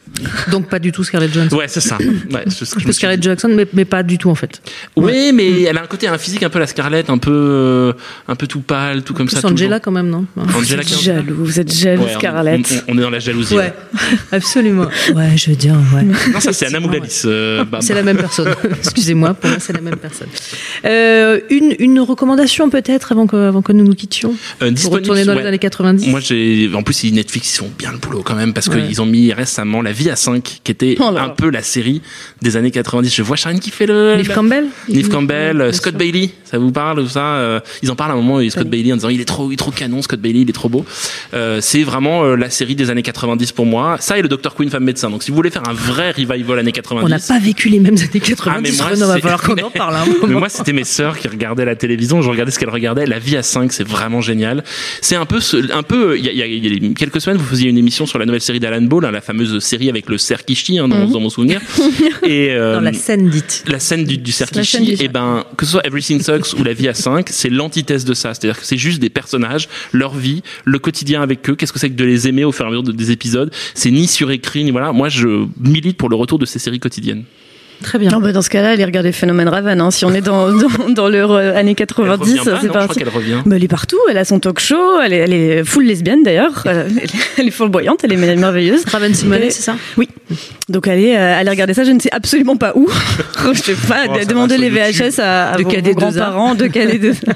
Donc 0.51 0.67
pas 0.69 0.79
du 0.79 0.91
tout 0.91 1.03
Scarlett 1.03 1.33
Johansson. 1.33 1.55
Ouais, 1.55 1.67
c'est 1.67 1.81
ça. 1.81 1.97
Ouais, 2.31 2.43
ce 2.49 2.63
que 2.75 2.79
je 2.81 2.91
Scarlett 2.91 3.21
Johansson, 3.21 3.49
mais, 3.53 3.67
mais 3.73 3.83
pas 3.85 4.03
du 4.03 4.17
tout 4.17 4.29
en 4.29 4.35
fait. 4.35 4.61
Oui, 4.95 5.31
mais 5.33 5.63
elle 5.63 5.77
a 5.77 5.83
un 5.83 5.87
côté, 5.87 6.07
un 6.07 6.17
physique 6.17 6.43
un 6.43 6.49
peu 6.49 6.59
la 6.59 6.67
Scarlett, 6.67 7.09
un 7.09 7.17
peu, 7.17 7.31
euh, 7.61 7.93
un 8.27 8.35
peu 8.35 8.47
tout 8.47 8.61
pâle, 8.61 9.03
tout 9.03 9.13
comme 9.13 9.29
ça. 9.29 9.39
C'est 9.41 9.47
Angela 9.47 9.79
toujours. 9.79 9.81
quand 9.81 9.91
même, 9.91 10.09
non 10.09 10.25
Angela 10.37 10.51
Vous 10.57 10.73
êtes 10.73 11.01
jaloux, 11.01 11.35
vous 11.39 11.59
êtes 11.59 11.73
jaloux, 11.73 12.03
Ouais, 12.03 12.11
on- 12.15 12.19
Scarlett. 12.19 12.83
On, 12.87 12.93
on 12.93 12.97
est 12.97 13.01
dans 13.01 13.09
la 13.09 13.19
jalousie. 13.19 13.55
Ouais, 13.55 13.73
absolument. 14.31 14.87
Ouais, 15.15 15.37
je 15.37 15.49
veux 15.49 15.55
dire, 15.55 15.75
ouais. 15.95 16.03
Non, 16.03 16.39
ça 16.39 16.53
c'est 16.53 16.67
Anna 16.67 16.79
Moulalis. 16.79 17.21
euh, 17.25 17.63
bah, 17.65 17.79
C'est 17.81 17.93
bah. 17.93 17.99
la 17.99 18.03
même 18.03 18.17
personne. 18.17 18.53
Excusez-moi, 18.79 19.33
pour 19.33 19.49
moi 19.49 19.59
c'est 19.59 19.73
la 19.73 19.81
même 19.81 19.97
personne. 19.97 20.27
Euh, 20.85 21.39
une, 21.49 21.75
une 21.79 21.99
recommandation 21.99 22.69
peut-être 22.69 23.11
avant 23.11 23.27
que, 23.27 23.35
avant 23.49 23.61
que 23.61 23.71
nous 23.71 23.83
nous 23.83 23.95
quittions 23.95 24.33
Euh, 24.61 24.71
Pour 24.81 24.93
retourner 24.93 25.25
dans 25.25 25.33
ouais. 25.35 25.41
les 25.41 25.47
années 25.47 25.59
90 25.59 26.07
Moi, 26.09 26.19
j'ai, 26.19 26.69
en 26.73 26.83
plus, 26.83 27.03
Netflix, 27.11 27.55
ils 27.55 27.57
font 27.59 27.71
bien 27.77 27.91
le 27.91 27.97
boulot 27.97 28.21
quand 28.23 28.35
même 28.35 28.53
parce 28.53 28.67
Ouais. 28.67 28.87
qu'ils 28.87 29.01
ont 29.01 29.05
mis 29.05 29.33
récemment 29.33 29.81
La 29.81 29.91
Vie 29.91 30.09
à 30.09 30.15
5, 30.15 30.61
qui 30.63 30.71
était 30.71 30.95
Oh 30.99 31.11
un 31.17 31.29
peu 31.29 31.49
la 31.49 31.61
série 31.61 32.01
des 32.41 32.55
années 32.57 32.71
90. 32.71 33.13
Je 33.13 33.21
vois 33.21 33.35
Sharon 33.35 33.57
qui 33.57 33.69
fait 33.71 33.85
le. 33.85 34.15
Liv 34.15 34.31
Campbell 34.33 34.65
Neve 34.87 35.09
Campbell, 35.09 35.73
Scott 35.73 35.91
sûr. 35.93 35.99
Bailey, 35.99 36.29
ça 36.45 36.57
vous 36.57 36.71
parle 36.71 36.99
ou 36.99 37.07
ça 37.07 37.25
euh, 37.35 37.50
Ils 37.83 37.91
en 37.91 37.95
parlent 37.95 38.11
à 38.11 38.13
un 38.13 38.17
moment, 38.17 38.39
Scott. 38.49 38.67
Bailey 38.67 38.91
en 38.93 38.95
disant 38.95 39.09
il 39.09 39.19
est 39.21 39.25
trop, 39.25 39.49
il 39.49 39.53
est 39.53 39.57
trop 39.57 39.71
canon, 39.71 40.01
Scott 40.01 40.19
Bailey, 40.19 40.41
il 40.41 40.49
est 40.49 40.53
trop 40.53 40.69
beau. 40.69 40.85
Euh, 41.33 41.59
c'est 41.61 41.83
vraiment 41.83 42.23
euh, 42.23 42.35
la 42.35 42.49
série 42.49 42.75
des 42.75 42.89
années 42.89 43.01
90 43.01 43.51
pour 43.51 43.65
moi. 43.65 43.97
Ça 43.99 44.17
et 44.17 44.21
le 44.21 44.27
Dr 44.27 44.53
Queen 44.55 44.69
femme 44.69 44.83
médecin. 44.83 45.09
Donc 45.09 45.23
si 45.23 45.31
vous 45.31 45.35
voulez 45.35 45.49
faire 45.51 45.67
un 45.67 45.73
vrai 45.73 46.11
revival 46.11 46.59
années 46.59 46.71
90, 46.71 47.05
On 47.05 47.09
n'a 47.09 47.19
pas 47.19 47.39
vécu 47.39 47.69
les 47.69 47.79
mêmes 47.79 47.97
années 47.97 48.19
90, 48.19 48.45
Ah, 48.47 48.59
mais 48.61 48.71
moi, 48.97 49.07
va 49.07 49.19
falloir 49.19 49.41
qu'on 49.41 49.53
en 49.61 49.69
parle 49.75 49.95
un 49.95 50.05
mais 50.05 50.27
moment. 50.27 50.39
moi, 50.39 50.49
c'était 50.49 50.73
mes 50.73 50.83
sœurs 50.83 51.17
qui 51.17 51.27
regardaient 51.27 51.65
la 51.65 51.75
télévision. 51.75 52.21
Je 52.21 52.29
regardais 52.29 52.51
ce 52.51 52.59
qu'elles 52.59 52.69
regardaient. 52.69 53.05
La 53.05 53.19
vie 53.19 53.37
à 53.37 53.43
5, 53.43 53.71
c'est 53.73 53.87
vraiment 53.87 54.21
génial. 54.21 54.63
C'est 55.01 55.15
un 55.15 55.25
peu, 55.25 55.39
un 55.73 55.83
peu. 55.83 56.17
Il 56.17 56.25
y 56.25 56.29
a, 56.41 56.45
y 56.47 56.57
y 56.57 56.93
quelques 56.93 57.21
semaines, 57.21 57.37
vous 57.37 57.45
faisiez 57.45 57.69
une 57.69 57.77
émission 57.77 58.05
sur 58.05 58.19
la 58.19 58.25
nouvelle 58.25 58.41
série 58.41 58.59
d'Alan 58.59 58.81
Ball, 58.83 59.05
hein, 59.05 59.11
la 59.11 59.21
fameuse 59.21 59.59
série 59.59 59.89
avec 59.89 60.07
le 60.09 60.17
chie, 60.17 60.79
hein, 60.79 60.87
dans, 60.87 61.05
dans 61.07 61.19
mon 61.19 61.29
souvenir. 61.29 61.59
Et 62.23 62.49
euh, 62.51 62.75
Dans 62.75 62.81
la 62.81 62.93
scène 62.93 63.29
dite. 63.29 63.63
la 63.67 63.79
scène 63.79 64.03
du, 64.05 64.17
du 64.17 64.31
du- 64.31 65.03
et 65.03 65.07
ben 65.07 65.43
que 65.57 65.65
ce 65.65 65.71
soit 65.73 65.85
Everything 65.85 66.21
Sucks 66.21 66.53
ou 66.59 66.63
La 66.63 66.73
Vie 66.73 66.87
à 66.87 66.93
5, 66.93 67.29
c'est 67.41 67.49
l'antithèse 67.49 68.05
de 68.05 68.13
ça. 68.13 68.33
C'est-à-dire 68.33 68.59
que 68.59 68.65
c'est 68.65 68.77
juste 68.77 68.99
des 68.99 69.09
personnages, 69.09 69.67
leur 69.91 70.13
vie, 70.13 70.43
le 70.65 70.79
quotidien 70.79 71.21
avec 71.21 71.49
eux. 71.49 71.55
Qu'est-ce 71.55 71.73
que 71.73 71.79
c'est 71.79 71.89
que 71.89 71.95
de 71.95 72.05
les 72.05 72.27
aimer 72.27 72.43
au 72.43 72.51
fur 72.51 72.65
et 72.65 72.67
à 72.67 72.71
mesure 72.71 72.83
de- 72.83 72.91
des 72.91 73.11
épisodes? 73.11 73.51
C'est 73.73 73.91
ni 73.91 74.07
surécrit 74.07 74.63
ni 74.63 74.71
voilà. 74.71 74.91
Moi, 74.91 75.09
je 75.09 75.45
milite 75.59 75.97
pour 75.97 76.09
le 76.09 76.15
retour 76.15 76.39
de 76.39 76.45
ces 76.45 76.59
séries 76.59 76.79
quotidiennes. 76.79 77.23
Très 77.83 77.97
bien. 77.99 78.09
Non, 78.11 78.19
bah, 78.19 78.31
dans 78.31 78.41
ce 78.41 78.49
cas-là, 78.49 78.71
allez 78.71 78.85
regarder 78.85 79.11
Phénomène 79.11 79.47
Raven. 79.49 79.81
Hein. 79.81 79.91
Si 79.91 80.05
on 80.05 80.13
est 80.13 80.21
dans, 80.21 80.51
dans, 80.53 80.89
dans 80.89 81.09
leur 81.09 81.31
euh, 81.31 81.55
années 81.55 81.71
Elle 81.71 81.75
90, 81.75 82.21
revient 82.21 82.37
pas, 82.37 82.43
c'est 82.61 82.67
non, 82.67 82.73
je 82.73 83.03
crois 83.03 83.13
revient. 83.13 83.37
Bah, 83.45 83.55
elle 83.55 83.63
est 83.63 83.67
partout, 83.67 83.97
elle 84.09 84.17
a 84.17 84.25
son 84.25 84.39
talk 84.39 84.59
show, 84.59 84.99
elle 85.03 85.13
est, 85.13 85.17
elle 85.17 85.33
est 85.33 85.63
full 85.63 85.85
lesbienne 85.85 86.23
d'ailleurs, 86.23 86.63
Euh, 86.67 86.87
elle, 87.37 87.47
est 87.47 87.51
flamboyante, 87.51 88.03
elle 88.03 88.13
est 88.13 88.35
merveilleuse. 88.37 88.83
Raven 88.85 89.13
Simonet, 89.13 89.47
Et- 89.47 89.51
c'est 89.51 89.63
ça? 89.63 89.75
Oui. 89.97 90.07
Donc 90.69 90.87
allez, 90.87 91.15
euh, 91.15 91.39
allez 91.39 91.49
regarder 91.49 91.73
ça, 91.73 91.83
je 91.83 91.91
ne 91.91 91.99
sais 91.99 92.11
absolument 92.11 92.55
pas 92.57 92.73
où. 92.75 92.87
je 93.53 93.59
sais 93.59 93.73
pas, 93.73 94.05
Oh, 94.09 94.13
va 94.13 94.57
les 94.57 94.69
VHS 94.69 95.19
à, 95.19 95.51
à 95.53 95.57
De 95.57 95.63
vos, 95.63 95.69
KD2A. 95.69 95.83
vos 95.89 95.93
grands-parents 95.95 96.55
de 96.55 96.65
KD2A. 96.67 97.33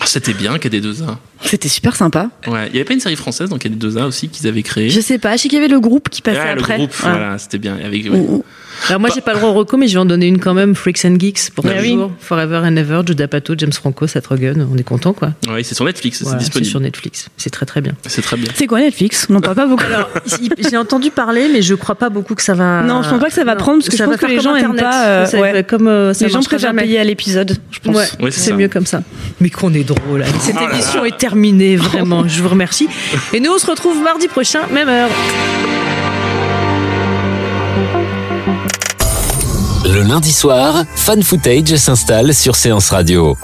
Ah, 0.00 0.04
C'était 0.06 0.34
bien 0.34 0.56
KD2A. 0.56 1.16
C'était 1.42 1.68
super 1.68 1.96
sympa. 1.96 2.28
Ouais, 2.46 2.66
il 2.68 2.74
y 2.74 2.76
avait 2.76 2.84
pas 2.84 2.92
une 2.94 3.00
série 3.00 3.16
française 3.16 3.48
dans 3.48 3.56
KD2A 3.56 4.04
aussi 4.06 4.28
qu'ils 4.28 4.46
avaient 4.46 4.62
créée? 4.62 4.90
Je 4.90 5.00
sais 5.00 5.18
pas, 5.18 5.36
je 5.36 5.42
sais 5.42 5.48
qu'il 5.48 5.58
y 5.58 5.62
avait 5.62 5.72
le 5.72 5.80
groupe 5.80 6.08
qui 6.08 6.22
passait 6.22 6.38
Ah, 6.40 6.54
le 6.54 6.60
après. 6.60 6.76
groupe, 6.76 6.90
Ouais. 7.04 7.10
voilà, 7.10 7.38
c'était 7.38 7.58
bien. 7.58 7.76
Avec, 7.84 8.04
ouais. 8.04 8.10
Ou- 8.10 8.44
Alors 8.88 9.00
moi, 9.00 9.10
j'ai 9.14 9.20
pas 9.20 9.32
le 9.32 9.38
droit 9.38 9.50
au 9.50 9.54
reco, 9.54 9.76
mais 9.76 9.86
je 9.88 9.94
vais 9.94 10.00
en 10.00 10.04
donner 10.04 10.26
une 10.26 10.38
quand 10.38 10.54
même. 10.54 10.74
Freaks 10.74 11.04
and 11.04 11.16
Geeks 11.18 11.50
pour 11.54 11.64
Ah 11.68 11.72
oui. 11.80 11.92
toujours. 11.92 12.12
Forever 12.20 12.56
and 12.64 12.76
Ever, 12.76 13.00
Judd 13.06 13.20
Apatow, 13.20 13.54
James 13.56 13.72
Franco, 13.72 14.06
Seth 14.06 14.26
Rogen. 14.26 14.66
On 14.72 14.76
est 14.76 14.82
content, 14.82 15.12
quoi. 15.12 15.32
Oui, 15.48 15.62
c'est 15.64 15.74
sur 15.74 15.84
Netflix, 15.84 16.22
Voilà, 16.22 16.38
c'est 16.38 16.44
c'est 16.44 16.48
disponible. 16.50 16.70
sur 16.70 16.80
Netflix. 16.80 17.28
C'est 17.36 17.50
très 17.50 17.66
très 17.66 17.80
bien. 17.80 17.92
C'est 18.06 18.22
très 18.22 18.36
bien. 18.36 18.50
C'est 18.54 18.66
quoi 18.66 18.80
Netflix? 18.80 19.26
On 19.30 19.34
n'en 19.34 19.40
parle 19.40 19.56
pas 19.56 19.66
beaucoup. 19.66 19.84
Alors, 19.84 20.08
j'ai 20.70 20.76
entendu 20.76 21.10
parler, 21.10 21.48
mais 21.52 21.62
je 21.62 21.74
crois 21.74 21.94
pas 21.94 22.08
beaucoup 22.10 22.34
que 22.34 22.42
ça 22.42 22.54
va. 22.54 22.82
Non, 22.82 23.02
je 23.02 23.08
pense 23.10 23.20
pas 23.20 23.28
que 23.28 23.34
ça 23.34 23.44
va 23.44 23.56
prendre, 23.56 23.78
parce 23.78 23.88
que 23.88 23.96
je 23.96 24.04
pense 24.04 24.16
que 24.16 24.26
les 24.26 24.40
gens 24.40 24.54
aiment 24.56 24.72
Internet. 24.72 24.82
pas, 24.82 25.06
euh, 25.06 25.26
Ça 25.26 25.40
ouais. 25.40 25.52
va 25.52 25.62
comme 25.62 25.88
euh, 25.88 26.12
ça 26.14 26.26
les 26.26 26.32
gens 26.32 26.40
préfèrent 26.40 26.70
jamais. 26.70 26.82
payer 26.82 26.98
à 26.98 27.04
l'épisode, 27.04 27.56
je 27.70 27.78
pense. 27.80 27.94
Ouais, 27.96 28.04
Ouais, 28.20 28.30
c'est 28.30 28.40
c'est 28.40 28.52
mieux 28.52 28.68
comme 28.68 28.86
ça. 28.86 29.02
Mais 29.40 29.50
qu'on 29.50 29.72
est 29.74 29.84
drôle. 29.84 30.24
Cette 30.40 30.56
Oh 30.58 30.64
là. 30.66 30.72
émission 30.74 31.04
est 31.04 31.16
terminée, 31.16 31.76
vraiment. 31.76 32.26
Je 32.28 32.42
vous 32.42 32.48
remercie. 32.48 32.88
Et 33.32 33.40
nous, 33.40 33.50
on 33.54 33.58
se 33.58 33.66
retrouve 33.66 34.02
mardi 34.02 34.28
prochain, 34.28 34.60
même 34.72 34.88
heure. 34.88 35.08
Le 39.92 40.02
lundi 40.02 40.32
soir, 40.32 40.84
Fan 40.96 41.22
Footage 41.22 41.76
s'installe 41.76 42.32
sur 42.32 42.56
Séance 42.56 42.88
Radio. 42.88 43.36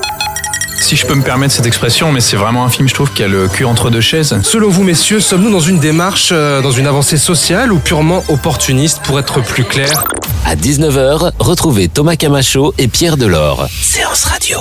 Si 0.81 0.97
je 0.97 1.07
peux 1.07 1.15
me 1.15 1.23
permettre 1.23 1.53
cette 1.53 1.67
expression, 1.67 2.11
mais 2.11 2.21
c'est 2.21 2.37
vraiment 2.37 2.65
un 2.65 2.71
film, 2.71 2.89
je 2.89 2.95
trouve, 2.95 3.13
qui 3.13 3.23
a 3.23 3.29
le 3.29 3.49
cul 3.49 3.67
entre 3.67 3.91
deux 3.91 4.01
chaises. 4.01 4.41
Selon 4.43 4.71
vous, 4.71 4.83
messieurs, 4.83 5.21
sommes-nous 5.21 5.51
dans 5.51 5.61
une 5.61 5.79
démarche, 5.79 6.31
euh, 6.33 6.63
dans 6.63 6.71
une 6.71 6.87
avancée 6.87 7.19
sociale 7.19 7.71
ou 7.71 7.79
purement 7.79 8.25
opportuniste 8.29 9.03
pour 9.03 9.19
être 9.19 9.43
plus 9.43 9.65
clair 9.65 10.05
À 10.47 10.57
19h, 10.57 11.33
retrouvez 11.39 11.89
Thomas 11.89 12.17
Camacho 12.17 12.73
et 12.79 12.89
Pierre 12.89 13.19
Delors. 13.19 13.67
Séance 13.71 14.25
Radio. 14.25 14.59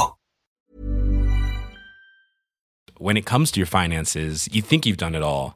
when 2.99 3.15
it 3.15 3.25
comes 3.25 3.51
to 3.51 3.59
your 3.59 3.67
finances, 3.67 4.49
you 4.51 4.61
think 4.61 4.85
you've 4.85 4.97
done 4.97 5.15
it 5.15 5.21
all. 5.21 5.55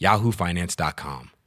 yahoofinance.com. 0.00 1.39